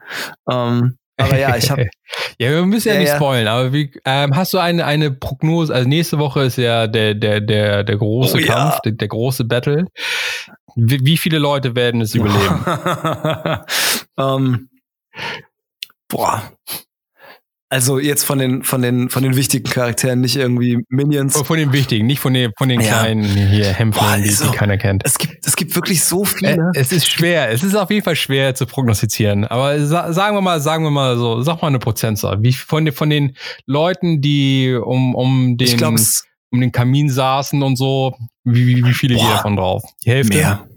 Ähm, 0.50 0.98
aber 1.18 1.38
ja, 1.38 1.56
ich 1.56 1.70
habe. 1.70 1.88
ja, 2.40 2.50
wir 2.50 2.66
müssen 2.66 2.88
ja, 2.88 2.96
ja 2.96 3.00
nicht 3.02 3.14
spoilen, 3.14 3.48
aber 3.48 3.72
wie, 3.72 3.94
ähm, 4.06 4.36
hast 4.36 4.54
du 4.54 4.58
eine, 4.58 4.86
eine 4.86 5.12
Prognose? 5.12 5.74
Also 5.74 5.88
nächste 5.88 6.18
Woche 6.18 6.44
ist 6.44 6.58
ja 6.58 6.88
der, 6.88 7.14
der, 7.14 7.42
der, 7.42 7.84
der 7.84 7.98
große 7.98 8.38
oh, 8.38 8.46
Kampf, 8.46 8.80
der, 8.82 8.94
der, 8.94 9.08
große 9.08 9.44
Battle. 9.44 9.86
Wie, 10.76 11.06
wie, 11.06 11.18
viele 11.18 11.38
Leute 11.38 11.76
werden 11.76 12.02
es 12.02 12.16
überleben? 12.16 12.66
ähm, 14.18 14.70
boah, 16.08 16.42
also 17.72 18.00
jetzt 18.00 18.24
von 18.24 18.40
den 18.40 18.64
von 18.64 18.82
den 18.82 19.10
von 19.10 19.22
den 19.22 19.36
wichtigen 19.36 19.70
Charakteren, 19.70 20.22
nicht 20.22 20.36
irgendwie 20.36 20.84
Minions. 20.90 21.40
Von 21.40 21.58
den 21.58 21.72
wichtigen, 21.72 22.08
nicht 22.08 22.20
von 22.20 22.34
den 22.34 22.52
von 22.58 22.68
den 22.68 22.82
ja. 22.82 22.88
kleinen 22.88 23.24
hier 23.24 23.68
Hämpfern, 23.68 24.24
die, 24.24 24.30
die 24.30 24.58
keiner 24.58 24.78
kennt. 24.78 25.04
Es 25.06 25.20
gibt 25.20 25.46
es 25.46 25.56
gibt 25.56 25.76
wirklich 25.76 26.04
so 26.04 26.26
viele. 26.26 26.54
Äh, 26.54 26.80
es 26.80 26.92
ist 26.92 27.08
schwer. 27.08 27.52
Es 27.52 27.62
ist 27.62 27.76
auf 27.76 27.92
jeden 27.92 28.04
Fall 28.04 28.16
schwer 28.16 28.56
zu 28.56 28.66
prognostizieren. 28.66 29.46
Aber 29.46 29.86
sa 29.86 30.12
sagen 30.12 30.36
wir 30.36 30.42
mal, 30.42 30.60
sagen 30.60 30.84
wir 30.84 30.90
mal 30.90 31.16
so, 31.18 31.44
sag 31.44 31.62
mal 31.62 31.68
eine 31.68 31.78
Prozentzahl. 31.78 32.42
Wie 32.42 32.54
von 32.54 32.86
den 32.86 32.94
von 32.94 33.12
den 33.12 33.36
Leuten, 33.68 34.20
die 34.20 34.74
um 34.74 35.14
um 35.14 35.56
den 35.56 35.84
um 36.52 36.62
den 36.62 36.72
Kamin 36.72 37.12
saßen 37.12 37.62
und 37.62 37.76
so, 37.76 38.16
wie 38.44 38.66
wie, 38.66 38.84
wie 38.84 38.94
viele 38.94 39.14
gehen 39.14 39.30
davon 39.30 39.58
drauf? 39.58 39.84
Die 40.04 40.10
Hälfte. 40.10 40.38
Mehr. 40.38 40.68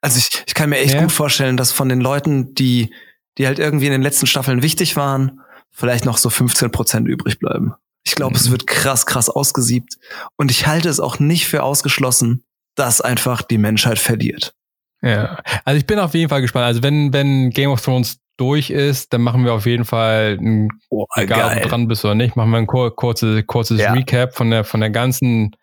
Also 0.00 0.18
ich 0.18 0.42
ich 0.48 0.54
kann 0.54 0.70
mir 0.70 0.78
echt 0.78 0.94
mehr? 0.94 1.02
gut 1.02 1.12
vorstellen, 1.12 1.56
dass 1.56 1.70
von 1.70 1.88
den 1.88 2.00
Leuten, 2.00 2.56
die 2.56 2.92
die 3.38 3.46
halt 3.46 3.60
irgendwie 3.60 3.86
in 3.86 3.92
den 3.92 4.02
letzten 4.02 4.26
Staffeln 4.26 4.64
wichtig 4.64 4.96
waren 4.96 5.40
vielleicht 5.70 6.04
noch 6.04 6.18
so 6.18 6.30
15 6.30 6.70
Prozent 6.70 7.08
übrig 7.08 7.38
bleiben. 7.38 7.74
Ich 8.04 8.14
glaube, 8.14 8.32
mhm. 8.32 8.40
es 8.40 8.50
wird 8.50 8.66
krass, 8.66 9.06
krass 9.06 9.28
ausgesiebt. 9.28 9.96
Und 10.36 10.50
ich 10.50 10.66
halte 10.66 10.88
es 10.88 11.00
auch 11.00 11.18
nicht 11.18 11.46
für 11.46 11.62
ausgeschlossen, 11.62 12.44
dass 12.74 13.00
einfach 13.00 13.42
die 13.42 13.58
Menschheit 13.58 13.98
verliert. 13.98 14.54
Ja, 15.02 15.38
also 15.64 15.78
ich 15.78 15.86
bin 15.86 15.98
auf 15.98 16.14
jeden 16.14 16.28
Fall 16.28 16.42
gespannt. 16.42 16.66
Also 16.66 16.82
wenn, 16.82 17.12
wenn 17.12 17.50
Game 17.50 17.70
of 17.70 17.80
Thrones 17.80 18.18
durch 18.36 18.70
ist, 18.70 19.12
dann 19.12 19.22
machen 19.22 19.44
wir 19.44 19.52
auf 19.52 19.66
jeden 19.66 19.84
Fall, 19.84 20.38
ein, 20.40 20.68
oh, 20.88 21.06
egal 21.16 21.56
ob 21.56 21.62
du 21.62 21.68
dran 21.68 21.88
bist 21.88 22.04
oder 22.04 22.14
nicht, 22.14 22.36
machen 22.36 22.50
wir 22.50 22.58
ein 22.58 22.66
kur 22.66 22.94
kurzes, 22.94 23.46
kurzes 23.46 23.80
ja. 23.80 23.92
Recap 23.92 24.34
von 24.34 24.50
der, 24.50 24.64
von 24.64 24.80
der 24.80 24.90
ganzen 24.90 25.56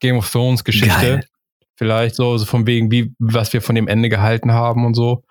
Game 0.00 0.16
of 0.16 0.30
Thrones 0.30 0.64
Geschichte. 0.64 0.88
Geil. 0.90 1.24
Vielleicht 1.76 2.16
so, 2.16 2.36
so 2.38 2.44
von 2.44 2.66
wegen, 2.66 2.90
wie, 2.90 3.14
was 3.18 3.52
wir 3.52 3.62
von 3.62 3.74
dem 3.74 3.88
Ende 3.88 4.08
gehalten 4.08 4.52
haben 4.52 4.84
und 4.84 4.94
so. 4.94 5.22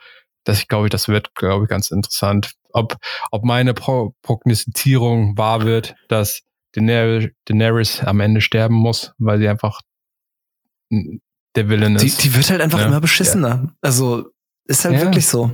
Das, 0.44 0.60
ich 0.60 0.68
glaube, 0.68 0.90
das 0.90 1.08
wird, 1.08 1.36
glaube 1.36 1.66
ich, 1.66 1.70
ganz 1.70 1.92
interessant 1.92 2.52
ob, 2.74 2.98
ob 3.32 3.44
meine 3.44 3.74
Pro 3.74 4.14
Prognostizierung 4.22 5.38
wahr 5.38 5.64
wird, 5.64 5.96
dass 6.10 6.42
Daenerys, 6.74 7.30
Daenerys 7.46 8.02
am 8.02 8.20
Ende 8.20 8.42
sterben 8.42 8.76
muss, 8.76 9.14
weil 9.18 9.40
sie 9.40 9.48
einfach 9.48 9.82
der 10.90 11.70
Villain 11.70 11.96
ist. 11.96 12.24
Die, 12.24 12.30
die 12.30 12.36
wird 12.36 12.50
halt 12.50 12.62
einfach 12.62 12.80
ja. 12.80 12.88
immer 12.88 13.02
beschissener. 13.02 13.64
Ja. 13.64 13.74
Also 13.82 14.28
ist 14.66 14.86
halt 14.86 14.96
ja. 14.96 15.02
wirklich 15.02 15.28
so. 15.28 15.52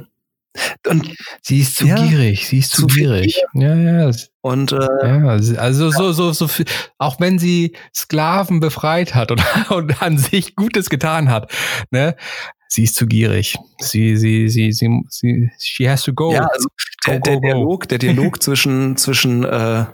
Und 0.87 1.15
sie 1.41 1.61
ist 1.61 1.77
zu 1.77 1.85
gierig, 1.85 2.47
sie 2.47 2.59
ist 2.59 2.71
zu, 2.71 2.85
zu 2.85 2.87
gierig. 2.87 3.41
Ja, 3.53 3.73
ja. 3.73 4.11
Und 4.41 4.71
äh, 4.71 4.77
ja, 4.77 5.27
also 5.57 5.89
so, 5.89 6.11
so, 6.11 6.31
so 6.31 6.47
viel, 6.47 6.65
auch 6.99 7.19
wenn 7.19 7.39
sie 7.39 7.75
Sklaven 7.95 8.59
befreit 8.59 9.15
hat 9.15 9.31
und, 9.31 9.41
und 9.71 10.01
an 10.03 10.19
sich 10.19 10.55
Gutes 10.55 10.91
getan 10.91 11.29
hat, 11.31 11.51
ne? 11.89 12.15
Sie 12.73 12.85
ist 12.85 12.95
zu 12.95 13.05
gierig. 13.05 13.55
Sie, 13.77 14.17
sie, 14.17 14.49
sie, 14.49 14.71
sie, 14.71 15.03
sie, 15.07 15.51
she 15.59 15.87
has 15.87 16.01
to 16.01 16.11
go. 16.11 16.33
Ja, 16.33 16.47
also 16.51 16.67
der, 17.05 17.19
der 17.19 17.39
Dialog, 17.39 17.87
der 17.87 17.99
Dialog 17.99 18.41
zwischen, 18.41 18.97
zwischen 18.97 19.43
äh, 19.43 19.85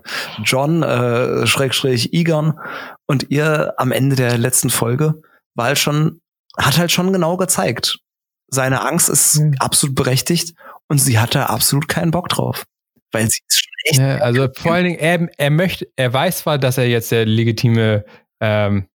John, 0.45 0.82
äh, 0.82 1.45
Schrägstrich, 1.45 2.13
Egon 2.13 2.57
und 3.05 3.32
ihr 3.32 3.73
am 3.75 3.91
Ende 3.91 4.15
der 4.15 4.38
letzten 4.38 4.69
Folge 4.69 5.21
war 5.55 5.65
halt 5.65 5.77
schon, 5.77 6.21
hat 6.57 6.77
halt 6.77 6.89
schon 6.89 7.11
genau 7.11 7.36
gezeigt, 7.36 7.99
seine 8.47 8.82
Angst 8.82 9.09
ist 9.09 9.39
mhm. 9.39 9.55
absolut 9.59 9.95
berechtigt 9.97 10.53
und 10.88 10.99
sie 10.99 11.19
hat 11.19 11.36
da 11.36 11.47
absolut 11.47 11.89
keinen 11.89 12.11
Bock 12.11 12.30
drauf. 12.30 12.65
Weil 13.11 13.30
sie 13.30 13.41
ist 13.45 13.59
schon 13.59 13.73
echt. 13.89 13.99
Ja, 13.99 14.23
also 14.23 14.47
vor 14.55 14.71
allen 14.71 14.86
Dingen, 14.86 14.99
er, 14.99 15.27
er 15.38 15.49
möchte, 15.49 15.86
er 15.97 16.13
weiß 16.13 16.39
zwar, 16.39 16.57
dass 16.57 16.77
er 16.77 16.88
jetzt 16.88 17.11
der 17.11 17.25
legitime 17.25 18.05
ähm, 18.39 18.88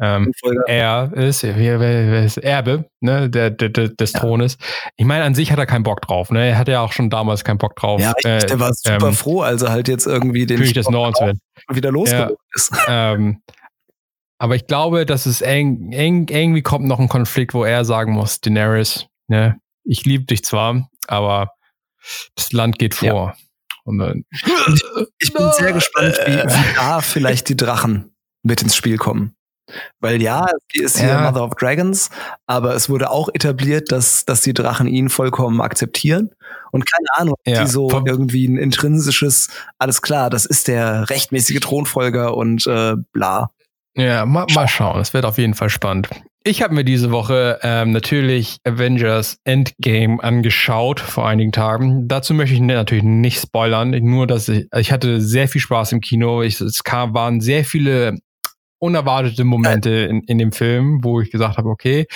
ähm, 0.00 0.32
er 0.66 1.12
ist, 1.14 1.42
Erbe 1.42 2.84
ne, 3.00 3.28
der, 3.28 3.50
der, 3.50 3.70
des 3.70 4.12
ja. 4.12 4.20
Thrones. 4.20 4.56
Ich 4.96 5.04
meine, 5.04 5.24
an 5.24 5.34
sich 5.34 5.50
hat 5.50 5.58
er 5.58 5.66
keinen 5.66 5.82
Bock 5.82 6.02
drauf. 6.02 6.30
Ne? 6.30 6.50
Er 6.50 6.58
hatte 6.58 6.72
ja 6.72 6.80
auch 6.82 6.92
schon 6.92 7.10
damals 7.10 7.44
keinen 7.44 7.58
Bock 7.58 7.74
drauf. 7.74 8.00
Ja, 8.00 8.12
äh, 8.24 8.46
der 8.46 8.60
war 8.60 8.72
super 8.74 9.08
ähm, 9.08 9.14
froh, 9.14 9.40
also 9.40 9.68
halt 9.70 9.88
jetzt 9.88 10.06
irgendwie 10.06 10.46
den 10.46 10.58
König 10.58 10.74
des 10.74 10.88
Nordens 10.88 11.40
wieder 11.70 11.90
losgeworden 11.90 12.36
ja, 12.36 12.54
ist. 12.54 12.72
Ähm, 12.90 13.42
aber 14.38 14.54
ich 14.54 14.66
glaube, 14.66 15.04
dass 15.04 15.26
es 15.26 15.40
eng, 15.40 15.92
eng, 15.92 16.28
irgendwie 16.28 16.62
kommt 16.62 16.86
noch 16.86 17.00
ein 17.00 17.08
Konflikt, 17.08 17.54
wo 17.54 17.64
er 17.64 17.84
sagen 17.84 18.12
muss, 18.12 18.40
Daenerys, 18.40 19.06
ne, 19.26 19.60
ich 19.84 20.04
liebe 20.04 20.24
dich 20.24 20.44
zwar, 20.44 20.88
aber 21.08 21.52
das 22.36 22.52
Land 22.52 22.78
geht 22.78 22.94
vor. 22.94 23.34
Ja. 23.34 23.36
Und 23.84 23.98
dann, 23.98 24.24
ich, 24.30 24.84
ich 25.18 25.32
bin 25.32 25.50
sehr 25.52 25.72
gespannt, 25.72 26.18
wie, 26.26 26.32
wie 26.32 26.74
da 26.76 27.00
vielleicht 27.00 27.48
die 27.48 27.56
Drachen 27.56 28.14
mit 28.42 28.62
ins 28.62 28.76
Spiel 28.76 28.96
kommen. 28.96 29.34
Weil 30.00 30.22
ja, 30.22 30.46
sie 30.72 30.82
ist 30.82 30.98
hier 30.98 31.08
ja. 31.08 31.20
Mother 31.20 31.44
of 31.44 31.54
Dragons, 31.54 32.10
aber 32.46 32.74
es 32.74 32.88
wurde 32.88 33.10
auch 33.10 33.28
etabliert, 33.32 33.92
dass, 33.92 34.24
dass 34.24 34.40
die 34.40 34.54
Drachen 34.54 34.86
ihn 34.86 35.08
vollkommen 35.08 35.60
akzeptieren. 35.60 36.30
Und 36.70 36.84
keine 36.90 37.06
Ahnung, 37.16 37.34
ja. 37.46 37.62
die 37.62 37.70
so 37.70 37.90
irgendwie 37.90 38.46
ein 38.46 38.58
intrinsisches, 38.58 39.48
alles 39.78 40.02
klar, 40.02 40.30
das 40.30 40.44
ist 40.44 40.68
der 40.68 41.08
rechtmäßige 41.08 41.60
Thronfolger 41.60 42.36
und 42.36 42.66
äh, 42.66 42.94
bla. 43.12 43.50
Ja, 43.96 44.26
mal, 44.26 44.46
mal 44.54 44.68
schauen. 44.68 45.00
Es 45.00 45.12
wird 45.12 45.24
auf 45.24 45.38
jeden 45.38 45.54
Fall 45.54 45.70
spannend. 45.70 46.08
Ich 46.44 46.62
habe 46.62 46.74
mir 46.74 46.84
diese 46.84 47.10
Woche 47.10 47.58
ähm, 47.62 47.90
natürlich 47.90 48.58
Avengers 48.64 49.38
Endgame 49.44 50.22
angeschaut 50.22 51.00
vor 51.00 51.26
einigen 51.26 51.52
Tagen. 51.52 52.06
Dazu 52.06 52.32
möchte 52.32 52.54
ich 52.54 52.60
natürlich 52.60 53.02
nicht 53.02 53.40
spoilern, 53.40 53.90
nur 53.90 54.26
dass 54.26 54.48
ich, 54.48 54.66
ich 54.74 54.92
hatte 54.92 55.20
sehr 55.20 55.48
viel 55.48 55.60
Spaß 55.60 55.92
im 55.92 56.00
Kino. 56.00 56.42
Ich, 56.42 56.60
es 56.60 56.84
kam, 56.84 57.12
waren 57.12 57.40
sehr 57.40 57.64
viele 57.64 58.18
unerwartete 58.78 59.44
Momente 59.44 59.90
in, 59.90 60.22
in 60.22 60.38
dem 60.38 60.52
Film, 60.52 61.02
wo 61.02 61.20
ich 61.20 61.30
gesagt 61.30 61.58
habe, 61.58 61.68
okay, 61.68 62.06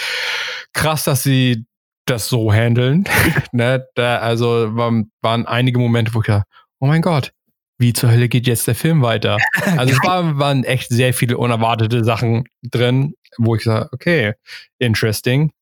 krass, 0.73 1.05
dass 1.05 1.23
sie 1.23 1.65
das 2.07 2.29
so 2.29 2.53
handeln. 2.53 3.05
ne? 3.53 3.87
da, 3.95 4.19
also 4.19 4.77
waren, 4.77 5.11
waren 5.21 5.47
einige 5.47 5.79
Momente, 5.79 6.15
wo 6.15 6.21
ich 6.21 6.27
dachte, 6.27 6.45
oh 6.81 6.87
mein 6.87 7.03
Gott, 7.03 7.33
wie 7.79 7.93
zur 7.93 8.11
Hölle 8.11 8.29
geht 8.29 8.47
jetzt 8.47 8.67
der 8.67 8.75
Film 8.75 9.03
weiter? 9.03 9.39
Also 9.77 9.95
es 9.95 10.03
war, 10.05 10.39
waren 10.39 10.65
echt 10.65 10.89
sehr 10.89 11.15
viele 11.15 11.39
unerwartete 11.39 12.05
Sachen 12.05 12.45
drin, 12.63 13.15
wo 13.39 13.55
ich 13.57 13.63
sage, 13.63 13.89
okay, 13.93 14.35
interesting. 14.79 15.53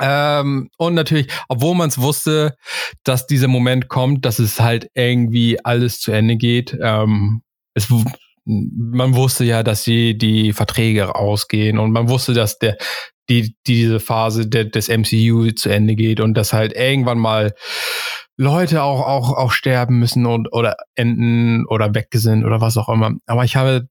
Ähm, 0.00 0.70
und 0.76 0.94
natürlich, 0.94 1.26
obwohl 1.48 1.74
man 1.74 1.88
es 1.88 1.98
wusste, 1.98 2.56
dass 3.02 3.26
dieser 3.26 3.48
Moment 3.48 3.88
kommt, 3.88 4.24
dass 4.24 4.38
es 4.38 4.60
halt 4.60 4.88
irgendwie 4.94 5.62
alles 5.64 6.00
zu 6.00 6.12
Ende 6.12 6.36
geht. 6.36 6.76
Ähm, 6.80 7.42
es, 7.74 7.92
man 8.48 9.14
wusste 9.14 9.44
ja, 9.44 9.62
dass 9.62 9.84
sie 9.84 10.16
die 10.16 10.52
Verträge 10.52 11.14
ausgehen 11.14 11.78
und 11.78 11.92
man 11.92 12.08
wusste, 12.08 12.32
dass 12.32 12.58
der 12.58 12.78
die 13.28 13.54
diese 13.66 14.00
Phase 14.00 14.46
de, 14.46 14.70
des 14.70 14.88
MCU 14.88 15.50
zu 15.52 15.68
Ende 15.68 15.94
geht 15.94 16.20
und 16.20 16.34
dass 16.34 16.54
halt 16.54 16.72
irgendwann 16.72 17.18
mal 17.18 17.54
Leute 18.38 18.82
auch, 18.82 19.06
auch, 19.06 19.36
auch 19.36 19.50
sterben 19.50 19.98
müssen 19.98 20.24
und, 20.24 20.52
oder 20.52 20.76
enden 20.94 21.66
oder 21.66 21.94
weg 21.94 22.08
sind 22.12 22.44
oder 22.44 22.60
was 22.60 22.76
auch 22.76 22.88
immer. 22.88 23.12
Aber 23.26 23.44
ich 23.44 23.56
habe, 23.56 23.88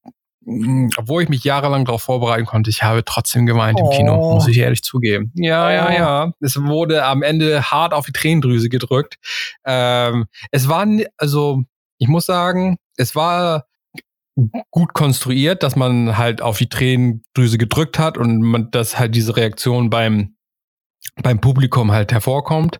obwohl 0.97 1.21
ich 1.21 1.29
mich 1.29 1.43
jahrelang 1.43 1.85
darauf 1.85 2.01
vorbereiten 2.01 2.45
konnte, 2.45 2.69
ich 2.69 2.81
habe 2.81 3.03
trotzdem 3.05 3.45
geweint 3.45 3.77
oh. 3.79 3.91
im 3.91 3.95
Kino, 3.95 4.15
oh. 4.15 4.33
muss 4.35 4.47
ich 4.47 4.57
ehrlich 4.57 4.81
zugeben. 4.81 5.31
Ja, 5.35 5.71
ja, 5.71 5.87
oh. 5.87 5.91
ja. 5.91 6.31
Es 6.39 6.59
wurde 6.59 7.05
am 7.05 7.21
Ende 7.21 7.61
hart 7.69 7.93
auf 7.93 8.05
die 8.05 8.13
Tränendrüse 8.13 8.69
gedrückt. 8.69 9.17
Ähm, 9.65 10.25
es 10.51 10.67
war, 10.67 10.87
also, 11.17 11.63
ich 11.99 12.07
muss 12.07 12.25
sagen, 12.25 12.77
es 12.95 13.15
war 13.15 13.66
gut 14.71 14.93
konstruiert, 14.93 15.63
dass 15.63 15.75
man 15.75 16.17
halt 16.17 16.41
auf 16.41 16.57
die 16.57 16.69
Tränendrüse 16.69 17.57
gedrückt 17.57 17.99
hat 17.99 18.17
und 18.17 18.41
man, 18.41 18.71
dass 18.71 18.99
halt 18.99 19.15
diese 19.15 19.35
Reaktion 19.35 19.89
beim 19.89 20.35
beim 21.23 21.39
Publikum 21.39 21.91
halt 21.91 22.11
hervorkommt. 22.11 22.79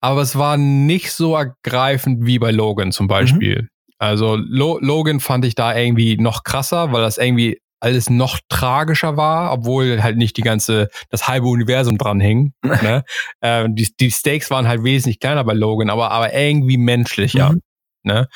Aber 0.00 0.20
es 0.20 0.36
war 0.36 0.56
nicht 0.56 1.12
so 1.12 1.36
ergreifend 1.36 2.26
wie 2.26 2.38
bei 2.38 2.50
Logan 2.50 2.92
zum 2.92 3.08
Beispiel. 3.08 3.62
Mhm. 3.62 3.68
Also 3.98 4.36
Lo 4.36 4.78
Logan 4.80 5.20
fand 5.20 5.44
ich 5.44 5.54
da 5.54 5.74
irgendwie 5.74 6.16
noch 6.16 6.44
krasser, 6.44 6.92
weil 6.92 7.02
das 7.02 7.18
irgendwie 7.18 7.60
alles 7.80 8.08
noch 8.08 8.40
tragischer 8.48 9.16
war, 9.16 9.52
obwohl 9.52 10.02
halt 10.02 10.16
nicht 10.16 10.36
die 10.36 10.42
ganze, 10.42 10.88
das 11.10 11.28
halbe 11.28 11.46
Universum 11.46 11.98
dran 11.98 12.20
hing. 12.20 12.52
ne? 12.62 13.04
äh, 13.40 13.66
die, 13.68 13.88
die 14.00 14.10
Stakes 14.10 14.50
waren 14.50 14.68
halt 14.68 14.82
wesentlich 14.82 15.20
kleiner 15.20 15.44
bei 15.44 15.52
Logan, 15.52 15.90
aber, 15.90 16.10
aber 16.10 16.32
irgendwie 16.32 16.78
menschlicher. 16.78 17.52
Mhm. 17.52 17.60
Ne? 18.02 18.28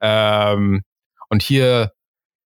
Ähm, 0.00 0.82
und 1.28 1.42
hier, 1.42 1.92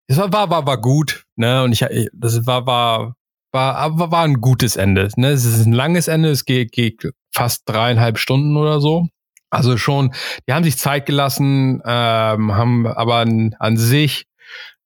es 0.10 0.18
war, 0.18 0.34
war, 0.34 0.50
war, 0.50 0.66
war 0.66 0.82
gut, 0.82 1.24
ne? 1.36 1.64
Und 1.64 1.72
ich, 1.72 1.86
das 2.14 2.46
war, 2.48 2.66
war, 2.66 3.16
war, 3.52 3.76
aber 3.76 4.12
war 4.12 4.24
ein 4.24 4.42
gutes 4.42 4.76
Ende. 4.76 5.08
Ne? 5.16 5.30
Es 5.30 5.46
ist 5.46 5.66
ein 5.66 5.72
langes 5.72 6.08
Ende, 6.08 6.30
es 6.30 6.46
geht, 6.46 6.72
geht 6.72 7.12
fast 7.32 7.64
dreieinhalb 7.68 8.18
Stunden 8.18 8.58
oder 8.58 8.82
so. 8.82 9.08
Also 9.52 9.78
schon, 9.78 10.14
die 10.48 10.54
haben 10.54 10.64
sich 10.64 10.78
Zeit 10.78 11.06
gelassen, 11.06 11.82
ähm, 11.86 12.56
haben 12.56 12.88
aber 12.88 13.18
an, 13.18 13.56
an 13.60 13.78
sich 13.78 14.26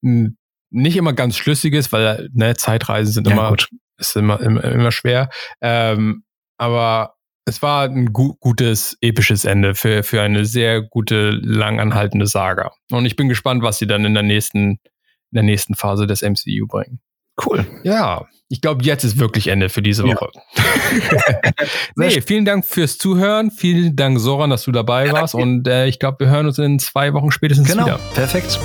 n, 0.01 0.38
nicht 0.71 0.97
immer 0.97 1.13
ganz 1.13 1.38
schlüssiges, 1.38 1.91
weil 1.91 2.30
ne, 2.34 2.55
Zeitreisen 2.55 3.13
sind 3.13 3.28
ja, 3.28 3.34
immer, 3.34 3.49
gut. 3.49 3.69
ist 3.97 4.15
immer, 4.17 4.41
immer, 4.41 4.63
immer 4.63 4.91
schwer. 4.91 5.30
Ähm, 5.61 6.24
aber 6.57 7.15
es 7.45 7.61
war 7.61 7.84
ein 7.84 8.13
gu 8.13 8.36
gutes, 8.39 8.97
episches 9.01 9.45
Ende 9.45 9.76
für, 9.76 10.03
für 10.03 10.21
eine 10.21 10.45
sehr 10.45 10.82
gute, 10.82 11.32
langanhaltende 11.32 12.28
Saga. 12.28 12.71
Und 12.89 13.05
ich 13.05 13.15
bin 13.15 13.30
gespannt, 13.30 13.63
was 13.63 13.78
sie 13.78 13.88
dann 13.88 14.05
in 14.05 14.13
der 14.13 14.24
nächsten, 14.24 14.80
in 15.34 15.36
der 15.36 15.44
nächsten 15.44 15.76
Phase 15.76 16.08
des 16.08 16.22
MCU 16.22 16.68
bringen. 16.68 17.00
Cool. 17.44 17.66
Ja, 17.84 18.28
ich 18.48 18.62
glaube, 18.62 18.84
jetzt 18.84 19.04
ist 19.04 19.18
wirklich 19.18 19.48
Ende 19.48 19.70
für 19.70 19.82
diese 19.82 20.04
Woche. 20.04 20.30
Ja. 20.56 21.52
nee, 21.96 22.22
vielen 22.22 22.46
Dank 22.46 22.64
fürs 22.64 23.00
Zuhören. 23.00 23.50
Vielen 23.50 23.96
Dank, 23.96 24.20
Soran, 24.20 24.52
dass 24.52 24.64
du 24.64 24.72
dabei 24.72 25.08
ja, 25.08 25.14
warst. 25.14 25.34
Und 25.34 25.68
äh, 25.68 25.88
ich 25.88 25.98
glaube, 25.98 26.20
wir 26.20 26.30
hören 26.30 26.46
uns 26.46 26.60
in 26.60 26.78
zwei 26.78 27.14
Wochen 27.14 27.32
spätestens 27.32 27.68
genau. 27.68 27.86
wieder. 27.86 28.00
Perfekt. 28.14 28.60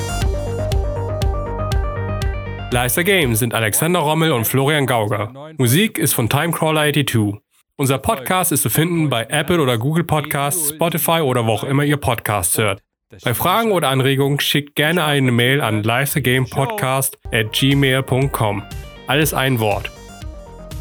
Leister 2.71 3.03
Games 3.03 3.39
sind 3.39 3.55
Alexander 3.55 4.01
Rommel 4.01 4.33
und 4.33 4.47
Florian 4.47 4.85
Gauger. 4.85 5.33
Musik 5.57 5.97
ist 5.97 6.13
von 6.13 6.29
Timecrawler82. 6.29 7.39
Unser 7.77 7.97
Podcast 7.97 8.53
ist 8.53 8.63
zu 8.63 8.69
finden 8.69 9.09
bei 9.09 9.25
Apple 9.31 9.63
oder 9.63 9.79
Google 9.79 10.05
Podcasts, 10.05 10.71
Spotify 10.71 11.21
oder 11.21 11.47
wo 11.47 11.53
auch 11.53 11.65
immer 11.65 11.85
ihr 11.85 11.97
Podcasts 11.97 12.59
hört. 12.59 12.83
Bei 13.25 13.33
Fragen 13.33 13.73
oder 13.73 13.89
Anregungen 13.89 14.39
schickt 14.39 14.75
gerne 14.75 15.05
eine 15.05 15.33
Mail 15.33 15.63
an 15.63 15.83
livethegamepodcast 15.83 17.19
at 17.33 17.53
gmail.com. 17.53 18.63
Alles 19.07 19.33
ein 19.33 19.61
Wort. 19.61 19.91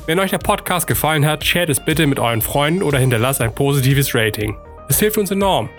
Wenn 0.08 0.20
euch 0.20 0.32
der 0.32 0.38
Podcast 0.38 0.88
gefallen 0.88 1.26
hat, 1.26 1.46
shared 1.46 1.70
es 1.70 1.84
bitte 1.84 2.06
mit 2.06 2.20
euren 2.20 2.42
Freunden 2.42 2.84
oder 2.84 3.00
hinterlasst 3.00 3.40
ein 3.40 3.56
positives 3.56 4.14
Rating. 4.14 4.58
Es 4.90 5.00
hilft 5.00 5.18
uns 5.18 5.32
enorm. 5.32 5.70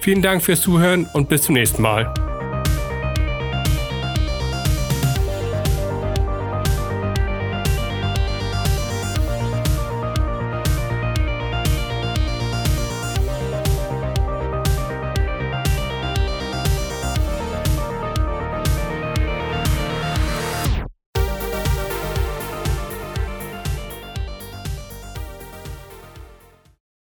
Vielen 0.00 0.22
Dank 0.22 0.42
fürs 0.42 0.60
Zuhören 0.60 1.08
und 1.12 1.28
bis 1.28 1.42
zum 1.42 1.54
nächsten 1.54 1.82
Mal. 1.82 2.12